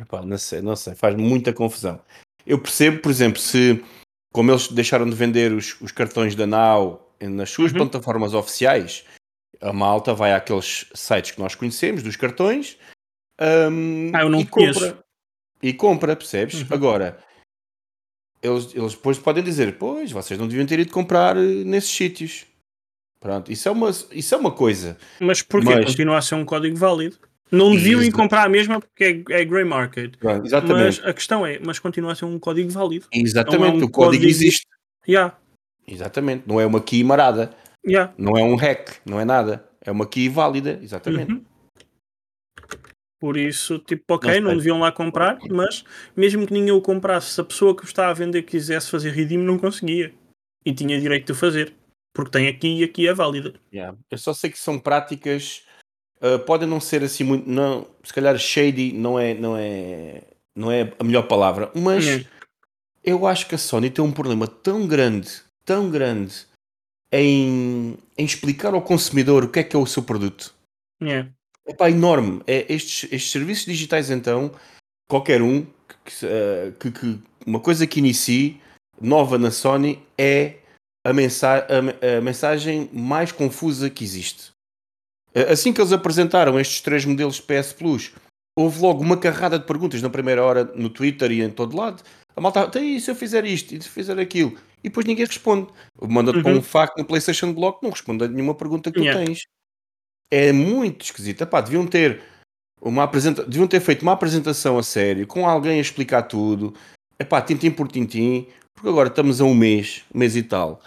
Epá, 0.00 0.22
não 0.22 0.38
sei, 0.38 0.60
não 0.62 0.74
sei, 0.76 0.94
faz 0.94 1.14
muita 1.14 1.52
confusão. 1.52 2.00
Eu 2.46 2.58
percebo, 2.60 3.00
por 3.02 3.10
exemplo, 3.10 3.40
se 3.40 3.84
como 4.32 4.50
eles 4.50 4.68
deixaram 4.68 5.08
de 5.08 5.14
vender 5.14 5.52
os, 5.52 5.78
os 5.80 5.92
cartões 5.92 6.34
da 6.34 6.46
Now 6.46 7.06
nas 7.20 7.50
suas 7.50 7.72
Uhum. 7.72 7.78
plataformas 7.78 8.34
oficiais, 8.34 9.04
a 9.60 9.72
malta 9.72 10.12
vai 10.14 10.32
àqueles 10.34 10.86
sites 10.94 11.30
que 11.32 11.40
nós 11.40 11.54
conhecemos 11.54 12.02
dos 12.02 12.16
cartões 12.16 12.78
hum, 13.70 14.12
Ah, 14.14 14.22
eu 14.22 14.28
não 14.30 14.40
e 14.40 14.46
conheço. 14.46 14.80
compra. 14.80 15.04
E 15.62 15.72
compra, 15.72 16.16
percebes? 16.16 16.60
Uhum. 16.62 16.66
Agora, 16.70 17.22
eles, 18.42 18.74
eles 18.74 18.92
depois 18.94 19.18
podem 19.18 19.42
dizer, 19.42 19.78
pois, 19.78 20.10
vocês 20.12 20.38
não 20.38 20.46
deviam 20.48 20.66
ter 20.66 20.78
ido 20.78 20.92
comprar 20.92 21.36
eh, 21.36 21.40
nesses 21.64 21.90
sítios. 21.90 22.46
Pronto, 23.26 23.50
isso 23.50 23.68
é 23.68 23.72
uma, 23.72 23.90
isso 23.90 24.34
é 24.34 24.38
uma 24.38 24.52
coisa. 24.52 24.96
mas 25.20 25.42
porquê? 25.42 25.74
Mas- 25.74 25.84
Continua 25.86 26.18
a 26.18 26.22
ser 26.22 26.36
um 26.36 26.44
código 26.44 26.76
válido. 26.76 27.16
Não 27.50 27.72
deviam 27.74 28.00
ir 28.02 28.12
comprar 28.12 28.44
a 28.44 28.48
mesma 28.48 28.80
porque 28.80 29.24
é, 29.28 29.40
é 29.40 29.44
grey 29.44 29.64
market. 29.64 30.16
Pronto, 30.16 30.38
Mas 30.42 30.46
exatamente. 30.46 31.00
a 31.04 31.12
questão 31.12 31.44
é, 31.46 31.58
mas 31.64 31.78
continua 31.80 32.12
a 32.12 32.14
ser 32.14 32.24
um 32.24 32.38
código 32.38 32.70
válido. 32.70 33.06
exatamente, 33.12 33.58
não 33.60 33.66
é 33.66 33.70
um 33.70 33.76
o 33.86 33.90
código 33.90 33.92
código- 33.92 34.24
existe. 34.26 34.66
Yeah, 35.08 35.36
Exatamente, 35.88 36.44
não 36.46 36.60
é 36.60 36.66
uma 36.66 36.80
key 36.80 37.02
marada. 37.04 37.52
yeah. 37.86 38.12
Não 38.18 38.36
é 38.36 38.42
um 38.44 38.54
hack, 38.56 38.96
não 39.04 39.18
é 39.20 39.24
nada. 39.24 39.64
É 39.80 39.90
uma 39.90 40.06
key 40.06 40.28
válida, 40.28 40.78
exatamente. 40.82 41.32
Uhum. 41.32 41.44
Por 43.20 43.36
isso, 43.36 43.78
tipo, 43.78 44.04
ok, 44.14 44.40
Não 44.40 44.50
não, 44.50 44.56
deviam 44.56 44.78
lá 44.78 44.92
comprar, 44.92 45.38
mas 45.50 45.84
mesmo 46.16 46.46
que 46.46 46.52
ninguém 46.52 46.72
o 46.72 46.80
comprasse, 46.82 47.32
se 47.32 47.40
a 47.40 47.44
pessoa 47.44 47.74
que 47.74 47.82
o 47.82 47.86
está 47.86 48.08
a 48.08 48.12
vender 48.12 48.42
quisesse 48.42 48.90
fazer 48.90 49.10
redeem, 49.10 49.40
não 49.40 49.58
conseguia. 49.58 50.12
E 50.64 50.72
tinha 50.72 51.00
direito 51.00 51.32
de 51.32 51.38
fazer. 51.38 51.72
Porque 52.16 52.30
tem 52.30 52.48
aqui 52.48 52.78
e 52.80 52.84
aqui 52.84 53.06
é 53.06 53.12
válida. 53.12 53.52
Yeah. 53.70 53.96
Eu 54.10 54.16
só 54.16 54.32
sei 54.32 54.48
que 54.50 54.58
são 54.58 54.78
práticas, 54.78 55.62
uh, 56.22 56.38
podem 56.46 56.66
não 56.66 56.80
ser 56.80 57.04
assim 57.04 57.24
muito, 57.24 57.46
não, 57.48 57.86
se 58.02 58.12
calhar 58.12 58.36
shady 58.38 58.92
não 58.94 59.18
é, 59.18 59.34
não 59.34 59.54
é, 59.54 60.22
não 60.56 60.72
é 60.72 60.90
a 60.98 61.04
melhor 61.04 61.28
palavra, 61.28 61.70
mas 61.74 62.06
É. 62.06 62.24
eu 63.04 63.26
acho 63.26 63.46
que 63.46 63.54
a 63.54 63.58
Sony 63.58 63.90
tem 63.90 64.02
um 64.02 64.10
problema 64.10 64.48
tão 64.48 64.88
grande, 64.88 65.28
tão 65.62 65.90
grande 65.90 66.46
em, 67.12 67.98
em 68.16 68.24
explicar 68.24 68.72
ao 68.72 68.80
consumidor 68.80 69.44
o 69.44 69.48
que 69.50 69.58
é 69.58 69.62
que 69.62 69.76
é 69.76 69.78
o 69.78 69.84
seu 69.86 70.02
produto. 70.02 70.54
É. 71.02 71.26
É 71.66 71.74
pá, 71.74 71.90
enorme. 71.90 72.40
É, 72.46 72.64
estes, 72.72 73.12
estes 73.12 73.30
serviços 73.30 73.66
digitais, 73.66 74.10
então, 74.10 74.52
qualquer 75.06 75.42
um, 75.42 75.66
que, 76.04 76.12
que- 76.80 76.90
que- 76.92 77.18
uma 77.46 77.60
coisa 77.60 77.86
que 77.86 77.98
inicie, 77.98 78.60
nova 79.00 79.36
na 79.36 79.50
Sony, 79.50 80.02
é 80.16 80.54
a, 81.08 81.12
mensa 81.12 81.66
a, 81.68 82.18
a 82.18 82.20
mensagem 82.20 82.88
mais 82.92 83.32
confusa 83.32 83.88
que 83.90 84.04
existe. 84.04 84.50
Assim 85.50 85.72
que 85.72 85.80
eles 85.80 85.92
apresentaram 85.92 86.58
estes 86.58 86.80
três 86.80 87.04
modelos 87.04 87.36
de 87.36 87.42
PS 87.42 87.72
Plus, 87.74 88.12
houve 88.58 88.80
logo 88.80 89.02
uma 89.02 89.16
carrada 89.18 89.58
de 89.58 89.66
perguntas 89.66 90.00
na 90.00 90.08
primeira 90.08 90.42
hora 90.42 90.64
no 90.64 90.88
Twitter 90.88 91.30
e 91.30 91.42
em 91.42 91.50
todo 91.50 91.76
lado. 91.76 92.02
A 92.34 92.40
malta, 92.40 92.64
"Então, 92.68 92.82
e 92.82 92.98
se 93.00 93.10
eu 93.10 93.14
fizer 93.14 93.44
isto 93.44 93.74
e 93.74 93.80
se 93.82 93.88
eu 93.88 93.92
fizer 93.92 94.18
aquilo? 94.18 94.56
E 94.82 94.88
depois 94.88 95.04
ninguém 95.06 95.26
responde. 95.26 95.68
Manda-te 96.00 96.42
para 96.42 96.52
Uhum. 96.52 96.58
um 96.58 96.62
facto 96.62 96.96
no 96.98 97.04
PlayStation 97.04 97.52
Block, 97.52 97.82
não 97.82 97.90
responde 97.90 98.24
a 98.24 98.28
nenhuma 98.28 98.54
pergunta 98.54 98.90
que 98.90 98.98
tu 98.98 99.04
Yeah. 99.04 99.24
tens. 99.24 99.42
é 100.32 100.52
muito 100.52 101.04
esquisito. 101.04 101.42
Epá, 101.42 101.60
deviam 101.60 101.86
ter 101.86 102.20
uma 102.80 103.04
apresenta... 103.04 103.44
deviam 103.44 103.68
ter 103.68 103.78
feito 103.80 104.02
uma 104.02 104.12
apresentação 104.12 104.76
a 104.78 104.82
sério, 104.82 105.26
com 105.26 105.46
alguém 105.48 105.78
a 105.78 105.80
explicar 105.80 106.22
tudo. 106.22 106.74
Epá, 107.18 107.40
tintim 107.42 107.70
por 107.70 107.86
tintim, 107.88 108.46
porque 108.74 108.88
agora 108.88 109.08
estamos 109.08 109.40
a 109.40 109.44
um 109.44 109.54
mês, 109.54 110.02
um 110.14 110.18
mês 110.18 110.34
e 110.34 110.42
tal, 110.42 110.80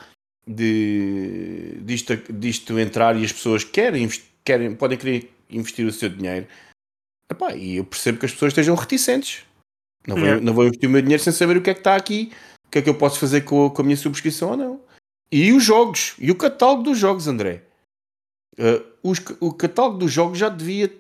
de 0.48 1.80
disto, 1.82 2.16
disto 2.34 2.80
entrar 2.80 3.16
e 3.16 3.24
as 3.24 3.32
pessoas 3.32 3.64
querem, 3.64 4.10
querem 4.44 4.76
podem 4.76 4.98
querer 4.98 5.32
investir 5.50 5.86
o 5.86 5.92
seu 5.92 6.10
dinheiro. 6.10 6.48
Epá, 7.32 7.54
e 7.56 7.78
eu 7.78 7.86
percebo 7.86 8.20
que 8.20 8.26
as 8.26 8.32
pessoas 8.32 8.52
estejam 8.52 8.76
reticentes. 8.76 9.46
Não 10.08 10.16
vou, 10.16 10.42
não 10.42 10.54
vou 10.54 10.66
investir 10.66 10.90
o 10.90 10.92
meu 10.92 11.02
dinheiro 11.02 11.22
sem 11.22 11.34
saber 11.34 11.58
o 11.58 11.62
que 11.62 11.70
é 11.70 11.74
que 11.74 11.82
está 11.82 11.96
aqui, 11.96 12.32
o 12.66 12.70
que 12.70 12.80
é 12.80 12.82
que 12.82 12.90
eu 12.90 12.96
posso 12.96 13.20
fazer 13.20 13.42
com, 13.42 13.70
com 13.70 13.82
a 13.82 13.86
minha 13.86 13.98
subscrição 13.98 14.52
ou 14.52 14.58
não. 14.58 14.82
E 15.32 15.54
os 15.54 15.64
jogos, 15.64 16.16
e 16.18 16.32
o 16.32 16.36
catálogo 16.36 16.84
dos 16.84 16.98
jogos, 16.98 17.28
André. 17.28 17.64
Uh, 18.58 18.84
os 19.04 19.20
o 19.40 19.54
catálogo 19.54 20.00
dos 20.00 20.12
jogos 20.12 20.38
já 20.38 20.50
devia, 20.50 20.92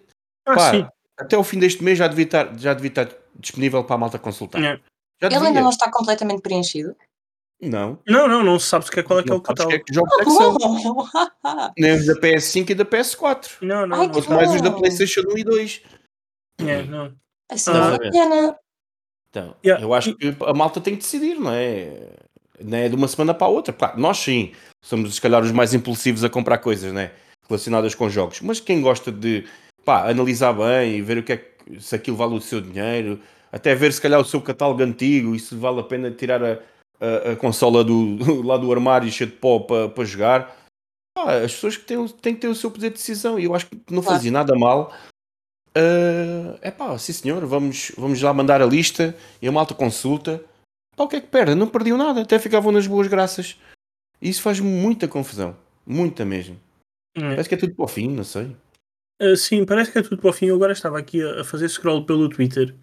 Ah, 0.45 0.55
pá, 0.55 0.71
sim. 0.71 0.87
até 1.17 1.37
o 1.37 1.43
fim 1.43 1.59
deste 1.59 1.83
mês 1.83 1.97
já 1.97 2.07
devia 2.07 2.25
estar, 2.25 2.57
já 2.57 2.73
devia 2.73 2.89
estar 2.89 3.09
disponível 3.35 3.83
para 3.83 3.95
a 3.95 3.99
malta 3.99 4.19
consultar. 4.19 4.61
Ele 5.21 5.35
ainda 5.35 5.61
não 5.61 5.69
está 5.69 5.91
completamente 5.91 6.41
preenchido. 6.41 6.95
Não. 7.61 7.99
Não, 8.07 8.27
não, 8.27 8.41
não 8.43 8.57
se 8.57 8.67
sabe 8.67 8.85
sequer 8.85 9.03
qual 9.03 9.19
é 9.19 9.23
que 9.23 9.29
é 9.29 9.33
Não 9.33 9.41
o 9.41 9.45
sabes 9.45 9.65
que 9.65 9.73
é 9.73 9.79
catálogo. 9.79 9.85
que 9.85 9.93
jogos 9.93 10.19
é 10.19 10.23
que 10.23 10.31
são. 10.31 11.71
Nem 11.77 11.91
os 11.93 12.05
da 12.05 12.13
PS5 12.15 12.69
e 12.69 12.75
da 12.75 12.85
PS4. 12.85 13.47
Não, 13.61 13.85
não, 13.87 13.97
Ai, 13.99 14.07
não. 14.07 14.13
que 14.13 14.21
Quanto 14.21 14.31
mais 14.33 14.53
os 14.55 14.61
da. 14.61 14.71
PlayStation 14.71 15.21
1 15.29 15.37
e 15.37 15.43
2. 15.43 15.81
É, 16.61 16.83
não. 16.83 17.13
assim, 17.51 17.71
Ah. 17.71 17.79
vale 17.91 18.07
a 18.07 18.11
pena. 18.11 18.55
Então, 19.29 19.55
Yeah. 19.63 19.83
eu 19.85 19.93
acho 19.93 20.15
que 20.15 20.35
a 20.45 20.53
malta 20.53 20.81
tem 20.81 20.95
que 20.95 21.01
decidir, 21.01 21.35
não 21.39 21.51
é? 21.51 22.13
Não 22.61 22.77
é 22.77 22.89
de 22.89 22.95
uma 22.95 23.07
semana 23.07 23.33
para 23.33 23.47
a 23.47 23.49
outra. 23.49 23.73
Claro, 23.73 23.99
nós 23.99 24.17
sim, 24.17 24.53
somos 24.83 25.13
se 25.15 25.21
calhar 25.21 25.41
os 25.43 25.51
mais 25.51 25.73
impulsivos 25.73 26.23
a 26.23 26.29
comprar 26.29 26.57
coisas, 26.59 26.91
né? 26.93 27.11
Relacionadas 27.47 27.93
com 27.93 28.09
jogos. 28.09 28.41
Mas 28.41 28.59
quem 28.59 28.81
gosta 28.81 29.11
de 29.11 29.45
pá, 29.85 30.09
analisar 30.09 30.53
bem 30.53 30.95
e 30.97 31.01
ver 31.01 31.17
o 31.19 31.23
que 31.23 31.33
é 31.33 31.37
que, 31.37 31.79
se 31.81 31.93
aquilo 31.95 32.17
vale 32.17 32.33
o 32.35 32.41
seu 32.41 32.59
dinheiro, 32.61 33.19
até 33.51 33.75
ver 33.75 33.91
se 33.93 34.01
calhar 34.01 34.19
o 34.19 34.25
seu 34.25 34.41
catálogo 34.41 34.81
antigo 34.83 35.35
e 35.35 35.39
se 35.39 35.55
vale 35.55 35.79
a 35.79 35.83
pena 35.83 36.09
tirar 36.11 36.43
a, 36.43 36.59
a, 36.99 37.31
a 37.31 37.35
consola 37.35 37.83
do, 37.83 38.17
lá 38.45 38.57
do 38.57 38.71
armário 38.71 39.11
cheio 39.11 39.29
de 39.29 39.35
pó 39.37 39.59
para, 39.59 39.89
para 39.89 40.05
jogar. 40.05 40.55
Pá, 41.15 41.35
as 41.37 41.53
pessoas 41.53 41.77
que 41.77 41.85
têm, 41.85 42.07
têm 42.07 42.35
que 42.35 42.41
ter 42.41 42.47
o 42.47 42.55
seu 42.55 42.69
poder 42.71 42.89
de 42.89 42.95
decisão 42.95 43.39
e 43.39 43.45
eu 43.45 43.55
acho 43.55 43.67
que 43.67 43.75
não 43.89 44.01
Claro. 44.01 44.17
fazia 44.17 44.31
nada 44.31 44.55
mal. 44.55 44.93
é 46.61 46.71
pá, 46.71 46.97
sim 46.97 47.13
senhor, 47.13 47.45
vamos, 47.45 47.91
vamos 47.97 48.21
lá 48.21 48.33
mandar 48.33 48.61
a 48.61 48.65
lista 48.65 49.15
e 49.41 49.47
a 49.47 49.51
malta 49.51 49.73
consulta. 49.73 50.43
Pá, 50.95 51.03
o 51.03 51.07
que 51.07 51.15
é 51.17 51.21
que 51.21 51.27
perde? 51.27 51.55
Não 51.55 51.67
perdiam 51.67 51.97
nada, 51.97 52.21
até 52.21 52.37
ficavam 52.39 52.71
nas 52.71 52.87
boas 52.87 53.07
graças. 53.07 53.57
E 54.21 54.29
isso 54.29 54.41
faz 54.41 54.59
muita 54.59 55.07
confusão, 55.07 55.55
muita 55.85 56.25
mesmo. 56.25 56.59
É. 57.15 57.21
Parece 57.21 57.49
que 57.49 57.55
é 57.55 57.57
tudo 57.57 57.73
para 57.73 57.85
o 57.85 57.87
fim, 57.87 58.09
não 58.09 58.23
sei. 58.23 58.55
Ah, 59.21 59.35
sim, 59.35 59.65
parece 59.65 59.91
que 59.91 59.97
é 59.97 60.01
tudo 60.01 60.17
para 60.17 60.29
o 60.29 60.33
fim. 60.33 60.47
Eu 60.47 60.55
agora 60.55 60.73
estava 60.73 60.97
aqui 60.99 61.21
a, 61.21 61.41
a 61.41 61.43
fazer 61.43 61.67
scroll 61.69 62.05
pelo 62.05 62.29
Twitter 62.29 62.75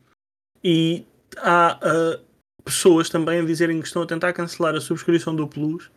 e 0.63 1.05
há 1.39 1.79
ah, 1.83 2.21
pessoas 2.67 3.09
também 3.09 3.39
a 3.41 3.45
dizerem 3.45 3.81
que 3.81 3.87
estão 3.87 4.03
a 4.03 4.07
tentar 4.07 4.33
cancelar 4.33 4.75
a 4.75 4.81
subscrição 4.81 5.35
do 5.35 5.47
Plus 5.49 5.89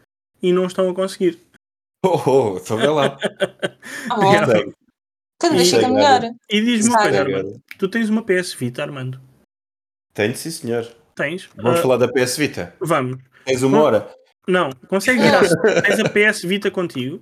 e 0.41 0.53
não 0.53 0.65
estão 0.67 0.87
a 0.89 0.93
conseguir. 0.93 1.37
Oh, 2.05 2.21
oh, 2.53 2.57
estou 2.57 2.77
a 2.77 2.81
ver 2.81 2.89
lá. 2.89 3.17
Oh, 4.15 4.23
Yeah. 4.31 4.45
Sei, 4.53 4.73
cada 5.41 5.55
vez 5.55 5.69
fica 5.71 5.89
melhor. 5.89 6.21
E 6.49 6.61
diz-me 6.61 6.89
uma 6.93 7.01
coisa. 7.01 7.19
Armando. 7.21 7.61
Tu 7.77 7.87
tens 7.89 8.09
uma 8.09 8.23
PS 8.23 8.53
Vita, 8.53 8.81
Armando? 8.83 9.19
Tenho, 10.13 10.35
sim 10.35 10.51
senhor. 10.51 10.87
Tens? 11.15 11.49
Vamos 11.55 11.79
Ah, 11.79 11.81
falar 11.81 11.97
da 11.97 12.07
PS 12.07 12.37
Vita. 12.37 12.73
vamos. 12.79 13.17
Tens 13.45 13.61
uma 13.63 13.77
Não. 13.77 13.83
hora? 13.85 14.13
Não, 14.47 14.69
consegues 14.87 15.23
ir 15.25 15.33
à... 15.35 15.81
Tens 15.81 15.99
a 15.99 16.09
PS 16.09 16.41
Vita 16.43 16.71
contigo? 16.71 17.21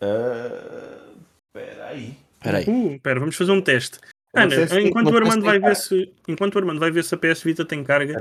Ah, 0.00 1.12
Espera 1.54 1.86
aí. 1.88 2.16
Espera 2.36 2.58
aí. 2.58 2.64
Uh, 2.68 3.00
pera, 3.00 3.20
vamos 3.20 3.36
fazer 3.36 3.52
um 3.52 3.60
teste. 3.62 3.98
Eu 4.36 4.42
Ana, 4.42 4.66
se 4.68 4.80
enquanto 4.80 5.10
o 5.10 5.16
Armando 5.16 5.44
vai 5.44 5.58
ver 5.58 5.76
se 5.76 6.12
enquanto 6.28 6.54
o 6.54 6.58
Armando 6.58 6.80
vai 6.80 6.90
ver 6.90 7.04
se 7.04 7.14
a 7.14 7.18
PS 7.18 7.42
Vita 7.42 7.64
tem 7.64 7.82
carga, 7.82 8.16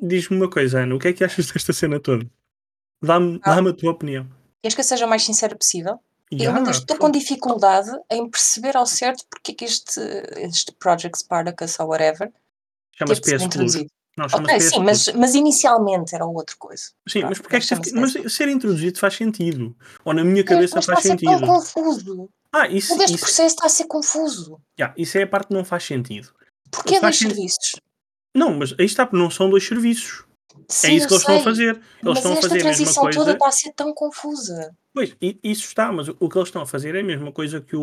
diz-me 0.00 0.36
uma 0.36 0.48
coisa, 0.50 0.80
Ana, 0.80 0.94
o 0.94 0.98
que 0.98 1.08
é 1.08 1.12
que 1.12 1.24
achas 1.24 1.50
desta 1.50 1.72
cena 1.72 1.98
toda? 2.00 2.26
Dá-me 3.02 3.38
Ah. 3.42 3.54
dá-me 3.56 3.70
a 3.70 3.72
tua 3.72 3.92
opinião. 3.92 4.26
Queres 4.62 4.74
que 4.74 4.80
eu 4.80 4.84
seja 4.84 5.06
o 5.06 5.08
mais 5.08 5.22
sincera 5.24 5.54
possível? 5.54 5.98
Eu 6.30 6.38
Ya, 6.38 6.56
ainda 6.56 6.70
estou 6.72 6.96
com 6.96 7.08
dificuldade 7.10 7.90
em 8.10 8.28
perceber 8.28 8.76
ao 8.76 8.86
certo 8.86 9.24
porque 9.30 9.52
é 9.52 9.54
que 9.54 9.64
este, 9.64 10.00
este 10.38 10.72
Project 10.72 11.18
Spartacus 11.18 11.78
ou 11.78 11.88
whatever 11.88 12.32
Chama-se 12.98 13.20
PS 13.20 13.46
Plus. 13.46 13.74
Não, 14.16 14.28
chama-se 14.28 14.54
Ok, 14.54 14.58
PS 14.66 14.70
sim, 14.74 14.80
mas, 14.80 15.06
mas 15.14 15.34
inicialmente 15.34 16.14
era 16.14 16.24
outra 16.24 16.56
coisa. 16.58 16.84
Sim, 17.06 17.22
mas 17.22 17.38
Pronto, 17.38 17.42
porque 17.42 17.56
é 17.56 17.60
que 17.60 17.66
chama-se 17.66 17.94
mas 17.94 18.34
ser 18.34 18.48
introduzido 18.48 18.98
faz 18.98 19.14
sentido. 19.14 19.76
Ou 20.04 20.14
na 20.14 20.24
minha 20.24 20.40
É, 20.40 20.44
cabeça 20.44 20.76
mas 20.76 20.84
está 20.84 20.92
a 20.92 20.96
faz 20.96 21.02
ser 21.02 21.08
sentido. 21.10 21.46
confuso. 21.46 22.30
Ah, 22.52 22.66
isso, 22.68 22.88
Todo 22.88 23.02
este 23.02 23.14
isso, 23.16 23.24
processo 23.24 23.54
está 23.54 23.66
a 23.66 23.68
ser 23.68 23.84
confuso. 23.86 24.58
ya, 24.80 24.94
isso 24.96 25.18
é 25.18 25.22
a 25.22 25.26
parte 25.26 25.48
que 25.48 25.54
não 25.54 25.64
faz 25.64 25.84
sentido. 25.84 26.28
Porquê 26.70 26.92
Faz 26.98 27.02
dois 27.02 27.18
sentido. 27.18 27.34
serviços? 27.34 27.80
Não, 28.34 28.54
mas 28.54 28.74
aí 28.78 28.86
está, 28.86 29.08
não 29.12 29.30
são 29.30 29.50
dois 29.50 29.66
serviços. 29.66 30.24
Sim, 30.68 30.86
é 30.88 30.90
isso 30.94 31.06
que 31.06 31.12
eles 31.12 31.22
estão 31.22 31.34
a 31.34 31.38
sei, 31.38 31.44
fazer. 31.44 31.70
Eles 31.70 31.82
Mas 32.02 32.16
estão 32.16 32.32
a 32.32 32.34
esta 32.34 32.48
fazer 32.48 32.60
a 32.60 32.64
mesma 32.64 32.76
transição 32.76 33.02
coisa. 33.04 33.18
toda 33.18 33.32
está 33.32 33.48
a 33.48 33.52
ser 33.52 33.72
tão 33.72 33.92
confusa. 33.92 34.74
Pois, 34.94 35.14
isso 35.20 35.66
está, 35.66 35.92
mas 35.92 36.08
o 36.08 36.16
o 36.18 36.28
que 36.28 36.38
eles 36.38 36.48
estão 36.48 36.62
a 36.62 36.66
fazer 36.66 36.94
é 36.94 37.00
a 37.00 37.04
mesma 37.04 37.30
coisa 37.30 37.60
que 37.60 37.76
o, 37.76 37.80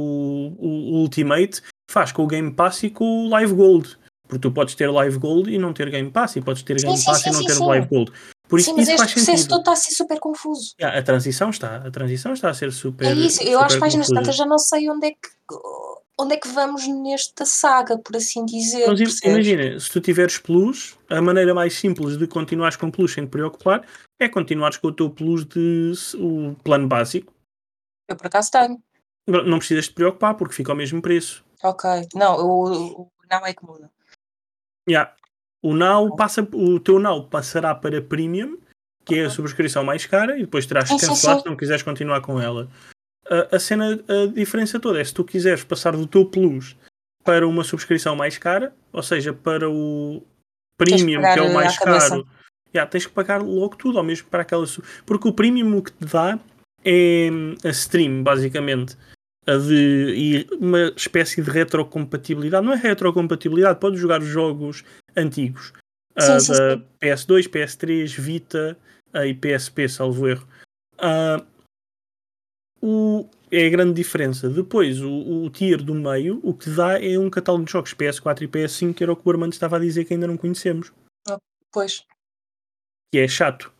o 0.57 1.01
Ultimate 1.01 1.61
faz 1.89 2.11
com 2.11 2.23
o 2.23 2.27
Game 2.27 2.51
Pass 2.51 2.81
e 2.83 2.89
com 2.89 3.05
o 3.27 3.29
Live 3.29 3.53
Gold. 3.53 3.97
Porque 4.33 4.47
tu 4.47 4.51
podes 4.51 4.73
ter 4.73 4.89
Live 4.89 5.19
Gold 5.19 5.53
e 5.53 5.59
não 5.59 5.73
ter 5.73 5.89
Game 5.91 6.09
Pass, 6.09 6.35
e 6.35 6.41
podes 6.41 6.63
ter 6.63 6.81
Game 6.81 6.97
sim, 6.97 7.05
Pass 7.05 7.21
sim, 7.21 7.29
e 7.29 7.33
não 7.33 7.39
sim, 7.41 7.45
ter. 7.45 7.59
Live 7.59 7.87
Gold. 7.87 8.11
Por 8.47 8.59
isso, 8.59 8.71
Sim, 8.71 8.77
mas 8.77 8.89
isso 8.89 9.03
este 9.03 9.13
processo 9.13 9.47
todo 9.47 9.59
está 9.59 9.71
a 9.73 9.75
ser 9.75 9.91
super 9.93 10.19
confuso. 10.19 10.73
Ya, 10.79 10.97
a 10.97 11.03
transição 11.03 11.49
está, 11.49 11.77
a 11.77 11.91
transição 11.91 12.33
está 12.33 12.49
a 12.49 12.53
ser 12.53 12.71
super. 12.71 13.05
É 13.07 13.13
isso, 13.13 13.41
eu 13.43 13.59
super 13.59 13.65
acho 13.65 13.77
que 13.77 13.85
às 13.85 13.93
confusa. 13.93 14.13
tantas 14.13 14.35
já 14.35 14.45
não 14.45 14.57
sei 14.57 14.89
onde 14.89 15.07
é 15.07 15.11
que 15.11 15.29
onde 16.19 16.35
é 16.35 16.37
que 16.37 16.47
vamos 16.47 16.87
nesta 16.87 17.45
saga, 17.45 17.97
por 17.97 18.15
assim 18.15 18.45
dizer. 18.45 18.87
Mas 18.87 19.21
imagina, 19.23 19.79
se 19.79 19.91
tu 19.91 20.01
tiveres 20.01 20.37
Plus, 20.37 20.97
a 21.09 21.21
maneira 21.21 21.53
mais 21.53 21.73
simples 21.73 22.17
de 22.17 22.27
continuares 22.27 22.75
com 22.75 22.89
Plus 22.91 23.13
sem 23.13 23.25
te 23.25 23.29
preocupar 23.29 23.85
é 24.19 24.27
continuares 24.27 24.77
com 24.77 24.87
o 24.87 24.93
teu 24.93 25.09
Plus 25.09 25.45
de 25.45 25.93
o 26.15 26.55
plano 26.63 26.87
básico. 26.87 27.33
Eu 28.09 28.15
por 28.15 28.27
acaso 28.27 28.49
tenho. 28.51 28.81
Não 29.27 29.43
não 29.43 29.57
precisas 29.59 29.87
te 29.87 29.93
preocupar 29.93 30.35
porque 30.35 30.55
fica 30.55 30.71
ao 30.71 30.77
mesmo 30.77 31.01
preço. 31.01 31.43
Ok. 31.63 31.89
Não, 32.13 32.35
o, 32.37 33.01
o 33.03 33.11
não 33.29 33.45
é 33.45 33.53
que 33.53 33.65
muda. 33.65 33.89
Ya. 34.89 35.13
O 35.61 35.73
Now 35.73 36.15
passa, 36.15 36.47
o 36.53 36.79
teu 36.79 36.99
Now 36.99 37.23
passará 37.27 37.73
para 37.73 38.01
Premium, 38.01 38.57
que 39.05 39.15
é 39.15 39.25
a 39.25 39.29
subscrição 39.29 39.83
mais 39.83 40.05
cara, 40.05 40.37
e 40.37 40.41
depois 40.41 40.65
terás 40.65 40.89
sim, 40.89 40.97
cancelar 40.97 41.39
se 41.39 41.45
não 41.45 41.55
quiseres 41.55 41.83
continuar 41.83 42.21
com 42.21 42.39
ela. 42.39 42.69
A, 43.29 43.55
a 43.55 43.59
cena, 43.59 43.99
a 44.07 44.25
diferença 44.33 44.79
toda 44.79 44.99
é 44.99 45.03
se 45.03 45.13
tu 45.13 45.23
quiseres 45.23 45.63
passar 45.63 45.95
do 45.95 46.05
teu 46.05 46.25
Plus 46.25 46.75
para 47.23 47.47
uma 47.47 47.63
subscrição 47.63 48.15
mais 48.15 48.37
cara, 48.37 48.75
ou 48.91 49.01
seja, 49.01 49.33
para 49.33 49.69
o 49.69 50.21
Premium, 50.77 51.21
que 51.21 51.39
é 51.39 51.41
o 51.41 51.53
mais 51.53 51.77
caro, 51.77 52.27
ya, 52.73 52.85
tens 52.85 53.05
que 53.05 53.13
pagar 53.13 53.41
logo 53.41 53.77
tudo, 53.77 53.97
ao 53.97 54.03
mesmo 54.03 54.27
para 54.27 54.41
aquela. 54.41 54.65
Porque 55.05 55.27
o 55.27 55.33
Premium 55.33 55.77
o 55.77 55.81
que 55.81 55.93
te 55.93 56.05
dá 56.05 56.37
é 56.83 57.29
hum, 57.31 57.55
a 57.63 57.69
stream, 57.69 58.23
basicamente. 58.23 58.97
A 59.45 59.57
de, 59.57 60.47
uma 60.59 60.93
espécie 60.95 61.41
de 61.41 61.49
retrocompatibilidade. 61.49 62.65
Não 62.65 62.73
é 62.73 62.77
retrocompatibilidade, 62.77 63.79
podes 63.79 63.99
jogar 63.99 64.21
os 64.21 64.27
jogos 64.27 64.83
antigos. 65.15 65.73
Sim, 66.17 66.31
ah, 66.31 66.39
sim, 66.39 66.51
da 66.53 66.77
sim. 66.77 66.85
PS2, 67.01 67.49
PS3, 67.49 68.19
Vita 68.19 68.77
ah, 69.11 69.25
e 69.25 69.33
PSP, 69.33 69.89
salvo 69.89 70.27
erro. 70.27 70.47
Ah, 70.97 71.43
o, 72.81 73.27
é 73.51 73.67
a 73.67 73.69
grande 73.69 73.93
diferença. 73.93 74.49
Depois, 74.49 75.01
o, 75.01 75.43
o 75.43 75.49
tier 75.49 75.81
do 75.81 75.93
meio, 75.93 76.39
o 76.43 76.53
que 76.53 76.69
dá 76.69 77.01
é 77.01 77.17
um 77.17 77.29
catálogo 77.29 77.65
de 77.65 77.71
jogos 77.71 77.93
PS4 77.93 78.41
e 78.41 78.47
PS5, 78.47 78.93
que 78.93 79.03
era 79.03 79.13
o 79.13 79.15
que 79.15 79.27
o 79.27 79.31
Armando 79.31 79.53
estava 79.53 79.77
a 79.77 79.79
dizer 79.79 80.05
que 80.05 80.13
ainda 80.13 80.27
não 80.27 80.37
conhecemos. 80.37 80.91
Pois. 81.71 82.05
Que 83.11 83.19
é 83.19 83.27
chato. 83.27 83.73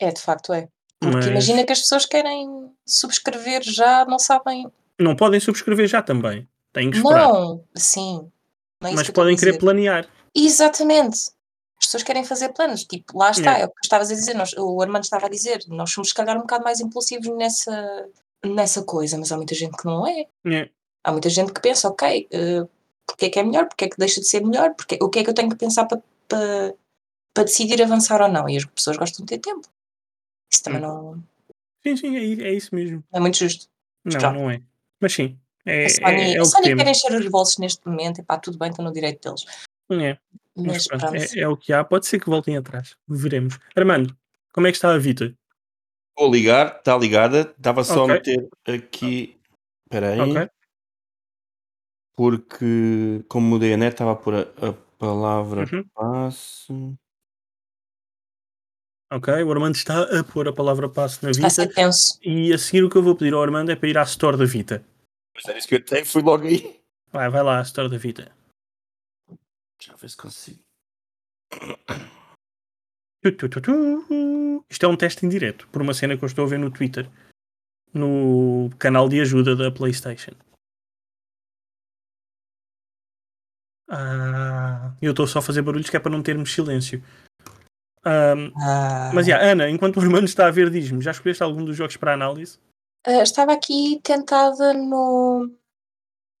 É, 0.00 0.10
de 0.10 0.20
facto 0.20 0.52
é. 0.52 0.68
Porque 1.00 1.16
Mas 1.16 1.26
imagina 1.26 1.64
que 1.64 1.72
as 1.72 1.80
pessoas 1.80 2.06
querem 2.06 2.72
subscrever 2.86 3.62
já, 3.62 4.04
não 4.04 4.18
sabem. 4.18 4.70
Não 4.98 5.14
podem 5.16 5.40
subscrever 5.40 5.86
já 5.86 6.02
também. 6.02 6.48
Têm 6.72 6.90
que 6.90 6.96
esperar. 6.98 7.28
Não, 7.32 7.64
sim. 7.74 8.30
Não 8.82 8.90
é 8.90 8.94
Mas 8.94 9.06
que 9.06 9.12
podem 9.12 9.36
querer 9.36 9.58
planear. 9.58 10.08
Exatamente. 10.34 11.30
As 11.78 11.86
pessoas 11.86 12.02
querem 12.02 12.24
fazer 12.24 12.50
planos. 12.50 12.84
Tipo, 12.84 13.18
lá 13.18 13.30
está, 13.30 13.42
Yeah. 13.52 13.64
é 13.64 13.66
o 13.66 13.70
que 13.70 13.80
estavas 13.84 14.10
a 14.10 14.14
dizer, 14.14 14.34
nós, 14.34 14.52
o 14.56 14.80
Armando 14.82 15.04
estava 15.04 15.26
a 15.26 15.30
dizer, 15.30 15.62
nós 15.68 15.90
somos 15.90 16.08
se 16.08 16.14
calhar 16.14 16.36
um 16.36 16.40
bocado 16.40 16.64
mais 16.64 16.80
impulsivos 16.80 17.26
nessa, 17.36 18.08
nessa 18.44 18.82
coisa, 18.82 19.16
mas 19.18 19.30
há 19.32 19.36
muita 19.36 19.54
gente 19.54 19.76
que 19.76 19.84
não 19.86 20.06
é. 20.06 20.26
É. 20.46 20.70
Há 21.04 21.12
muita 21.12 21.28
gente 21.30 21.52
que 21.52 21.60
pensa, 21.60 21.88
ok, 21.88 22.28
uh, 22.32 22.68
porque 23.06 23.26
é 23.26 23.30
que 23.30 23.38
é 23.38 23.42
melhor, 23.42 23.66
porque 23.68 23.84
é 23.84 23.88
que 23.88 23.96
deixa 23.96 24.20
de 24.20 24.26
ser 24.26 24.44
melhor, 24.44 24.74
porque, 24.74 24.98
o 25.00 25.08
que 25.08 25.20
é 25.20 25.24
que 25.24 25.30
eu 25.30 25.34
tenho 25.34 25.48
que 25.50 25.56
pensar 25.56 25.84
para 25.86 26.02
para 26.28 26.74
para 27.32 27.44
decidir 27.44 27.80
avançar 27.82 28.20
ou 28.22 28.28
não. 28.28 28.48
E 28.48 28.56
as 28.56 28.64
pessoas 28.64 28.96
gostam 28.96 29.24
de 29.24 29.36
ter 29.36 29.38
tempo. 29.38 29.68
Isso 30.50 30.62
também 30.62 30.82
Hum. 30.82 30.86
não, 30.86 31.24
Sim, 31.86 31.96
sim, 31.96 32.16
é, 32.16 32.48
é 32.48 32.54
isso 32.54 32.74
mesmo. 32.74 33.04
é 33.12 33.20
muito 33.20 33.36
justo. 33.36 33.66
Não, 34.04 34.18
pronto. 34.18 34.34
não 34.38 34.50
é. 34.50 34.60
Mas 35.00 35.12
sim, 35.12 35.38
é, 35.64 35.82
a 35.82 35.84
é, 35.84 35.88
Sony, 35.88 36.06
é 36.34 36.38
a 36.38 36.40
o 36.40 36.44
que 36.44 36.50
Sony 36.50 36.76
quer 36.76 36.88
encher 36.88 37.12
os 37.12 37.28
bolsos 37.28 37.58
neste 37.58 37.86
momento, 37.86 38.20
e 38.20 38.24
pá, 38.24 38.38
tudo 38.38 38.58
bem, 38.58 38.70
estão 38.70 38.84
no 38.84 38.92
direito 38.92 39.22
deles. 39.22 39.44
É, 39.90 40.18
Mas 40.56 40.66
mas 40.66 40.86
pronto, 40.88 41.00
pronto. 41.02 41.16
é, 41.16 41.38
é 41.40 41.48
o 41.48 41.56
que 41.56 41.72
há. 41.72 41.84
Pode 41.84 42.06
ser 42.06 42.18
que 42.20 42.28
voltem 42.30 42.56
atrás. 42.56 42.96
Veremos. 43.06 43.58
Armando, 43.76 44.16
como 44.52 44.66
é 44.66 44.70
que 44.70 44.76
está 44.76 44.92
a 44.92 44.98
Vita? 44.98 45.32
Vou 46.18 46.32
ligar, 46.32 46.76
está 46.78 46.96
ligada. 46.96 47.54
Estava 47.56 47.84
só 47.84 48.04
Ok. 48.04 48.10
a 48.10 48.14
meter 48.14 48.48
aqui. 48.66 49.38
Espera 49.84 50.12
aí. 50.12 50.20
Ok. 50.20 50.48
porque 52.18 53.22
como 53.28 53.46
mudei 53.46 53.74
a 53.74 53.76
net 53.76 53.92
estava 53.92 54.12
a 54.12 54.16
pôr 54.16 54.34
a, 54.34 54.68
a 54.68 54.72
palavra 54.98 55.64
Uhum. 55.70 55.84
passe. 55.94 56.72
Ok, 59.12 59.32
o 59.42 59.52
Armando 59.52 59.76
está 59.76 60.02
a 60.18 60.24
pôr 60.24 60.48
a 60.48 60.52
palavra 60.52 60.88
passe 60.88 61.22
na 61.22 61.30
Está 61.30 61.46
a 61.46 61.48
Vita. 61.48 61.62
ser 61.62 61.74
tenso. 61.74 62.18
E 62.22 62.52
a 62.52 62.58
seguir 62.58 62.82
o 62.82 62.90
que 62.90 62.96
eu 62.96 63.02
vou 63.02 63.14
pedir 63.16 63.32
ao 63.34 63.42
Armando 63.42 63.70
é 63.70 63.76
para 63.76 63.88
ir 63.88 63.96
à 63.98 64.02
Store 64.02 64.36
da 64.36 64.44
Vita. 64.44 64.84
Mas 65.34 65.44
era 65.44 65.58
isso 65.58 65.68
que 65.68 65.74
eu 65.76 65.78
até 65.78 66.04
fui 66.04 66.22
logo 66.22 66.44
aí. 66.44 66.80
Vai, 67.12 67.28
vai 67.30 67.42
lá 67.42 67.60
à 67.60 67.62
Store 67.62 67.88
da 67.88 67.98
Vita. 67.98 68.32
Já 69.80 69.94
ver 69.94 70.10
se 70.10 70.16
consigo. 70.16 70.58
Tu, 73.22 73.32
tu, 73.32 73.48
tu, 73.48 73.60
tu. 73.60 74.64
Isto 74.68 74.86
é 74.86 74.88
um 74.88 74.96
teste 74.96 75.24
em 75.24 75.28
direto, 75.28 75.68
por 75.68 75.82
uma 75.82 75.94
cena 75.94 76.16
que 76.16 76.24
eu 76.24 76.26
estou 76.26 76.44
a 76.44 76.48
ver 76.48 76.58
no 76.58 76.70
Twitter. 76.70 77.08
No 77.94 78.70
canal 78.78 79.08
de 79.08 79.20
ajuda 79.20 79.54
da 79.54 79.70
PlayStation. 79.70 80.32
Ah, 83.88 84.96
eu 85.00 85.12
estou 85.12 85.26
só 85.28 85.38
a 85.38 85.42
fazer 85.42 85.62
barulhos 85.62 85.88
que 85.88 85.96
é 85.96 86.00
para 86.00 86.10
não 86.10 86.22
termos 86.22 86.52
silêncio. 86.52 87.02
Ahm, 88.06 88.52
Ah. 88.56 89.10
mas, 89.12 89.26
já, 89.26 89.40
Ana, 89.42 89.68
enquanto 89.68 89.96
o 89.96 90.00
Armando 90.00 90.26
está 90.26 90.46
a 90.46 90.50
ver, 90.50 90.70
diz-me, 90.70 91.02
já 91.02 91.10
escolheste 91.10 91.42
algum 91.42 91.64
dos 91.64 91.76
jogos 91.76 91.96
para 91.96 92.14
análise? 92.14 92.58
Ah, 93.04 93.22
estava 93.22 93.52
aqui 93.52 94.00
tentada 94.02 94.72
no. 94.72 95.50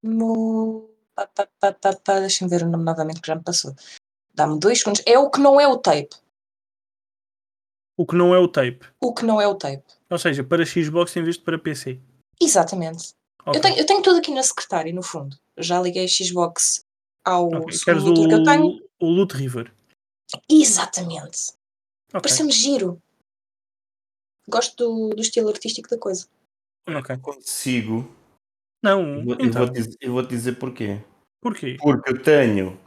No. 0.02 0.88
Deixa-me 2.20 2.50
ver 2.50 2.62
o 2.62 2.68
nome 2.68 2.84
novamente 2.84 3.20
que 3.20 3.26
já 3.26 3.34
me 3.34 3.42
passou. 3.42 3.74
Dá-me 4.34 4.58
dois 4.60 4.78
segundos. 4.78 5.02
É 5.06 5.18
o 5.18 5.30
que 5.30 5.40
não 5.40 5.60
é 5.60 5.66
o 5.66 5.76
tape. 5.78 6.10
O 7.98 8.04
que 8.06 8.14
não 8.14 8.34
é 8.34 8.38
o 8.38 8.46
tape. 8.46 8.80
O 9.00 9.14
que 9.14 9.24
não 9.24 9.40
é 9.40 9.46
o 9.48 9.54
tape. 9.54 9.82
Ou 10.10 10.18
seja, 10.18 10.44
para 10.44 10.64
Xbox 10.66 11.16
em 11.16 11.22
vez 11.24 11.36
de 11.36 11.42
para 11.42 11.58
PC. 11.58 11.98
Exatamente. 12.40 13.14
Ok. 13.46 13.56
Eu, 13.58 13.62
tenho, 13.62 13.76
eu 13.78 13.86
tenho 13.86 14.02
tudo 14.02 14.18
aqui 14.18 14.30
na 14.32 14.42
secretária, 14.42 14.92
no 14.92 15.02
fundo. 15.02 15.36
Já 15.56 15.80
liguei 15.80 16.04
a 16.04 16.08
Xbox 16.08 16.84
ao 17.24 17.46
Ok, 17.46 17.60
Queres 17.60 17.80
segundo 17.80 18.08
motor 18.08 18.28
que 18.28 18.34
eu 18.34 18.44
tenho. 18.44 18.66
o, 19.00 19.06
o 19.06 19.10
Loot 19.10 19.34
River? 19.34 19.72
Exatamente. 20.50 21.54
Ok, 22.16 22.22
Parece-me 22.22 22.50
giro. 22.50 23.02
Gosto 24.48 24.76
do, 24.76 25.14
do 25.14 25.20
estilo 25.20 25.50
artístico 25.50 25.88
da 25.90 25.98
coisa. 25.98 26.26
ok. 26.88 27.18
Consigo. 27.18 28.10
Não, 28.82 29.18
Eu 29.18 29.24
vou, 29.24 29.34
eu 29.34 29.46
então, 29.46 29.64
vou 29.66 29.72
dizer, 29.74 29.96
eu 30.00 30.12
vou 30.12 30.22
te 30.22 30.28
dizer 30.30 30.58
porquê. 30.58 31.02
porquê? 31.42 31.76
Porque 31.78 32.10
eu 32.10 32.22
tenho 32.22 32.80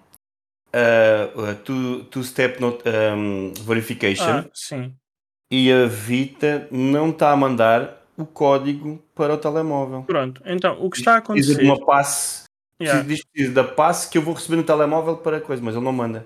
a 0.73 1.55
two, 1.63 2.05
two-step 2.05 2.59
not- 2.59 2.83
um, 2.87 3.53
verification 3.65 4.45
Ah, 4.45 4.49
sim. 4.53 4.95
e 5.51 5.71
a 5.71 5.85
Vita 5.85 6.67
não 6.71 7.11
está 7.11 7.31
a 7.31 7.35
mandar 7.35 8.03
o 8.17 8.25
código 8.25 8.97
para 9.13 9.33
o 9.33 9.37
telemóvel. 9.37 10.03
Pronto, 10.03 10.41
então, 10.45 10.83
o 10.83 10.89
que 10.89 10.97
está 10.97 11.17
a 11.17 11.21
Precisa 11.21 11.53
acontecer... 11.53 11.57
de 11.59 11.65
uma 11.65 11.85
passe. 11.85 12.43
Yeah, 12.81 13.03
Precisa, 13.03 13.23
diz 13.23 13.25
precisa 13.31 13.53
da 13.53 13.63
passe 13.63 14.09
que 14.09 14.17
eu 14.17 14.21
vou 14.23 14.33
receber 14.33 14.55
no 14.55 14.63
telemóvel 14.63 15.17
para 15.17 15.41
coisa, 15.41 15.61
mas 15.61 15.75
ele 15.75 15.83
não 15.83 15.91
manda. 15.91 16.25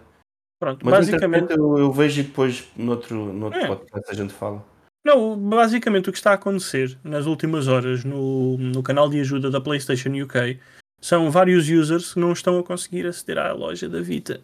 Pronto, 0.63 0.85
Mas 0.85 0.93
basicamente... 0.93 1.51
eu, 1.51 1.77
eu 1.77 1.91
vejo 1.91 2.21
e 2.21 2.23
depois 2.23 2.67
noutro, 2.77 3.33
noutro 3.33 3.59
É. 3.59 3.67
podcast 3.67 4.09
a 4.09 4.13
gente 4.13 4.33
fala. 4.33 4.63
Não, 5.05 5.37
basicamente 5.37 6.09
o 6.09 6.11
que 6.13 6.17
está 6.17 6.31
a 6.31 6.35
acontecer 6.35 6.97
nas 7.03 7.25
últimas 7.25 7.67
horas 7.67 8.03
no, 8.05 8.57
no 8.57 8.81
canal 8.81 9.09
de 9.09 9.19
ajuda 9.19 9.51
da 9.51 9.59
PlayStation 9.59 10.09
UK 10.09 10.59
são 11.01 11.29
vários 11.29 11.67
users 11.69 12.13
que 12.13 12.19
não 12.19 12.31
estão 12.31 12.57
a 12.57 12.63
conseguir 12.63 13.05
aceder 13.05 13.37
à 13.37 13.51
loja 13.51 13.89
da 13.89 14.01
Vita. 14.01 14.39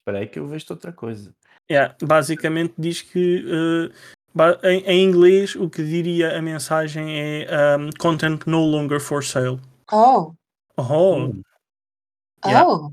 Espera 0.00 0.20
aí 0.20 0.26
que 0.26 0.38
eu 0.38 0.46
vejo 0.48 0.64
outra 0.70 0.90
coisa. 0.92 1.34
Yeah, 1.70 1.94
basicamente 2.02 2.72
diz 2.78 3.02
que 3.02 3.44
ba- 4.34 4.58
em, 4.64 4.80
em 4.86 5.04
inglês 5.04 5.54
o 5.54 5.68
que 5.68 5.82
diria 5.84 6.38
a 6.38 6.40
mensagem 6.40 7.06
é 7.20 7.76
um, 7.76 7.90
content 7.98 8.46
no 8.46 8.64
longer 8.64 9.00
for 9.00 9.22
sale. 9.22 9.60
Oh, 9.92 10.32
Oh, 10.78 11.16
Hum. 11.16 11.42
Yeah. 12.46 12.66
oh. 12.66 12.92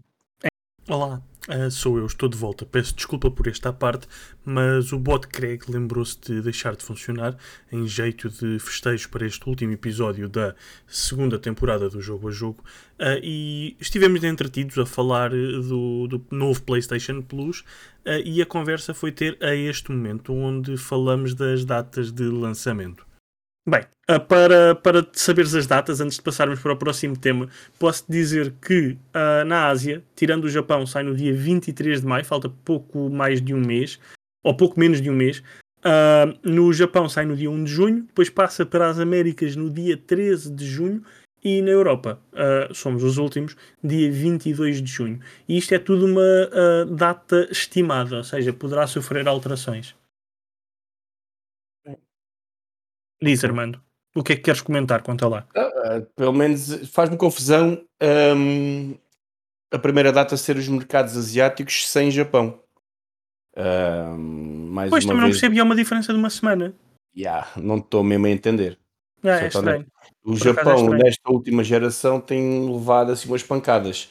Olá, 0.90 1.22
ah, 1.48 1.70
sou 1.70 2.00
eu, 2.00 2.06
estou 2.08 2.28
de 2.28 2.38
volta. 2.38 2.66
Peço 2.66 2.96
desculpa 2.96 3.30
por 3.30 3.48
esta 3.48 3.72
parte, 3.72 4.08
mas 4.44 4.92
o 4.92 4.98
bot 4.98 5.28
Craig 5.28 5.62
lembrou-se 5.70 6.20
de 6.20 6.42
deixar 6.42 6.76
de 6.76 6.84
funcionar 6.84 7.38
em 7.72 7.88
jeito 7.88 8.30
de 8.30 8.58
festejo 8.60 9.10
para 9.10 9.26
este 9.28 9.48
último 9.48 9.74
episódio 9.74 10.28
da 10.28 10.56
segunda 10.88 11.38
temporada 11.38 11.88
do 11.88 12.02
Jogo 12.02 12.30
a 12.30 12.32
Jogo 12.32 12.64
ah, 12.98 13.20
e 13.22 13.76
estivemos 13.80 14.24
entretidos 14.24 14.78
a 14.80 14.86
falar 14.86 15.30
do, 15.30 16.08
do 16.08 16.26
novo 16.32 16.62
PlayStation 16.64 17.22
Plus 17.22 17.64
ah, 18.06 18.18
e 18.20 18.42
a 18.42 18.46
conversa 18.46 18.94
foi 18.94 19.12
ter 19.12 19.38
a 19.40 19.54
este 19.54 19.92
momento, 19.92 20.34
onde 20.34 20.78
falamos 20.78 21.36
das 21.36 21.64
datas 21.64 22.12
de 22.12 22.24
lançamento. 22.24 23.06
Bem, 23.68 23.82
ah, 24.08 24.20
para, 24.20 24.76
para 24.76 25.08
saberes 25.14 25.56
as 25.56 25.66
datas, 25.66 26.00
antes 26.00 26.18
de 26.18 26.22
passarmos 26.22 26.60
para 26.60 26.74
o 26.74 26.78
próximo 26.78 27.18
tema, 27.18 27.50
posso 27.80 28.06
dizer 28.08 28.54
que 28.62 28.96
ah, 29.12 29.44
na 29.44 29.70
Ásia, 29.70 30.04
tirando 30.16 30.44
o 30.44 30.50
Japão, 30.50 30.86
sai 30.86 31.02
no 31.02 31.16
dia 31.16 31.34
23 31.34 32.02
de 32.02 32.06
maio, 32.06 32.24
falta 32.24 32.48
pouco 32.48 33.10
mais 33.10 33.42
de 33.42 33.56
um 33.56 33.60
mês, 33.60 34.00
ou 34.44 34.56
pouco 34.56 34.80
menos 34.80 35.02
de 35.02 35.10
um 35.10 35.16
mês. 35.16 35.42
Ah, 35.84 36.32
no 36.44 36.72
Japão 36.74 37.10
sai 37.10 37.26
no 37.26 37.36
dia 37.36 37.50
1 37.50 37.64
de 37.64 37.72
junho, 37.72 38.04
depois 38.04 38.30
passa 38.30 38.68
para 38.68 38.88
as 38.88 39.00
Américas 39.00 39.56
no 39.56 39.68
dia 39.72 39.98
13 39.98 40.52
de 40.52 40.68
junho 40.68 41.04
e 41.44 41.60
na 41.64 41.72
Europa, 41.72 42.20
ah, 42.36 42.70
somos 42.72 43.04
os 43.04 43.18
últimos, 43.18 43.58
dia 43.84 44.12
22 44.12 44.80
de 44.80 44.92
junho. 44.92 45.20
E 45.50 45.58
isto 45.58 45.74
é 45.74 45.80
tudo 45.80 46.06
uma 46.06 46.86
data 46.88 47.48
estimada, 47.50 48.18
ou 48.18 48.24
seja, 48.24 48.54
poderá 48.54 48.86
sofrer 48.86 49.28
alterações. 49.28 49.96
Diz, 53.26 53.44
Armando, 53.44 53.82
o 54.16 54.22
que 54.22 54.34
é 54.34 54.36
que 54.36 54.44
queres 54.44 54.62
comentar 54.62 55.02
quanto 55.02 55.26
a 55.26 55.28
lá? 55.28 55.48
Ah, 55.56 56.00
pelo 56.16 56.32
menos 56.32 56.88
faz-me 56.92 57.18
confusão 57.18 57.84
hum, 58.38 58.96
a 59.72 59.80
primeira 59.80 60.12
data 60.12 60.38
ser 60.38 60.58
os 60.58 60.68
mercados 60.68 61.18
asiáticos 61.18 61.90
sem 61.90 62.12
Japão. 62.12 62.60
Hum, 63.58 64.68
mais 64.70 64.92
Pois, 64.92 65.04
também 65.06 65.22
não 65.22 65.30
vez, 65.30 65.40
percebi, 65.40 65.58
é 65.60 65.64
uma 65.64 65.76
diferença 65.76 66.14
de 66.14 66.20
uma 66.20 66.30
semana. 66.30 66.76
Yeah, 67.18 67.50
não 67.58 67.78
estou 67.78 68.04
mesmo 68.04 68.28
a 68.28 68.30
entender. 68.30 68.78
Ah, 69.24 69.44
é 69.44 69.48
estranho. 69.48 69.88
O 70.24 70.34
acaso 70.34 70.50
é 70.50 70.54
Japão, 70.54 70.76
estranho. 70.76 71.04
nesta 71.04 71.32
última 71.32 71.64
geração, 71.64 72.22
tem 72.22 72.72
levado 72.72 73.12
assim 73.12 73.28
umas 73.28 73.42
pancadas. 73.42 74.08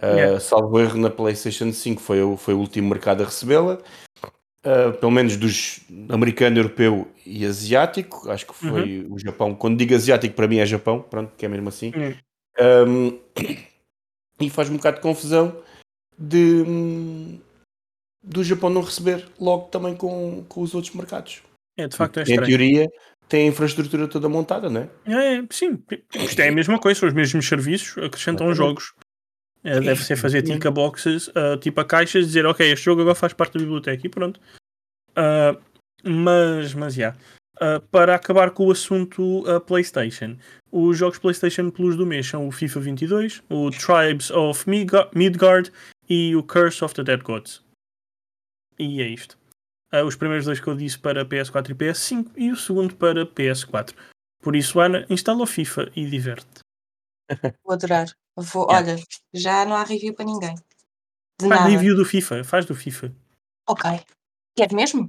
Ah, 0.00 0.06
Yeah. 0.16 0.40
Salvo 0.40 0.80
erro 0.80 0.98
na 0.98 1.10
PlayStation 1.10 1.72
5, 1.72 2.00
foi, 2.00 2.22
o- 2.22 2.36
foi 2.36 2.54
o 2.54 2.58
último 2.58 2.88
mercado 2.88 3.22
a 3.22 3.26
recebê-la. 3.26 3.78
Ah, 4.64 4.92
pelo 4.92 5.12
menos 5.12 5.36
dos 5.36 5.80
americano, 6.08 6.58
europeu 6.58 7.08
e 7.24 7.44
asiático. 7.46 8.28
Acho 8.30 8.46
que 8.46 8.54
foi 8.54 9.00
Uhum. 9.00 9.14
o 9.14 9.18
Japão. 9.18 9.54
Quando 9.54 9.78
digo 9.78 9.94
asiático, 9.94 10.34
para 10.34 10.48
mim 10.48 10.58
é 10.58 10.66
Japão, 10.66 11.00
pronto, 11.00 11.32
que 11.36 11.46
é 11.46 11.48
mesmo 11.48 11.68
assim. 11.68 11.92
Hum. 11.96 12.14
Um, 12.60 13.18
e 14.40 14.50
faz-me 14.50 14.74
um 14.74 14.78
bocado 14.78 14.96
de 14.96 15.02
confusão 15.02 15.62
de 16.18 16.64
hum, 16.66 17.38
do 18.22 18.42
Japão 18.42 18.68
não 18.68 18.82
receber 18.82 19.24
logo 19.40 19.68
também 19.68 19.94
com, 19.94 20.44
com 20.48 20.62
os 20.62 20.74
outros 20.74 20.92
mercados. 20.94 21.40
É, 21.76 21.86
de 21.86 21.96
facto 21.96 22.18
é 22.18 22.20
em 22.20 22.24
estranho. 22.24 22.46
teoria 22.46 22.88
tem 23.28 23.46
a 23.46 23.50
infraestrutura 23.50 24.08
toda 24.08 24.28
montada, 24.28 24.68
não 24.68 24.80
é? 24.80 25.36
É, 25.38 25.44
sim, 25.50 25.80
isto 26.14 26.40
é 26.40 26.48
a 26.48 26.52
mesma 26.52 26.80
coisa, 26.80 26.98
são 26.98 27.08
os 27.08 27.14
mesmos 27.14 27.46
serviços, 27.46 27.90
acrescentam 27.98 28.50
Exatamente. 28.50 28.56
jogos. 28.56 28.92
É, 29.68 29.80
deve 29.80 30.02
ser 30.02 30.16
fazer 30.16 30.42
tica 30.42 30.70
boxes, 30.70 31.30
ah, 31.34 31.56
tipo 31.58 31.80
a 31.80 31.84
caixas, 31.84 32.26
dizer 32.26 32.46
ok, 32.46 32.72
este 32.72 32.84
jogo 32.84 33.02
agora 33.02 33.14
faz 33.14 33.32
parte 33.32 33.54
da 33.54 33.60
biblioteca 33.60 34.06
e 34.06 34.10
pronto. 34.10 34.40
Ah, 35.14 35.56
mas, 36.04 36.74
mas, 36.74 36.94
já. 36.94 37.16
Ah, 37.60 37.80
para 37.90 38.14
acabar 38.14 38.50
com 38.52 38.66
o 38.66 38.70
assunto 38.70 39.44
a 39.50 39.60
PlayStation, 39.60 40.36
os 40.70 40.96
jogos 40.96 41.18
PlayStation 41.18 41.70
Plus 41.70 41.96
do 41.96 42.06
mês 42.06 42.26
são 42.26 42.46
o 42.46 42.52
FIFA 42.52 42.80
22, 42.80 43.42
o 43.50 43.70
Tribes 43.70 44.30
of 44.30 44.68
Midga- 44.68 45.10
Midgard 45.14 45.72
e 46.08 46.34
o 46.36 46.42
Curse 46.42 46.84
of 46.84 46.94
the 46.94 47.02
Dead 47.02 47.22
Gods. 47.22 47.62
E 48.78 49.02
é 49.02 49.08
isto. 49.08 49.36
Ah, 49.90 50.04
os 50.04 50.14
primeiros 50.16 50.44
dois 50.46 50.60
que 50.60 50.68
eu 50.68 50.76
disse 50.76 50.98
para 50.98 51.24
PS4 51.24 51.70
e 51.70 51.74
PS5 51.74 52.30
e 52.36 52.50
o 52.52 52.56
segundo 52.56 52.94
para 52.94 53.26
PS4. 53.26 53.94
Por 54.40 54.54
isso, 54.54 54.78
Ana, 54.78 55.04
instala 55.10 55.42
o 55.42 55.46
FIFA 55.46 55.90
e 55.96 56.06
diverte. 56.06 56.60
Vou 57.64 57.74
adorar. 57.74 58.06
Vou, 58.40 58.66
Yeah. 58.70 58.92
Olha, 58.92 59.02
já 59.34 59.64
não 59.64 59.74
há 59.76 59.82
review 59.84 60.14
para 60.14 60.24
ninguém. 60.24 60.54
De 60.54 61.48
Faz 61.48 61.60
nada. 61.60 61.68
review 61.70 61.96
do 61.96 62.04
FIFA, 62.04 62.44
faz 62.44 62.64
do 62.66 62.74
FIFA. 62.74 63.12
Ok. 63.68 63.90
Quer 64.56 64.72
mesmo? 64.72 65.06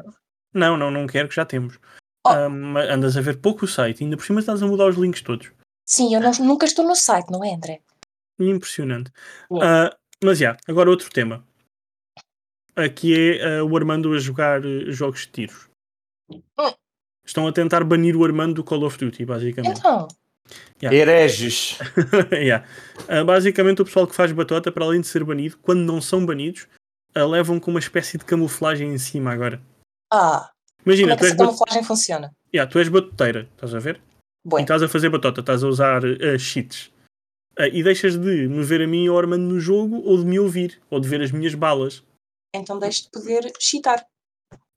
Não, 0.54 0.76
não, 0.78 0.90
não 0.92 1.06
quero 1.08 1.30
que 1.30 1.36
já 1.36 1.46
temos. 1.46 1.80
Oh. 2.26 2.30
Ah, 2.30 2.50
mas 2.50 2.90
andas 2.90 3.16
a 3.18 3.22
ver 3.22 3.38
pouco 3.40 3.66
o 3.66 3.68
site, 3.68 4.04
ainda 4.04 4.18
por 4.18 4.26
cima 4.26 4.40
estás 4.40 4.62
a 4.62 4.68
mudar 4.68 4.88
os 4.88 4.96
links 4.98 5.22
todos. 5.22 5.52
Sim, 5.86 6.14
eu 6.14 6.22
não- 6.22 6.32
nunca 6.46 6.66
estou 6.66 6.86
no 6.86 6.96
site, 6.96 7.32
não 7.32 7.44
é, 7.44 7.54
André? 7.54 7.82
Impressionante. 8.40 9.12
Yeah. 9.52 9.94
Ah, 9.94 9.98
mas 10.24 10.38
já, 10.40 10.58
agora 10.68 10.90
outro 10.90 11.10
tema. 11.12 11.46
Aqui 12.76 13.14
é 13.40 13.58
ah, 13.60 13.64
o 13.64 13.76
Armando 13.76 14.14
a 14.14 14.20
jogar 14.20 14.64
eh, 14.66 14.92
jogos 14.92 15.22
de 15.22 15.32
tiros. 15.32 15.70
Hum. 16.32 16.42
Estão 17.26 17.48
a 17.48 17.52
tentar 17.52 17.84
banir 17.84 18.16
o 18.16 18.24
Armando 18.26 18.56
do 18.56 18.64
Call 18.64 18.84
of 18.84 18.98
Duty, 18.98 19.26
basicamente. 19.26 19.80
Então, 19.80 20.08
Yeah. 20.82 20.96
Hereges. 20.98 21.78
Yeah. 22.32 22.66
Ah, 23.08 23.24
basicamente, 23.24 23.82
o 23.82 23.86
pessoal 23.86 24.08
que 24.08 24.16
faz 24.16 24.32
batota, 24.32 24.72
para 24.72 24.86
além 24.86 25.02
de 25.02 25.08
ser 25.08 25.24
banido, 25.24 25.58
quando 25.62 25.82
não 25.82 26.02
são 26.02 26.26
banidos, 26.26 26.68
ah, 27.14 27.26
levam 27.26 27.60
com 27.60 27.72
uma 27.72 27.80
espécie 27.80 28.18
de 28.18 28.26
camuflagem 28.26 28.94
em 28.94 28.98
cima 28.98 29.32
agora. 29.32 29.62
ah, 30.14 30.50
Imagina, 30.86 31.10
como 31.10 31.14
é 31.14 31.18
que 31.18 31.26
essa 31.26 31.36
bat... 31.36 31.48
camuflagem 31.48 31.84
funciona? 31.84 32.32
yeah, 32.54 32.70
tu 32.70 32.80
és 32.80 32.88
batoteira, 32.88 33.48
estás 33.54 33.76
a 33.76 33.80
ver? 33.80 33.96
E 33.98 34.50
Bom, 34.50 34.60
estás 34.60 34.82
a 34.82 34.88
fazer 34.88 35.10
batota, 35.10 35.42
estás 35.42 35.64
a 35.64 35.68
usar 35.68 36.04
uh, 36.04 36.40
cheats. 36.40 36.90
Ah, 37.58 37.68
e 37.68 37.84
deixas 37.84 38.14
de 38.18 38.48
me 38.48 38.64
ver 38.64 38.82
a 38.82 38.88
mim 38.88 39.10
Armando 39.10 39.44
no 39.44 39.60
jogo 39.60 40.02
ou 40.06 40.18
de 40.18 40.26
me 40.26 40.40
ouvir, 40.40 40.80
ou 40.90 41.00
de 41.00 41.10
ver 41.10 41.22
as 41.22 41.32
minhas 41.32 41.54
balas. 41.54 42.02
Então 42.56 42.80
deixe 42.80 43.04
de 43.04 43.10
poder 43.12 43.52
cheatar. 43.60 44.06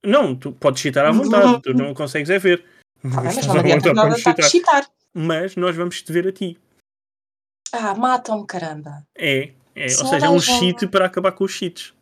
Não, 0.05 0.35
tu 0.35 0.51
podes 0.53 0.83
cheatar 0.83 1.07
à 1.07 1.13
vontade, 1.13 1.63
tu 1.63 1.73
não 1.73 1.95
consegues 1.95 2.29
é 2.29 2.39
ver. 2.39 2.65
Bem, 3.05 3.13
mas 3.13 3.47
não 3.47 3.57
adianta 3.57 3.89
vontade 3.89 4.09
nada 4.09 4.19
estar 4.19 4.35
a 4.39 4.43
cheatar. 4.43 4.91
Mas 5.15 5.57
nós 5.57 5.77
vamos 5.77 6.01
te 6.03 6.13
ver 6.13 6.27
a 6.27 6.33
ti. 6.33 6.59
Ah, 7.73 7.95
matam-me, 7.95 8.47
caramba. 8.47 9.07
É, 9.17 9.53
é. 9.75 9.85
Ou 9.85 10.07
seja, 10.07 10.27
é 10.27 10.31
um 10.31 10.41
cheat 10.41 10.87
para 10.89 11.07
acabar 11.07 11.33
com 11.33 11.45
os 11.45 11.53
cheats. 11.53 11.95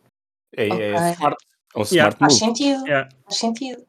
É, 0.55 0.67
é 0.67 0.93
Ok. 0.95 1.11
smart. 1.13 1.45
É 1.75 1.79
um 1.79 1.83
Yeah. 1.83 2.09
smart 2.09 2.17
Faz 2.19 2.33
move. 2.33 2.45
sentido. 2.45 2.85
Yeah. 2.87 3.09
Faz 3.23 3.37
sentido. 3.37 3.85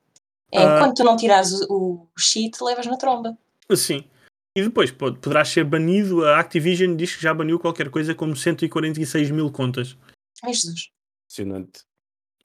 É, 0.53 0.59
Ah. 0.59 0.77
enquanto 0.77 0.97
tu 0.97 1.05
não 1.05 1.17
tirares 1.17 1.53
o, 1.69 1.75
o 1.75 2.09
cheat, 2.19 2.63
levas 2.63 2.87
na 2.87 2.97
tromba. 2.97 3.37
Sim. 3.75 4.05
E 4.57 4.63
depois 4.63 4.91
pode, 4.91 5.19
poderás 5.19 5.49
ser 5.49 5.65
banido. 5.65 6.25
A 6.27 6.39
Activision 6.39 6.95
diz 6.95 7.17
que 7.17 7.23
já 7.23 7.33
baniu 7.33 7.59
qualquer 7.59 7.91
coisa 7.91 8.15
como 8.15 8.37
146 8.37 9.31
mil 9.31 9.51
contas. 9.51 9.97
Ai, 10.45 10.53
Jesus. 10.53 10.91
Impressionante. 11.25 11.81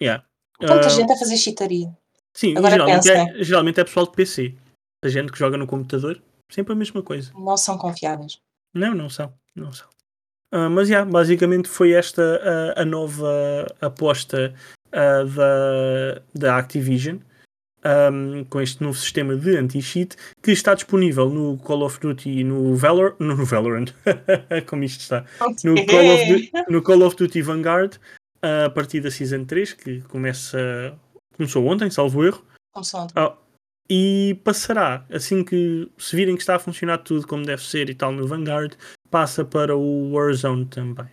Yeah. 0.02 0.26
Tanta 0.60 0.88
Ah, 0.88 0.90
gente 0.90 1.12
a 1.12 1.18
fazer 1.18 1.38
cheataria. 1.38 1.96
Sim, 2.34 2.56
Agora 2.58 2.72
geralmente 2.72 3.10
é, 3.10 3.26
pensa. 3.26 3.44
geralmente 3.44 3.80
é 3.80 3.84
pessoal 3.84 4.06
de 4.08 4.14
PC. 4.14 4.56
A 5.04 5.10
gente 5.10 5.32
que 5.32 5.38
joga 5.38 5.58
no 5.58 5.68
computador, 5.68 6.22
sempre 6.50 6.74
a 6.74 6.76
mesma 6.76 7.02
coisa. 7.02 7.32
Não 7.34 7.58
são 7.58 7.78
confiáveis. 7.78 8.40
Não, 8.74 8.94
não 8.94 9.10
são. 9.10 9.34
Não 9.56 9.72
são. 9.72 9.88
Ah, 10.52 10.70
mas, 10.70 10.90
yeah, 10.90 11.10
basicamente 11.10 11.68
foi 11.68 11.92
esta 11.92 12.22
a, 12.78 12.82
a 12.82 12.86
nova 12.86 13.68
aposta 13.82 14.54
ah, 14.92 15.24
da, 15.24 16.22
da 16.34 16.58
Activision 16.58 17.18
ahm, 17.84 18.44
com 18.50 18.62
este 18.62 18.82
novo 18.82 18.98
sistema 18.98 19.36
de 19.36 19.58
anti-cheat 19.58 20.16
que 20.42 20.52
está 20.52 20.74
disponível 20.74 21.30
no 21.30 21.58
Call 21.58 21.84
of 21.84 22.00
Duty 22.00 22.30
e 22.30 22.44
no, 22.44 22.76
Valor, 22.76 23.16
no 23.20 23.46
Valorant. 23.46 23.88
Como 24.68 24.84
isto 24.84 25.02
está. 25.02 25.26
No 25.64 25.76
Call 25.86 26.14
of, 26.14 26.26
Du- 26.26 26.72
no 26.74 26.82
Call 26.82 27.02
of 27.04 27.16
Duty 27.16 27.42
Vanguard 27.42 27.98
ah, 28.42 28.66
a 28.66 28.70
partir 28.70 29.02
da 29.02 29.12
Season 29.12 29.44
3, 29.44 29.74
que 29.74 30.02
começa, 30.04 30.98
começou 31.36 31.66
ontem, 31.66 31.90
salvo 31.90 32.24
erro. 32.26 32.44
Começou 32.74 33.02
ontem. 33.02 33.14
Ah, 33.18 33.36
e 33.90 34.40
passará, 34.44 35.06
assim 35.10 35.44
que 35.44 35.90
se 35.98 36.16
virem 36.16 36.36
que 36.36 36.42
está 36.42 36.56
a 36.56 36.60
funcionar 36.60 37.00
tudo 37.00 37.28
como 37.28 37.46
deve 37.46 37.64
ser 37.64 37.90
e 37.90 37.96
tal 37.96 38.12
no 38.12 38.28
Vanguard, 38.28 38.76
passa 39.10 39.46
para 39.46 39.76
o 39.76 40.12
Warzone 40.12 40.66
também. 40.66 41.10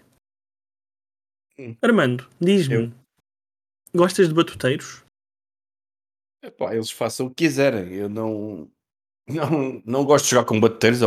Hum. 1.59 1.77
Armando, 1.81 2.29
diz-me, 2.41 2.93
gostas 3.95 4.29
de 4.29 4.35
batuteiros? 4.35 5.05
Epá, 6.43 6.75
eles 6.75 6.91
façam 6.91 7.27
o 7.27 7.31
que 7.31 7.45
quiserem. 7.45 7.95
Eu 7.95 8.09
não, 8.09 8.70
não, 9.29 9.83
não 9.85 10.05
gosto 10.05 10.25
de 10.25 10.33
jogar 10.33 10.45
com 10.45 10.61
batuteiros. 10.61 11.01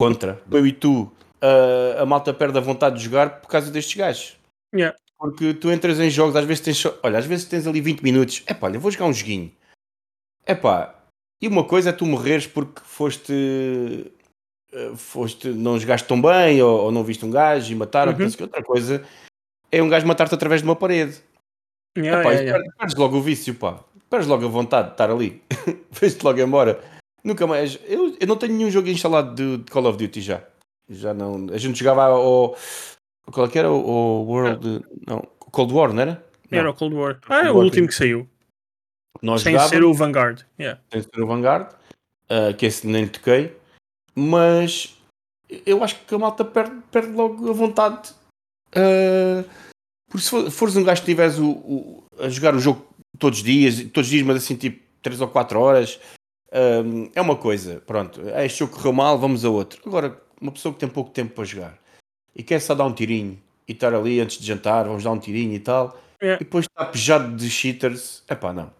Contra. 0.00 0.42
Eu 0.50 0.66
e 0.66 0.72
tu, 0.72 1.10
ah, 1.40 2.02
a 2.02 2.06
malta 2.06 2.32
perde 2.34 2.58
a 2.58 2.60
vontade 2.60 2.96
de 2.98 3.04
jogar 3.04 3.40
por 3.40 3.48
causa 3.48 3.70
destes 3.70 3.96
gajos. 3.96 4.36
Yeah. 4.74 4.96
Porque 5.18 5.54
tu 5.54 5.70
entras 5.70 5.98
em 6.00 6.10
jogos, 6.10 6.36
às 6.36 6.44
vezes 6.44 6.62
tens. 6.62 6.76
só- 6.78 6.98
Olha, 7.02 7.18
às 7.18 7.26
vezes 7.26 7.46
tens 7.46 7.66
ali 7.66 7.80
20 7.80 8.02
minutos. 8.02 8.42
Epá, 8.48 8.66
olha, 8.66 8.78
vou 8.78 8.90
jogar 8.90 9.06
um 9.06 9.12
joguinho. 9.12 9.50
Epá, 10.46 10.94
e 11.42 11.48
uma 11.48 11.64
coisa 11.64 11.90
é 11.90 11.92
tu 11.92 12.04
morreres 12.06 12.46
porque 12.46 12.80
foste. 12.84 13.32
eh, 14.72 14.92
foste 14.96 15.48
não 15.50 15.78
jogaste 15.78 16.06
tão 16.08 16.20
bem 16.20 16.60
ou, 16.60 16.84
ou 16.86 16.92
não 16.92 17.04
viste 17.04 17.24
um 17.24 17.30
gajo 17.30 17.72
e 17.72 17.76
mataram 17.76 18.12
Uhum. 18.12 18.26
outra 18.40 18.62
coisa 18.62 19.04
é 19.70 19.80
um 19.82 19.88
gajo 19.88 20.04
matar-te 20.06 20.34
através 20.34 20.62
de 20.62 20.66
uma 20.68 20.74
parede 20.76 21.22
Yeah, 21.96 22.20
Epá, 22.22 22.32
yeah, 22.32 22.56
yeah. 22.58 22.74
perdes- 22.76 22.96
logo 22.96 23.16
o 23.18 23.22
vício, 23.22 23.54
pá. 23.54 23.78
Perdes 24.10 24.26
logo 24.28 24.44
a 24.44 24.48
vontade 24.48 24.88
de 24.88 24.94
estar 24.94 25.10
ali. 25.10 25.40
Vais-te 25.92 26.24
logo 26.24 26.40
embora. 26.40 26.82
Nunca 27.24 27.46
mais. 27.46 27.78
Eu, 27.86 28.16
eu 28.20 28.26
não 28.26 28.36
tenho 28.36 28.52
nenhum 28.54 28.70
jogo 28.70 28.88
instalado 28.88 29.34
de, 29.34 29.64
de 29.64 29.70
Call 29.70 29.86
of 29.86 29.96
Duty 29.98 30.20
já. 30.20 30.42
Já 30.88 31.14
não. 31.14 31.46
A 31.52 31.56
gente 31.58 31.78
jogava 31.78 32.02
ao. 32.04 32.56
Qual 33.32 33.46
é 33.46 33.50
que 33.50 33.58
era? 33.58 33.70
O, 33.70 34.24
World. 34.26 34.84
Não. 35.06 35.20
Cold 35.38 35.72
War, 35.72 35.92
não 35.92 36.02
era? 36.02 36.24
Não. 36.50 36.58
Era 36.58 36.70
o 36.70 36.74
Cold 36.74 36.94
War. 36.94 37.14
Cold 37.20 37.26
Ah, 37.28 37.46
é 37.46 37.50
o 37.50 37.54
War 37.56 37.64
último 37.64 37.88
que- 37.88 37.94
saiu. 37.94 38.28
Nós 39.22 39.40
Sem 39.42 39.52
jogávamos, 39.52 39.70
ser 39.76 39.84
o 39.84 39.94
Vanguard. 39.94 40.42
Yeah. 40.60 40.80
sem 40.92 41.00
ser 41.02 41.20
o 41.22 41.26
Vanguard, 41.26 41.72
ah, 42.28 42.52
que 42.52 42.66
esse 42.66 42.86
nem 42.86 43.06
toquei, 43.08 43.56
mas 44.14 44.94
eu 45.64 45.82
acho 45.82 46.00
que 46.04 46.14
a 46.14 46.18
malta 46.18 46.44
perde, 46.44 46.76
perde 46.90 47.12
logo 47.12 47.48
a 47.48 47.52
vontade. 47.52 48.12
Ah, 48.74 49.44
porque 50.10 50.24
se 50.24 50.30
for- 50.30 50.50
fores 50.50 50.76
um 50.76 50.84
gajo 50.84 51.00
que 51.00 51.06
tiveres 51.06 51.38
o, 51.38 51.50
o- 51.50 52.04
a 52.18 52.28
jogar 52.28 52.54
o 52.54 52.58
jogo 52.60 52.84
todos 53.18 53.38
os 53.38 53.44
dias, 53.44 53.76
todos 53.92 54.08
os 54.08 54.10
dias, 54.10 54.26
mas 54.26 54.36
assim 54.36 54.56
tipo 54.56 54.82
3 55.00 55.20
ou 55.20 55.28
4 55.28 55.58
horas, 55.60 55.98
ah, 56.54 57.10
é 57.14 57.20
uma 57.20 57.36
coisa. 57.36 57.82
Pronto, 57.86 58.20
ah, 58.34 58.44
este 58.44 58.60
jogo 58.60 58.74
correu 58.74 58.92
mal, 58.92 59.18
vamos 59.18 59.44
a 59.44 59.50
outro. 59.50 59.82
Agora, 59.84 60.22
uma 60.40 60.52
pessoa 60.52 60.72
que 60.72 60.80
tem 60.80 60.88
pouco 60.88 61.10
tempo 61.10 61.34
para 61.34 61.44
jogar 61.44 61.78
e 62.34 62.42
quer 62.42 62.60
só 62.60 62.74
dar 62.74 62.84
um 62.84 62.92
tirinho 62.92 63.40
e 63.66 63.72
estar 63.72 63.94
ali 63.94 64.20
antes 64.20 64.38
de 64.38 64.46
jantar, 64.46 64.84
vamos 64.84 65.04
dar 65.04 65.12
um 65.12 65.18
tirinho 65.18 65.54
e 65.54 65.60
tal, 65.60 65.98
Yeah. 66.22 66.40
e 66.40 66.44
depois 66.44 66.64
está 66.64 66.86
pejado 66.86 67.36
de 67.36 67.50
cheaters, 67.50 68.22
é 68.28 68.34
pá, 68.34 68.50
não. 68.50 68.72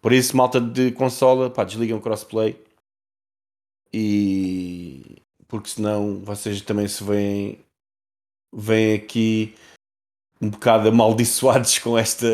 Por 0.00 0.12
isso, 0.12 0.36
malta 0.36 0.60
de 0.60 0.92
consola, 0.92 1.50
pá, 1.50 1.64
desligam 1.64 1.98
o 1.98 2.00
crossplay. 2.00 2.56
E 3.92 5.16
porque 5.48 5.70
senão 5.70 6.20
vocês 6.20 6.60
também 6.60 6.86
se 6.86 7.02
veem, 7.02 7.58
veem 8.52 8.94
aqui 8.94 9.54
um 10.40 10.50
bocado 10.50 10.88
amaldiçoados 10.88 11.78
com 11.80 11.98
esta 11.98 12.28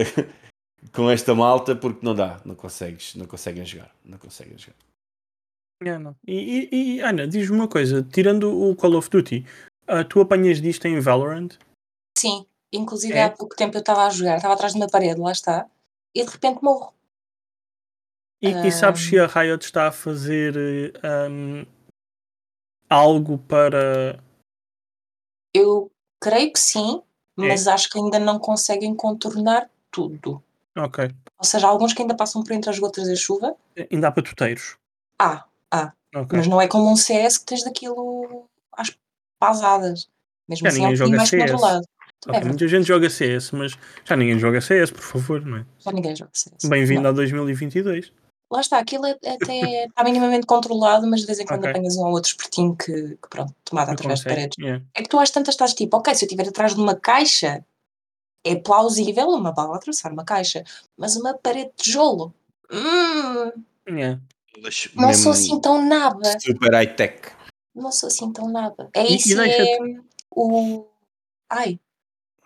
com 0.93 1.11
esta 1.11 1.35
malta 1.35 1.74
porque 1.74 2.05
não 2.05 2.14
dá, 2.14 2.41
não 2.45 2.55
consegues, 2.55 3.14
não 3.14 3.26
conseguem 3.26 3.64
jogar, 3.64 3.95
não 4.05 4.18
conseguem 4.18 4.57
jogar. 4.59 4.76
E, 6.26 6.68
e, 6.72 6.97
e, 6.97 7.01
Ana, 7.01 7.26
diz-me 7.26 7.57
uma 7.57 7.68
coisa: 7.68 8.03
tirando 8.03 8.51
o 8.51 8.74
Call 8.74 8.95
of 8.95 9.11
Duty, 9.11 9.45
ah, 9.87 10.05
tu 10.05 10.20
apanhas 10.20 10.61
disto 10.61 10.87
em 10.87 10.99
Valorant? 11.01 11.51
Sim. 12.16 12.47
Inclusive 12.72 13.14
É? 13.14 13.24
há 13.24 13.30
pouco 13.30 13.55
tempo 13.55 13.76
eu 13.76 13.80
estava 13.80 14.07
a 14.07 14.11
jogar, 14.11 14.37
estava 14.37 14.55
atrás 14.55 14.72
de 14.72 14.78
uma 14.78 14.89
parede, 14.89 15.20
lá 15.20 15.30
está, 15.30 15.68
e 16.14 16.24
de 16.24 16.30
repente 16.30 16.62
morro. 16.62 16.93
E, 18.43 18.49
e 18.49 18.72
sabes 18.72 19.03
se 19.03 19.18
a 19.18 19.26
Riot 19.26 19.64
está 19.64 19.89
a 19.89 19.93
fazer 19.93 20.55
ahm, 21.03 21.64
algo 22.91 23.39
para. 23.39 24.22
Eu 25.55 25.91
creio 26.20 26.53
que 26.53 26.59
sim, 26.59 27.03
É. 27.39 27.49
mas 27.49 27.68
acho 27.68 27.89
que 27.89 27.99
ainda 27.99 28.18
não 28.18 28.39
conseguem 28.39 28.95
contornar 28.95 29.70
tudo. 29.91 30.43
Ok. 30.77 31.11
Ou 31.39 31.45
seja, 31.45 31.66
há 31.66 31.70
alguns 31.70 31.93
que 31.93 32.03
ainda 32.03 32.14
passam 32.16 32.43
por 32.43 32.53
entre 32.53 32.70
as 32.70 32.79
gotas 32.79 33.07
da 33.09 33.14
chuva. 33.14 33.55
Ainda 33.91 34.09
há 34.09 34.12
patuteiros. 34.12 34.77
Há, 35.18 35.45
Ok. 36.14 36.37
mas 36.39 36.47
não 36.47 36.61
é 36.61 36.68
como 36.68 36.91
um 36.91 36.97
CS 36.97 37.39
que 37.39 37.47
tens 37.47 37.64
daquilo 37.64 38.49
às 38.72 38.97
pasadas. 39.39 40.09
Mesmo 40.49 40.64
Já 40.66 40.68
assim 40.70 40.85
é 40.85 40.89
um 40.89 40.91
ninguém 40.91 40.97
bocadinho 40.97 40.97
joga 40.97 41.16
mais 41.16 41.29
CS. 41.31 41.43
controlado. 41.53 41.85
Ok, 42.27 42.41
É 42.41 42.45
muita 42.45 42.68
gente 42.68 42.87
joga 42.87 43.11
CS, 43.11 43.51
mas 43.53 43.79
já 44.05 44.16
ninguém 44.16 44.39
joga 44.39 44.61
CS, 44.61 44.91
por 44.93 45.03
favor, 45.03 45.45
não 45.45 45.59
é? 45.59 45.66
Já 45.79 45.93
ninguém 45.93 46.16
joga 46.16 46.31
CS. 46.33 46.68
Bem-vindo 46.68 47.07
a 47.09 47.12
2022. 47.12 48.12
Lá 48.51 48.61
está, 48.61 48.79
aquilo 48.79 49.07
é- 49.07 49.12
até 49.12 49.85
está 49.87 50.05
minimamente 50.05 50.47
controlado, 50.47 51.07
mas 51.07 51.20
de 51.20 51.27
vez 51.27 51.41
em 51.41 51.47
quando 51.47 51.61
Ok. 51.61 51.70
apanhas 51.70 51.97
um 51.97 52.03
ou 52.05 52.12
outro 52.12 52.31
espertinho 52.31 52.77
que, 52.77 52.93
que 53.16 53.29
pronto, 53.29 53.53
Não 53.72 53.83
através 53.83 54.20
de 54.20 54.25
paredes. 54.27 54.57
Yeah. 54.59 54.85
É 54.95 55.03
que 55.03 55.09
tu 55.09 55.18
às 55.18 55.31
tantas 55.31 55.55
estás 55.55 55.75
tipo, 55.75 55.97
ok, 55.97 56.14
se 56.14 56.25
eu 56.25 56.27
estiver 56.27 56.49
atrás 56.49 56.75
de 56.75 56.81
uma 56.81 56.95
caixa, 56.95 57.64
é 58.45 58.55
plausível 58.57 59.28
uma 59.28 59.53
bala 59.53 59.76
atravessar 59.76 60.12
uma 60.12 60.24
caixa, 60.24 60.62
mas 60.97 61.16
uma 61.16 61.34
parede 61.36 61.70
de 61.76 61.84
tijolo, 61.84 62.34
hum, 62.70 63.53
Yeah. 63.88 64.20
não 64.95 65.09
Mesmo 65.09 65.22
sou 65.22 65.32
assim 65.32 65.61
tão 65.61 65.84
nada. 65.84 66.38
super 66.40 66.72
high-tech. 66.72 67.32
Não 67.74 67.90
sou 67.92 68.07
assim 68.07 68.32
tão 68.32 68.49
nada. 68.49 68.88
É 68.95 69.05
E- 69.05 69.16
isso, 69.16 69.34
deixa-te- 69.36 69.61
é 69.97 70.01
o. 70.30 70.86
Ai, 71.51 71.78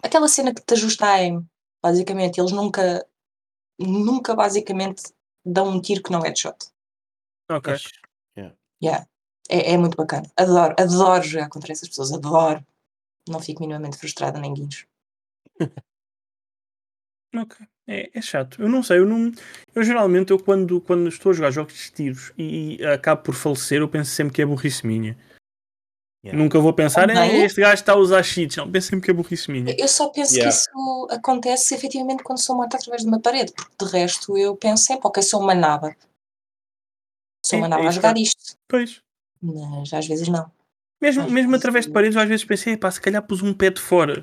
aquela 0.03 0.27
cena 0.29 0.55
que 0.55 0.63
te 0.63 0.75
ajusta 0.75 1.07
a 1.07 1.13
aim, 1.13 1.47
basicamente. 1.83 2.39
Eles 2.41 2.51
nunca, 2.53 3.07
nunca 3.79 4.35
basicamente 4.35 5.03
dão 5.45 5.69
um 5.69 5.81
tiro 5.81 6.03
que 6.03 6.11
não 6.11 6.25
é 6.25 6.31
de 6.31 6.41
shot. 6.41 6.57
Ok. 7.51 7.75
Yeah. 8.83 9.07
É, 9.51 9.73
é 9.73 9.77
muito 9.79 9.97
bacana. 9.97 10.31
Adoro, 10.37 10.75
adoro 10.79 11.23
jogar 11.23 11.49
contra 11.49 11.73
essas 11.73 11.89
pessoas, 11.89 12.13
adoro. 12.13 12.65
Não 13.29 13.41
fico 13.41 13.61
minimamente 13.61 13.97
frustrada 13.97 14.39
nem 14.41 14.53
guincho. 14.55 14.87
Ok. 17.37 17.57
É, 17.87 18.11
é 18.15 18.21
chato. 18.23 18.61
Eu 18.61 18.69
não 18.69 18.83
sei, 18.83 18.99
eu 18.99 19.07
não. 19.07 19.33
Eu 19.75 19.83
geralmente, 19.83 20.31
eu 20.31 20.39
quando, 20.39 20.81
quando 20.81 21.09
estou 21.09 21.31
a 21.31 21.35
jogar 21.35 21.51
jogos 21.51 21.75
de 21.75 21.91
tiros 21.93 22.33
e, 22.37 22.77
e 22.81 22.87
acabo 22.87 23.23
por 23.23 23.35
falecer, 23.35 23.81
eu 23.81 23.89
penso 23.89 24.11
sempre 24.11 24.35
que 24.35 24.43
é 24.43 24.47
burrice 24.47 24.87
minha. 24.87 25.17
Yeah. 26.25 26.43
Nunca 26.43 26.59
vou 26.59 26.73
pensar. 26.75 27.09
"Eh, 27.09 27.45
este 27.45 27.61
gajo 27.61 27.75
está 27.75 27.93
a 27.93 27.97
usar 27.97 28.23
cheats. 28.23 28.57
Não, 28.57 28.71
penso 28.71 28.89
sempre 28.89 29.05
que 29.05 29.11
é 29.11 29.15
burrice 29.15 29.51
minha. 29.51 29.75
Eu 29.79 29.89
só 29.89 30.09
penso 30.11 30.35
Yeah. 30.35 30.51
que 30.55 30.61
isso 30.61 31.09
acontece 31.11 31.75
efetivamente 31.75 32.23
quando 32.23 32.39
sou 32.43 32.57
morta 32.57 32.77
através 32.77 33.03
de 33.03 33.09
uma 33.09 33.21
parede, 33.21 33.53
porque 33.53 33.85
de 33.85 33.91
resto 33.91 34.37
eu 34.37 34.57
penso 34.57 34.83
sempre, 34.85 35.07
ok, 35.07 35.23
sou 35.23 35.41
uma 35.41 35.55
naba. 35.55 35.95
Sou 37.47 37.57
É, 37.59 37.61
uma 37.63 37.67
é 37.67 37.71
naba 37.71 37.83
a 37.83 37.87
isso, 37.87 37.95
jogar 37.95 38.19
isto, 38.19 38.57
Pois. 38.67 39.01
mas 39.41 39.93
às 39.93 40.07
vezes 40.07 40.29
não. 40.29 40.51
Mesmo, 41.01 41.23
Às 41.23 41.31
mesmo 41.31 41.51
vezes- 41.53 41.61
através 41.63 41.87
de 41.87 41.93
paredes, 41.93 42.17
eu 42.17 42.23
às 42.23 42.29
vezes 42.29 42.45
pensei, 42.45 42.77
pá, 42.77 42.91
se 42.91 43.01
calhar 43.01 43.23
pus 43.25 43.41
um 43.41 43.55
pé 43.55 43.71
de 43.71 43.81
fora. 43.81 44.23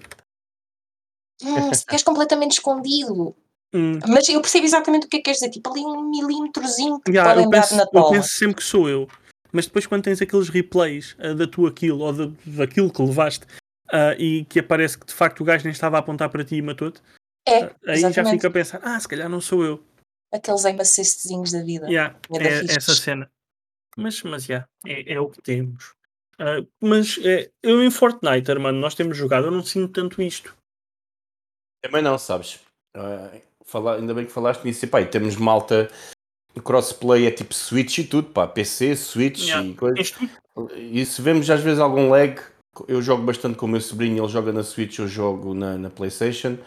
Hum, 1.43 1.63
se 1.63 1.71
estiveres 1.71 2.03
completamente 2.03 2.53
escondido. 2.53 3.35
Hum. 3.73 3.99
Mas 4.07 4.29
eu 4.29 4.39
percebo 4.41 4.65
exatamente 4.65 5.05
o 5.05 5.09
que 5.09 5.17
é 5.17 5.19
que 5.19 5.25
queres 5.25 5.39
dizer, 5.39 5.51
tipo 5.51 5.69
ali 5.69 5.81
um 5.81 6.09
milímetrozinho 6.09 6.99
que 7.01 7.11
Yeah, 7.11 7.31
podem 7.31 7.45
eu, 7.45 7.49
dar 7.49 7.61
penso, 7.61 7.75
na 7.75 7.83
eu 7.83 7.87
tola. 7.87 8.11
penso 8.11 8.29
sempre 8.29 8.55
que 8.55 8.63
sou 8.63 8.87
eu. 8.89 9.07
Mas 9.51 9.65
depois 9.65 9.85
quando 9.85 10.03
tens 10.03 10.21
aqueles 10.21 10.49
replays 10.49 11.15
ah, 11.19 11.33
da 11.33 11.47
tua 11.47 11.71
kill 11.73 11.99
ou 11.99 12.13
da, 12.13 12.31
daquilo 12.45 12.91
que 12.91 13.01
levaste 13.01 13.45
ah, 13.91 14.15
e 14.17 14.45
que 14.45 14.59
aparece 14.59 14.97
que 14.97 15.05
de 15.05 15.13
facto 15.13 15.41
o 15.41 15.43
gajo 15.43 15.63
nem 15.65 15.71
estava 15.71 15.97
a 15.97 15.99
apontar 15.99 16.29
para 16.29 16.43
ti 16.43 16.55
e 16.55 16.61
matou-te, 16.61 17.01
É, 17.47 17.63
ah, 17.63 17.75
aí 17.87 17.99
já 18.01 18.07
exatamente. 18.09 18.35
fica 18.35 18.47
a 18.47 18.51
pensar, 18.51 18.79
ah, 18.83 18.99
se 18.99 19.07
calhar 19.07 19.29
não 19.29 19.41
sou 19.41 19.63
eu. 19.63 19.83
Aqueles 20.33 20.65
assistzinhos 20.65 21.51
da 21.51 21.61
vida. 21.63 21.87
Yeah, 21.87 22.17
É 22.33 22.75
essa 22.75 22.95
cena. 22.95 23.29
Mas, 23.97 24.21
mas 24.23 24.47
yeah, 24.47 24.67
é, 24.85 25.13
é 25.13 25.19
o 25.19 25.29
que 25.29 25.41
temos. 25.41 25.93
Ah, 26.39 26.61
mas 26.81 27.17
é, 27.23 27.49
eu 27.63 27.81
em 27.83 27.91
Fortnite, 27.91 28.53
mano, 28.55 28.79
nós 28.79 28.95
temos 28.95 29.17
jogado, 29.17 29.47
eu 29.47 29.51
não 29.51 29.63
sinto 29.63 29.93
tanto 29.93 30.21
isto. 30.21 30.55
Também 31.85 32.01
não, 32.01 32.17
sabes? 32.17 32.59
Ah, 32.95 33.29
falar, 33.63 33.95
ainda 33.97 34.13
bem 34.13 34.25
que 34.25 34.31
falaste 34.31 34.63
nisso. 34.63 34.85
E, 34.85 34.87
pá, 34.87 35.01
e 35.01 35.05
temos 35.05 35.35
malta. 35.35 35.89
Crossplay 36.63 37.27
é 37.27 37.31
tipo 37.31 37.53
Switch 37.53 37.99
e 37.99 38.03
tudo, 38.03 38.29
pá. 38.29 38.47
PC, 38.47 38.95
Switch 38.95 39.43
Yeah. 39.43 39.67
e 39.67 39.73
coisas. 39.75 40.13
E 40.75 41.05
se 41.05 41.21
vemos 41.21 41.49
às 41.49 41.61
vezes 41.61 41.79
algum 41.79 42.09
lag, 42.09 42.41
eu 42.87 43.01
jogo 43.01 43.23
bastante 43.23 43.57
com 43.57 43.65
o 43.65 43.69
meu 43.69 43.81
sobrinho, 43.81 44.23
ele 44.23 44.31
joga 44.31 44.51
na 44.51 44.63
Switch, 44.63 44.97
eu 44.97 45.07
jogo 45.07 45.53
na, 45.53 45.77
na 45.77 45.89
PlayStation. 45.89 46.57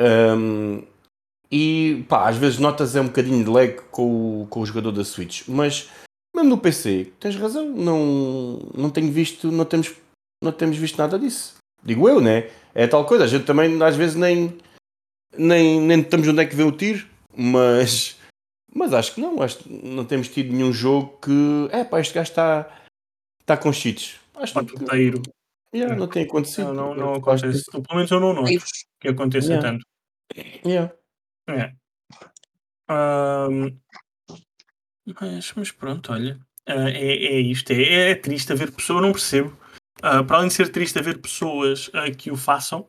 Um, 0.00 0.82
e 1.50 2.04
pá, 2.08 2.28
às 2.28 2.36
vezes 2.36 2.58
notas 2.58 2.96
é 2.96 3.00
um 3.00 3.06
bocadinho 3.06 3.44
de 3.44 3.50
lag 3.50 3.76
com 3.90 4.42
o, 4.42 4.46
com 4.46 4.60
o 4.60 4.66
jogador 4.66 4.90
da 4.90 5.04
Switch, 5.04 5.46
mas 5.46 5.90
mesmo 6.34 6.48
no 6.48 6.58
PC, 6.58 7.12
tens 7.20 7.36
razão, 7.36 7.68
não, 7.68 8.58
não 8.74 8.88
tenho 8.88 9.12
visto, 9.12 9.52
não 9.52 9.66
temos, 9.66 9.94
não 10.42 10.50
temos 10.50 10.78
visto 10.78 10.96
nada 10.96 11.18
disso. 11.18 11.61
Digo 11.82 12.08
eu, 12.08 12.20
né? 12.20 12.50
É 12.74 12.86
tal 12.86 13.04
coisa, 13.04 13.24
a 13.24 13.26
gente 13.26 13.44
também 13.44 13.82
às 13.82 13.96
vezes 13.96 14.14
nem, 14.16 14.56
nem, 15.36 15.80
nem 15.80 16.00
estamos 16.00 16.26
onde 16.28 16.40
é 16.40 16.46
que 16.46 16.54
vê 16.56 16.62
o 16.62 16.72
tiro, 16.72 17.06
mas, 17.36 18.16
mas 18.74 18.92
acho 18.94 19.14
que 19.14 19.20
não, 19.20 19.42
acho 19.42 19.58
que 19.58 19.68
não 19.68 20.04
temos 20.04 20.28
tido 20.28 20.52
nenhum 20.52 20.72
jogo 20.72 21.18
que 21.20 21.68
é 21.70 21.84
pá, 21.84 22.00
este 22.00 22.14
gajo 22.14 22.30
está 22.30 22.78
está 23.40 23.56
com 23.56 23.72
cheats. 23.72 24.20
Acho 24.36 24.54
que 24.54 24.64
Patoteiro. 24.72 25.20
yeah, 25.74 25.94
não 25.96 26.06
tem 26.08 26.24
acontecido. 26.24 26.72
Não, 26.72 26.94
não, 26.94 26.94
não 26.94 27.12
acho 27.14 27.42
que- 27.42 27.48
acontece. 27.48 27.70
Pelo 27.70 27.84
menos 27.96 28.10
eu 28.10 28.20
não 28.20 28.32
noto 28.32 28.50
que 29.00 29.08
aconteça 29.08 29.48
Yeah. 29.52 29.68
tanto. 29.70 29.86
yeah. 30.64 30.92
É. 31.48 31.74
Ahm, 32.88 33.76
mas, 35.20 35.52
mas 35.56 35.70
pronto, 35.72 36.12
olha. 36.12 36.38
ah, 36.66 36.88
é, 36.90 37.12
é 37.26 37.40
isto. 37.40 37.72
É, 37.72 38.10
é 38.10 38.14
triste 38.14 38.52
haver 38.52 38.70
pessoas, 38.72 38.96
eu 38.98 39.02
não 39.02 39.12
percebo. 39.12 39.56
Ah, 40.02 40.24
para 40.24 40.38
além 40.38 40.48
de 40.48 40.54
ser 40.54 40.68
triste 40.70 40.98
haver 40.98 41.18
pessoas 41.18 41.88
ah, 41.94 42.10
que 42.10 42.30
o 42.30 42.36
façam 42.36 42.88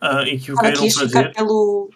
ah, 0.00 0.22
e 0.22 0.38
que 0.38 0.52
o 0.52 0.56
queiram 0.56 0.88
fazer. 0.90 1.32
pelo. 1.34 1.90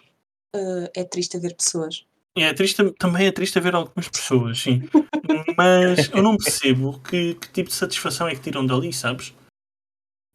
é 0.93 1.03
triste 1.05 1.39
ver 1.39 1.55
pessoas. 1.55 2.05
É 2.35 2.53
triste, 2.53 2.91
também 2.99 3.25
é 3.25 3.31
triste 3.31 3.57
haver 3.57 3.73
algumas 3.73 4.09
pessoas, 4.09 4.59
sim. 4.59 4.83
Mas 5.57 6.09
eu 6.09 6.21
não 6.21 6.37
percebo 6.37 6.99
que, 6.99 7.33
que 7.35 7.51
tipo 7.51 7.69
de 7.69 7.75
satisfação 7.75 8.27
é 8.27 8.35
que 8.35 8.41
tiram 8.41 8.65
dali, 8.65 8.93
sabes? 8.93 9.33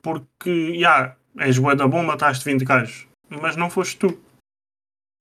Porque, 0.03 0.81
já, 0.81 1.17
és 1.39 1.59
bué 1.59 1.77
da 1.77 1.87
bom, 1.87 2.03
mataste 2.03 2.45
20 2.45 2.65
gajos. 2.65 3.07
Mas 3.29 3.55
não 3.55 3.71
foste 3.71 3.99
tu. 3.99 4.21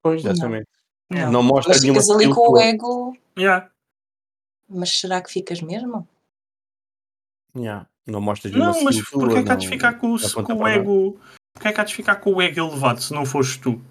Pois, 0.02 0.26
exatamente. 0.26 0.68
Não. 1.10 1.32
Não 1.32 1.44
mostra 1.44 1.74
Mas 1.74 1.84
nenhuma 1.84 2.02
ficas 2.02 2.16
ali 2.16 2.34
com 2.34 2.54
o 2.54 2.58
ego. 2.58 3.18
Já. 3.38 3.70
Mas 4.68 4.98
será 4.98 5.22
que 5.22 5.32
ficas 5.32 5.62
mesmo? 5.62 6.08
Yeah. 7.56 7.91
Não 8.08 8.20
mostras 8.22 8.52
Não, 8.54 8.84
mas 8.84 8.96
skill 8.96 9.20
porquê 9.20 9.38
é 9.40 9.44
que 9.44 9.52
há 9.52 9.56
de 9.56 9.68
ficar 9.68 9.94
com, 9.94 10.16
o- 10.16 10.44
com 10.44 10.54
o 10.56 10.68
ego. 10.68 11.20
Porquê 11.54 11.68
é 11.68 11.74
que 11.74 11.82
há 11.82 11.84
de 11.84 11.94
ficar 11.94 12.16
com 12.18 12.34
o 12.34 12.42
ego 12.42 12.60
elevado 12.60 13.02
se 13.02 13.14
não 13.14 13.26
foste 13.26 13.60
tu? 13.62 13.82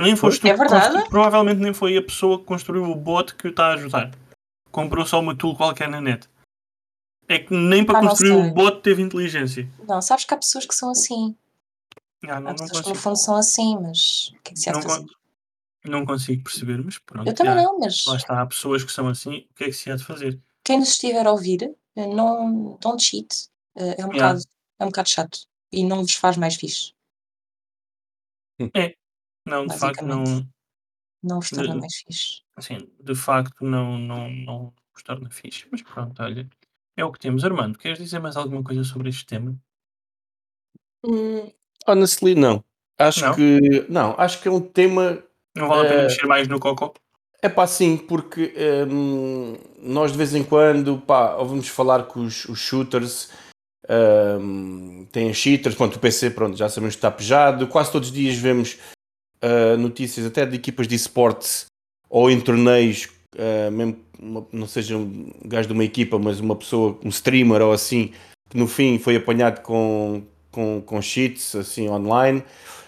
Nem 0.00 0.16
foste 0.16 0.40
tu 0.40 0.48
É 0.48 0.56
verdade. 0.56 0.92
constru- 0.94 1.10
Provavelmente 1.10 1.60
nem 1.60 1.72
foi 1.74 1.96
a 1.96 2.02
pessoa 2.02 2.38
que 2.38 2.44
construiu 2.44 2.84
o 2.84 2.94
bot 2.94 3.34
que 3.34 3.46
o 3.48 3.50
está 3.50 3.66
a 3.68 3.74
ajudar. 3.74 4.10
Comprou 4.70 5.04
só 5.04 5.20
uma 5.20 5.36
tool 5.36 5.56
qualquer 5.56 5.88
na 5.88 6.00
net. 6.00 6.28
É 7.28 7.38
que 7.38 7.54
nem 7.54 7.84
para 7.84 7.98
Ah, 7.98 8.02
construir 8.02 8.32
o 8.32 8.52
bot 8.52 8.80
teve 8.82 9.02
inteligência. 9.02 9.68
Não, 9.86 10.00
sabes 10.02 10.24
que 10.24 10.34
há 10.34 10.36
pessoas 10.36 10.66
que 10.66 10.74
são 10.74 10.90
assim. 10.90 11.36
Ah, 12.24 12.36
Há 12.36 12.40
não, 12.40 12.52
não, 12.52 12.56
pessoas 12.56 12.80
que 12.82 12.88
no 12.88 12.94
fundo 12.94 13.16
são 13.16 13.36
assim, 13.36 13.76
mas 13.80 14.28
o 14.28 14.42
que 14.42 14.50
é 14.50 14.54
que 14.54 14.58
se 14.58 14.70
há 14.70 14.72
de 14.72 14.78
não, 14.78 14.82
fazer? 14.90 15.06
con- 15.06 15.90
não 15.90 16.06
consigo 16.06 16.42
perceber, 16.44 16.82
mas 16.82 16.98
pronto. 16.98 17.26
Eu 17.28 17.34
também 17.34 17.54
já. 17.54 17.62
não, 17.62 17.78
mas 17.78 18.04
Lá 18.06 18.16
está, 18.16 18.40
há 18.42 18.46
pessoas 18.46 18.82
que 18.84 18.92
são 18.92 19.08
assim, 19.08 19.46
o 19.50 19.54
que 19.54 19.64
é 19.64 19.66
que 19.68 19.72
se 19.72 19.90
há 19.90 19.96
de 19.96 20.04
fazer? 20.04 20.40
quem 20.64 20.78
nos 20.78 20.90
estiver 20.90 21.26
a 21.26 21.32
ouvir, 21.32 21.74
não 21.96 22.76
don't 22.80 23.02
cheat. 23.02 23.48
Eh, 23.76 23.96
É 24.00 24.06
um, 24.06 24.12
Yeah. 24.12 24.34
bocado, 24.34 24.40
é 24.78 24.84
um 24.84 24.88
bocado 24.88 25.08
chato. 25.08 25.38
E 25.72 25.84
não 25.84 26.02
vos 26.02 26.14
faz 26.14 26.36
mais 26.36 26.54
fixe. 26.56 26.92
Não, 29.46 29.66
de 29.66 29.76
facto, 29.78 30.04
não. 30.04 30.22
Não 31.22 31.40
vos 31.40 31.50
torna 31.50 31.74
De- 31.74 31.80
mais 31.80 31.94
fixe. 31.96 32.42
Assim, 32.56 32.78
de 33.00 33.14
facto, 33.14 33.64
não, 33.64 33.96
não, 33.98 34.30
não 34.30 34.74
nos 34.92 35.02
torna 35.02 35.30
fixe. 35.30 35.66
Mas 35.70 35.82
pronto, 35.82 36.22
olha, 36.22 36.48
é 36.96 37.04
o 37.04 37.10
que 37.12 37.18
temos. 37.18 37.44
Armando, 37.44 37.78
queres 37.78 37.98
dizer 37.98 38.18
mais 38.20 38.36
alguma 38.36 38.62
coisa 38.62 38.84
sobre 38.84 39.08
este 39.08 39.24
tema? 39.26 39.56
Hum, 41.04 41.50
honestly, 41.86 42.34
não. 42.34 42.64
Acho 42.98 43.20
Não? 43.22 43.34
que 43.34 43.86
não, 43.88 44.14
acho 44.20 44.40
que 44.40 44.46
é 44.48 44.50
um 44.50 44.60
tema 44.60 45.24
Não 45.56 45.66
vale 45.68 45.86
a 45.86 45.90
pena 45.90 46.00
Eh, 46.02 46.04
mexer 46.04 46.26
mais 46.26 46.46
no 46.46 46.60
cocó? 46.60 46.92
É 47.42 47.48
pá, 47.48 47.66
sim, 47.66 47.96
porque 47.96 48.54
hum, 48.88 49.56
nós 49.82 50.12
de 50.12 50.18
vez 50.18 50.34
em 50.34 50.44
quando 50.44 50.98
pá, 50.98 51.34
ouvimos 51.34 51.68
falar 51.68 52.06
que 52.06 52.18
os, 52.18 52.44
os 52.46 52.58
shooters 52.58 53.30
hum, 54.40 55.06
têm 55.10 55.34
cheaters, 55.34 55.74
pronto, 55.74 55.96
o 55.96 55.98
PC 55.98 56.30
pronto, 56.30 56.56
já 56.56 56.68
sabemos 56.68 56.94
que 56.94 56.98
está 56.98 57.10
pejado, 57.10 57.66
quase 57.66 57.90
todos 57.90 58.08
os 58.08 58.14
dias 58.14 58.36
vemos 58.36 58.78
ah, 59.42 59.76
notícias 59.76 60.24
até 60.24 60.46
de 60.46 60.56
equipas 60.56 60.86
de 60.86 60.94
esportes 60.94 61.66
ou 62.08 62.30
em 62.30 62.40
torneios, 62.40 63.08
ah, 63.36 63.70
mesmo 63.70 63.98
uma- 64.20 64.46
não 64.52 64.68
seja 64.68 64.96
um 64.96 65.32
gajo 65.44 65.66
de 65.66 65.74
uma 65.74 65.84
equipa, 65.84 66.18
mas 66.18 66.38
uma 66.38 66.54
pessoa, 66.54 66.96
um 67.04 67.08
streamer 67.08 67.60
ou 67.60 67.72
assim, 67.72 68.12
que 68.48 68.56
no 68.56 68.68
fim 68.68 68.98
foi 69.00 69.16
apanhado 69.16 69.62
com, 69.62 70.22
com, 70.52 70.80
com 70.84 71.02
cheats 71.02 71.56
assim 71.56 71.88
online. 71.88 72.44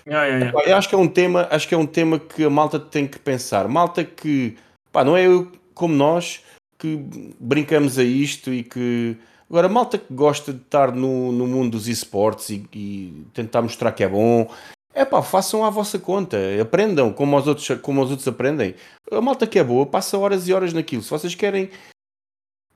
Yeah, 0.07 0.27
yeah, 0.27 0.47
yeah. 0.47 0.71
Eu 0.71 0.77
acho 0.77 0.89
que 0.89 0.95
é 0.95 0.99
um 0.99 1.09
tema, 1.09 1.49
acho 1.51 1.67
que 1.67 1.75
é 1.75 1.79
um 1.79 1.87
tema 1.87 2.19
que 2.19 2.45
a 2.45 2.51
malta 2.51 2.79
tem 2.79 3.07
que 3.07 3.19
pensar. 3.19 3.67
Malta 3.67 4.05
que, 4.05 4.57
pá, 4.93 5.03
não 5.03 5.17
é 5.17 5.27
eu 5.27 5.51
como 5.75 5.95
nós 5.95 6.43
que 6.79 6.97
brincamos 7.41 7.99
a 7.99 8.05
isto 8.05 8.53
e 8.53 8.63
que 8.63 9.17
agora 9.49 9.69
malta 9.69 9.99
que 9.99 10.13
gosta 10.13 10.53
de 10.53 10.61
estar 10.61 10.93
no, 10.93 11.33
no 11.33 11.47
mundo 11.47 11.73
dos 11.73 11.89
esportes 11.89 12.51
e, 12.51 12.69
e 12.73 13.27
tentar 13.33 13.63
mostrar 13.63 13.91
que 13.93 14.05
é 14.05 14.09
bom. 14.09 14.49
É 14.95 15.05
pá, 15.05 15.23
façam 15.23 15.65
à 15.65 15.71
vossa 15.71 15.99
conta, 15.99 16.39
aprendam 16.61 17.13
como 17.13 17.37
os 17.37 17.49
outros, 17.49 17.81
como 17.81 18.01
os 18.03 18.11
outros 18.11 18.29
aprendem. 18.29 18.77
A 19.11 19.21
malta 19.21 19.47
que 19.47 19.59
é 19.59 19.65
boa 19.65 19.87
passa 19.87 20.17
horas 20.17 20.47
e 20.47 20.53
horas 20.53 20.73
naquilo. 20.73 21.03
Se 21.03 21.11
vocês 21.11 21.35
querem 21.35 21.69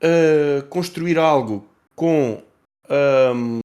ah, 0.01 0.63
construir 0.69 1.17
algo 1.17 1.65
com 1.95 2.41
ahm, 2.89 3.59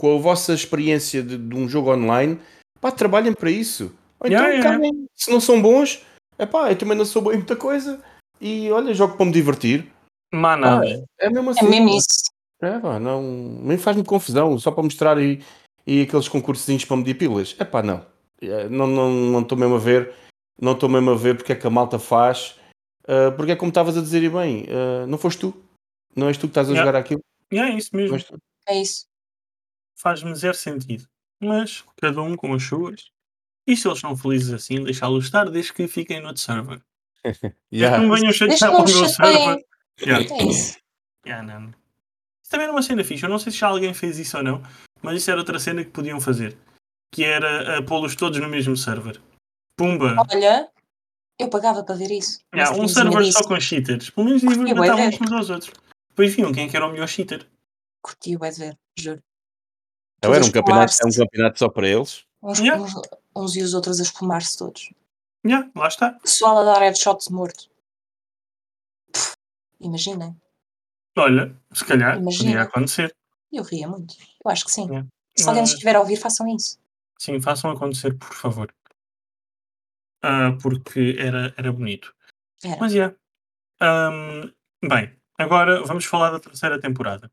com 0.00 0.16
a 0.16 0.18
vossa 0.18 0.54
experiência 0.54 1.22
de, 1.22 1.36
de 1.36 1.54
um 1.54 1.68
jogo 1.68 1.92
online, 1.92 2.40
pá, 2.80 2.90
trabalhem 2.90 3.34
para 3.34 3.50
isso. 3.50 3.94
Ou 4.18 4.26
então, 4.26 4.46
Yeah, 4.48 4.78
yeah, 4.78 4.98
se 5.14 5.30
não 5.30 5.38
são 5.38 5.60
bons, 5.60 6.02
é 6.38 6.46
pá, 6.46 6.70
eu 6.70 6.76
também 6.78 6.96
não 6.96 7.04
sou 7.04 7.20
bom 7.20 7.32
em 7.32 7.36
muita 7.36 7.54
coisa 7.54 8.02
e 8.40 8.70
olha, 8.70 8.94
jogo 8.94 9.14
para 9.18 9.26
me 9.26 9.32
divertir. 9.32 9.92
Nada. 10.32 11.04
é 11.18 11.28
mesmo 11.28 11.50
É 11.50 11.52
assim. 11.52 11.68
mesmo 11.68 11.90
isso. 11.90 12.30
É, 12.62 12.78
pá, 12.78 12.98
não, 12.98 13.20
nem 13.62 13.76
faz-me 13.76 14.02
confusão, 14.02 14.58
só 14.58 14.70
para 14.70 14.82
mostrar 14.82 15.20
e, 15.20 15.42
e 15.86 16.00
aqueles 16.00 16.28
concursinhos 16.28 16.86
para 16.86 16.96
medir 16.96 17.14
pilas. 17.14 17.54
É 17.58 17.64
pá, 17.64 17.82
não. 17.82 18.02
É, 18.40 18.70
Não 18.70 18.86
não 18.86 19.10
não 19.10 19.40
estou 19.42 19.58
mesmo 19.58 19.74
a 19.74 19.78
ver, 19.78 20.14
não 20.58 20.72
estou 20.72 20.88
mesmo 20.88 21.10
a 21.10 21.14
ver 21.14 21.36
porque 21.36 21.52
é 21.52 21.56
que 21.56 21.66
a 21.66 21.70
malta 21.70 21.98
faz, 21.98 22.58
ah, 23.06 23.32
porque 23.36 23.52
é 23.52 23.56
como 23.56 23.68
estavas 23.68 23.98
a 23.98 24.00
dizer 24.00 24.22
e 24.22 24.30
bem, 24.30 24.66
ah, 24.70 25.06
não 25.06 25.18
foste 25.18 25.40
tu, 25.40 25.54
não 26.16 26.28
és 26.28 26.38
tu 26.38 26.42
que 26.42 26.52
estás 26.52 26.68
a 26.68 26.72
Yeah. 26.72 26.86
jogar 26.86 26.98
aquilo, 26.98 27.20
é 27.52 27.68
isso 27.76 27.90
não 27.92 28.00
mesmo. 28.00 28.16
É 28.66 28.80
isso. 28.80 29.09
Faz-me 30.00 30.34
zero 30.34 30.56
sentido. 30.56 31.06
Mas 31.38 31.84
cada 32.00 32.22
um 32.22 32.34
com 32.34 32.54
as 32.54 32.62
suas. 32.62 33.10
E 33.66 33.76
se 33.76 33.86
eles 33.86 33.98
estão 33.98 34.16
felizes 34.16 34.50
assim, 34.50 34.82
deixá-los 34.82 35.26
estar, 35.26 35.50
desde 35.50 35.74
que 35.74 35.86
fiquem 35.86 36.20
no 36.20 36.28
outro 36.28 36.42
server. 36.42 36.80
Yeah. 37.70 37.98
que 37.98 38.06
não 38.06 38.16
venham 38.16 38.32
chatear 38.32 38.70
para 38.70 38.80
o 38.80 38.84
meu 38.84 39.08
server. 39.08 39.64
Yeah. 40.00 40.34
É 40.34 40.42
isso. 40.44 40.78
Yeah, 41.26 41.46
não. 41.46 41.68
Isso 41.68 42.50
também 42.50 42.64
era 42.64 42.72
uma 42.72 42.82
cena 42.82 43.04
fixe. 43.04 43.24
Eu 43.24 43.28
não 43.28 43.38
sei 43.38 43.52
se 43.52 43.58
já 43.58 43.68
alguém 43.68 43.92
fez 43.92 44.18
isso 44.18 44.38
ou 44.38 44.42
não, 44.42 44.62
mas 45.02 45.18
isso 45.18 45.30
era 45.30 45.38
outra 45.38 45.58
cena 45.58 45.84
que 45.84 45.90
podiam 45.90 46.18
fazer. 46.18 46.56
que 47.12 47.22
era 47.22 47.78
a 47.78 47.82
pô-los 47.82 48.16
todos 48.16 48.40
no 48.40 48.48
mesmo 48.48 48.76
server. 48.76 49.20
Pumba! 49.76 50.16
Olha, 50.32 50.70
eu 51.38 51.50
pagava 51.50 51.84
para 51.84 51.94
ver 51.94 52.10
isso. 52.10 52.40
Yeah, 52.54 52.74
um 52.74 52.88
server 52.88 53.30
só 53.30 53.44
com 53.44 53.60
cheaters. 53.60 54.08
Pelo 54.08 54.26
menos 54.26 54.40
ver. 54.40 55.20
uns 55.20 55.32
aos 55.32 55.50
outros. 55.50 55.72
Depois 56.08 56.34
viam 56.34 56.52
quem 56.52 56.66
é 56.66 56.68
que 56.70 56.76
era 56.76 56.86
o 56.86 56.90
melhor 56.90 57.06
cheater. 57.06 57.46
Curti 58.02 58.34
o 58.34 58.38
de 58.38 58.58
ver, 58.58 58.78
juro. 58.98 59.22
Então 60.20 60.34
era 60.34 60.44
um 60.44 60.50
campeonato, 60.52 60.92
é 61.02 61.06
um 61.06 61.12
campeonato 61.16 61.58
só 61.58 61.68
para 61.70 61.88
eles. 61.88 62.24
Uns, 62.42 62.58
Yeah. 62.58 62.82
uns, 62.82 62.92
uns 63.34 63.56
e 63.56 63.62
os 63.62 63.72
outros 63.72 63.98
a 64.00 64.02
espumar-se 64.02 64.58
todos. 64.58 64.92
Yeah, 65.46 65.70
lá 65.74 65.88
está. 65.88 66.12
Pessoal 66.12 66.58
a 66.58 66.64
dar 66.64 66.80
headshots 66.80 67.28
morto. 67.30 67.70
Pff, 69.12 69.34
Imaginem. 69.80 70.36
Olha, 71.16 71.56
se 71.72 71.84
calhar 71.86 72.18
Imagina. 72.18 72.44
podia 72.44 72.62
acontecer. 72.62 73.16
Eu 73.50 73.62
ria 73.62 73.88
muito. 73.88 74.14
Eu 74.44 74.50
acho 74.50 74.64
que 74.66 74.70
sim. 74.72 74.84
Yeah. 74.86 75.08
Se 75.36 75.48
alguém 75.48 75.62
nos 75.62 75.70
Mas- 75.70 75.78
estiver 75.78 75.96
a 75.96 76.00
ouvir, 76.00 76.16
façam 76.16 76.46
isso. 76.54 76.78
Sim, 77.18 77.40
façam 77.40 77.70
acontecer, 77.70 78.16
por 78.18 78.34
favor. 78.34 78.74
Ah, 80.22 80.52
porque 80.62 81.16
era, 81.18 81.54
era 81.56 81.72
bonito. 81.72 82.14
Era. 82.62 82.76
Mas 82.78 82.94
é. 82.94 83.14
bem, 84.86 85.16
agora 85.38 85.82
vamos 85.84 86.04
falar 86.04 86.30
da 86.30 86.38
terceira 86.40 86.78
temporada 86.78 87.32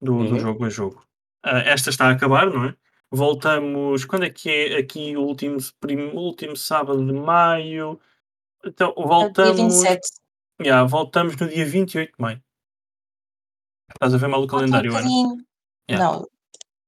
do, 0.00 0.24
do 0.24 0.34
Uhum. 0.34 0.38
jogo 0.38 0.64
a 0.64 0.70
jogo. 0.70 1.07
Ah, 1.42 1.58
esta 1.60 1.90
está 1.90 2.08
a 2.08 2.12
acabar, 2.12 2.46
não 2.46 2.64
é? 2.66 2.76
Voltamos. 3.10 4.04
Quando 4.04 4.24
é 4.24 4.30
que 4.30 4.50
é 4.50 4.76
aqui 4.78 5.16
o 5.16 5.22
último, 5.22 5.58
prim- 5.80 6.10
último 6.12 6.56
sábado 6.56 7.04
de 7.04 7.12
maio? 7.12 7.98
Então, 8.64 8.92
Dia 8.94 9.06
voltamos. 9.06 9.56
27. 9.82 10.00
Yeah, 10.60 10.86
voltamos 10.88 11.36
no 11.36 11.48
dia 11.48 11.64
28 11.64 12.10
de 12.16 12.20
maio. 12.22 12.42
Estás 13.90 14.12
a 14.14 14.18
ver 14.18 14.26
mal 14.28 14.40
o 14.40 14.44
um 14.44 14.46
calendário, 14.48 14.90
Ana? 14.90 15.00
bocadinho. 15.00 15.46
Yeah. 15.90 16.12
Não. 16.18 16.28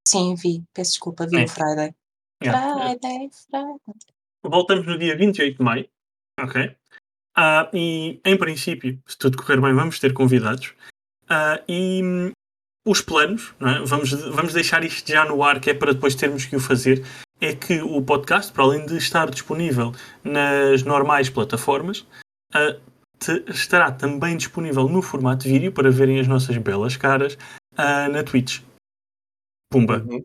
Sim, 0.07 0.35
vi. 0.35 0.65
Peço 0.75 0.91
desculpa. 0.93 1.27
Vi 1.27 1.39
É. 1.39 1.45
o 1.45 1.49
Friday. 1.49 1.95
Yeah. 2.43 2.75
Friday, 2.75 3.31
Friday. 3.33 3.77
Voltamos 4.43 4.87
no 4.87 4.99
dia 4.99 5.17
28 5.17 5.57
de 5.59 5.63
maio. 5.63 5.89
Ok. 6.41 6.77
Ah, 7.37 7.71
e 7.73 8.21
em 8.25 8.37
princípio, 8.37 9.01
se 9.07 9.17
tudo 9.17 9.39
correr 9.39 9.61
bem, 9.61 9.73
vamos 9.73 9.99
ter 10.01 10.13
convidados. 10.13 10.75
Ah, 11.29 11.63
e 11.69 12.33
os 12.91 13.01
planos, 13.01 13.55
não 13.61 13.69
é? 13.69 13.85
vamos, 13.85 14.11
vamos 14.13 14.53
deixar 14.53 14.83
isto 14.85 15.07
já 15.11 15.25
no 15.25 15.43
ar, 15.43 15.61
que 15.61 15.71
é 15.71 15.75
para 15.75 15.93
depois 15.93 16.15
termos 16.15 16.45
que 16.45 16.57
o 16.57 16.61
fazer. 16.61 17.05
É 17.41 17.55
que 17.55 17.81
o 17.81 18.03
podcast, 18.03 18.53
para 18.53 18.65
além 18.65 18.85
de 18.85 18.97
estar 18.99 19.31
disponível 19.31 19.93
nas 20.23 20.83
normais 20.83 21.31
plataformas, 21.31 22.07
ah, 22.53 22.77
te- 23.19 23.45
estará 23.49 23.91
também 23.91 24.37
disponível 24.37 24.89
no 24.89 25.01
formato 25.01 25.45
vídeo 25.49 25.73
para 25.73 25.91
verem 25.91 26.21
as 26.21 26.29
nossas 26.29 26.57
belas 26.59 26.97
caras 26.99 27.39
ah, 27.79 28.09
na 28.11 28.23
Twitch. 28.23 28.61
Pumba. 29.73 30.05
Uhum. 30.07 30.19
E 30.19 30.23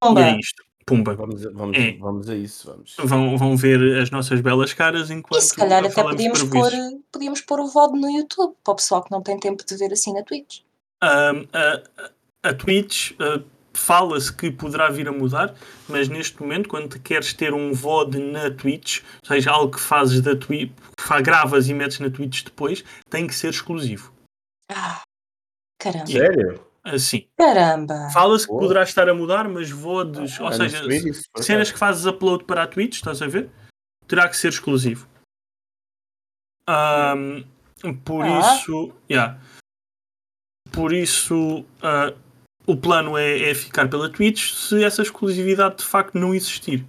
Pumba. 0.00 0.20
é 0.22 0.38
isto. 0.38 0.62
Pumba. 0.86 1.14
Vamos, 1.16 1.44
a- 1.44 1.50
vamos, 1.50 1.76
É. 1.76 1.92
vamos 1.98 2.28
a 2.30 2.36
isso. 2.36 2.68
Vamos. 2.70 2.94
Vão, 2.98 3.36
vão 3.36 3.56
ver 3.56 3.98
as 4.00 4.08
nossas 4.10 4.40
belas 4.40 4.72
caras 4.72 5.10
enquanto 5.10 5.42
E 5.42 5.44
se 5.44 5.56
calhar 5.56 5.84
até 5.84 6.02
podíamos 6.02 6.44
pôr, 6.44 6.70
podíamos 7.10 7.40
pôr 7.40 7.58
o 7.58 7.66
VOD 7.66 7.98
no 7.98 8.08
YouTube, 8.08 8.54
para 8.62 8.72
o 8.72 8.76
pessoal 8.76 9.02
que 9.02 9.10
não 9.10 9.20
tem 9.22 9.40
tempo 9.40 9.64
de 9.66 9.76
ver 9.76 9.92
assim 9.92 10.12
na 10.12 10.22
Twitch. 10.22 10.60
Um, 11.02 11.46
a, 11.52 12.48
a 12.50 12.54
Twitch 12.54 13.12
fala-se 13.74 14.32
que 14.34 14.50
poderá 14.50 14.88
vir 14.88 15.06
a 15.08 15.12
mudar, 15.12 15.54
mas 15.88 16.08
neste 16.08 16.40
momento, 16.40 16.68
quando 16.68 16.98
queres 17.00 17.34
ter 17.34 17.52
um 17.52 17.72
VOD 17.74 18.18
na 18.18 18.50
Twitch, 18.50 19.02
ou 19.22 19.26
seja, 19.28 19.50
algo 19.50 19.74
que 19.74 19.80
fazes 19.80 20.20
da 20.22 20.34
Twitch, 20.34 20.72
gravas 21.22 21.68
e 21.68 21.74
metes 21.74 21.98
na 22.00 22.08
Twitch 22.10 22.42
depois, 22.44 22.82
tem 23.10 23.26
que 23.26 23.34
ser 23.34 23.50
exclusivo. 23.50 24.12
Ah, 24.72 25.02
caramba. 25.78 26.06
Sério? 26.06 26.66
Assim. 26.82 27.26
Caramba. 27.38 28.08
Fala-se 28.12 28.46
que 28.46 28.52
Boa. 28.52 28.62
poderá 28.62 28.82
estar 28.84 29.08
a 29.08 29.14
mudar, 29.14 29.46
mas 29.48 29.68
VODs, 29.70 30.40
ou 30.40 30.46
Ah, 30.46 30.50
não 30.50 30.56
seja, 30.56 30.78
sabia 30.78 31.00
disso, 31.02 31.24
por 31.32 31.42
cenas 31.44 31.70
que 31.70 31.78
fazes 31.78 32.06
upload 32.06 32.44
para 32.44 32.62
a 32.62 32.66
Twitch, 32.66 32.94
estás 32.94 33.20
a 33.20 33.26
ver? 33.26 33.50
Terá 34.08 34.28
que 34.28 34.36
ser 34.36 34.48
exclusivo. 34.48 35.06
Ahm, 36.68 37.42
por 38.04 38.24
Ah. 38.24 38.56
isso, 38.56 38.92
yeah. 39.10 39.38
Por 40.76 40.92
isso, 40.92 41.64
ah, 41.82 42.12
o 42.66 42.76
plano 42.76 43.16
é, 43.16 43.50
é 43.50 43.54
ficar 43.54 43.88
pela 43.88 44.10
Twitch 44.10 44.52
se 44.52 44.84
essa 44.84 45.00
exclusividade 45.00 45.78
de 45.78 45.84
facto 45.84 46.18
não 46.18 46.34
existir. 46.34 46.84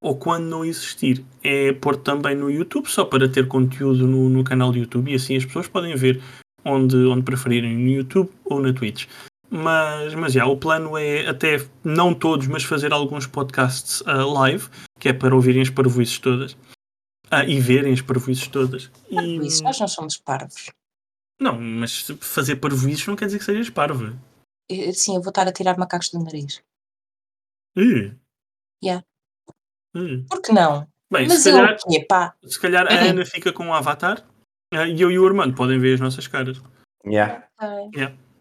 Ou 0.00 0.16
quando 0.16 0.44
não 0.44 0.64
existir, 0.64 1.24
é 1.42 1.72
pôr 1.72 1.96
também 1.96 2.36
no 2.36 2.50
YouTube, 2.50 2.86
só 2.86 3.04
para 3.04 3.28
ter 3.28 3.48
conteúdo 3.48 4.06
no, 4.06 4.28
no 4.28 4.44
canal 4.44 4.70
do 4.70 4.78
YouTube 4.78 5.10
e 5.10 5.16
assim 5.16 5.36
as 5.36 5.44
pessoas 5.44 5.66
podem 5.66 5.94
ver 5.96 6.22
onde, 6.64 6.96
onde 6.96 7.22
preferirem, 7.22 7.76
no 7.76 7.90
YouTube 7.90 8.30
ou 8.44 8.60
na 8.60 8.72
Twitch. 8.72 9.06
Mas, 9.50 10.14
mas 10.14 10.32
já, 10.32 10.46
o 10.46 10.56
plano 10.56 10.96
é 10.96 11.26
até, 11.26 11.64
não 11.84 12.14
todos, 12.14 12.46
mas 12.46 12.62
fazer 12.62 12.92
alguns 12.92 13.26
podcasts 13.26 14.02
ah, 14.06 14.24
live, 14.24 14.68
que 15.00 15.08
é 15.08 15.12
para 15.12 15.34
ouvirem 15.34 15.62
as 15.62 15.70
parvoices 15.70 16.18
todas. 16.18 16.56
Ah, 17.28 17.44
e 17.44 17.58
verem 17.60 17.92
as 17.92 18.00
parvoices 18.00 18.46
todas. 18.46 18.90
E, 19.10 19.14
Por 19.14 19.46
isso, 19.46 19.64
nós 19.64 19.80
não 19.80 19.88
somos 19.88 20.16
parvos. 20.16 20.70
Não, 21.42 21.60
mas 21.60 22.00
fazer 22.20 22.56
parvoices 22.56 23.06
não 23.06 23.16
quer 23.16 23.26
dizer 23.26 23.38
que 23.38 23.44
sejas 23.44 23.70
parva. 23.70 24.18
Eu- 24.68 24.92
Sim, 24.94 25.16
eu 25.16 25.22
vou 25.22 25.30
estar 25.30 25.46
a 25.46 25.52
tirar 25.52 25.76
macacos 25.78 26.10
do 26.10 26.22
nariz. 26.22 26.62
Uh. 27.76 28.14
Yeah. 28.84 29.04
Uh. 29.94 30.24
Por 30.28 30.40
que 30.42 30.52
não? 30.52 30.86
Bem, 31.12 31.28
Mas 31.28 31.42
se 31.42 31.50
eu 31.50 31.56
calhar, 31.56 31.78
pá? 32.08 32.36
se 32.44 32.58
calhar 32.60 32.86
a 32.86 32.94
Ana 33.10 33.26
fica 33.26 33.52
com 33.52 33.68
o 33.68 33.74
avatar 33.74 34.26
ah, 34.72 34.88
e 34.88 34.98
eu 35.00 35.10
e 35.10 35.18
o 35.18 35.26
Armando 35.26 35.54
podem 35.54 35.78
ver 35.78 35.94
as 35.94 36.00
nossas 36.00 36.26
caras. 36.26 36.58
Yeah. 37.06 37.46
Ai, 37.58 37.90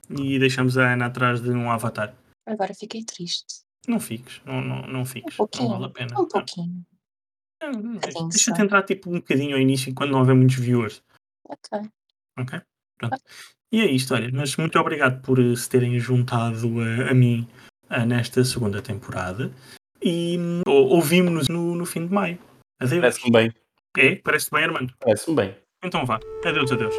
E 0.09 0.39
deixamos 0.39 0.77
a 0.77 0.93
Ana 0.93 1.07
atrás 1.07 1.41
de 1.41 1.49
um 1.49 1.69
avatar. 1.69 2.15
agora 2.45 2.73
fiquei 2.73 3.03
triste. 3.03 3.61
Não 3.87 3.99
fiques, 3.99 4.41
não, 4.45 4.61
não, 4.61 4.81
não 4.87 5.05
fiques. 5.05 5.33
Um 5.33 5.37
pouquinho. 5.37 5.69
Não 5.69 5.79
vale 5.79 5.85
a 5.85 5.89
pena. 5.89 6.21
Um 6.21 6.27
pouquinho. 6.27 6.85
Não, 7.61 7.71
não, 7.71 7.81
não. 7.81 7.93
bocadinho 7.95 8.29
Deixa-te 8.29 8.57
só. 8.57 8.63
entrar 8.63 8.83
tipo 8.83 9.09
um 9.09 9.15
bocadinho 9.15 9.55
ao 9.55 9.61
início 9.61 9.93
quando 9.93 10.11
não 10.11 10.19
houver 10.19 10.35
muitos 10.35 10.55
viewers. 10.55 11.03
Ok. 11.45 11.79
Ok? 12.39 12.61
Pronto. 13.09 13.17
E 13.73 13.81
é 13.81 13.85
isto, 13.85 14.13
olha, 14.13 14.29
mas 14.33 14.55
muito 14.57 14.77
obrigado 14.79 15.21
por 15.21 15.39
eh, 15.39 15.55
se 15.55 15.69
terem 15.69 15.97
juntado 15.99 16.67
a, 16.81 17.11
a 17.11 17.13
mim 17.13 17.47
ah, 17.89 18.05
nesta 18.05 18.43
segunda 18.43 18.81
temporada. 18.81 19.51
E 20.01 20.37
hum, 20.37 20.61
ou- 20.67 20.89
ouvimos-nos 20.89 21.47
no, 21.47 21.75
no 21.75 21.85
fim 21.85 22.05
de 22.07 22.13
maio. 22.13 22.37
Adeus. 22.79 23.01
Parece-me 23.01 23.31
bem. 23.31 23.51
É? 23.97 24.15
Parece 24.15 24.49
bem, 24.51 24.63
Armando? 24.63 24.93
Parece-me 24.99 25.35
bem. 25.35 25.55
Então 25.83 26.05
vá. 26.05 26.19
Adeus, 26.45 26.71
adeus. 26.71 26.95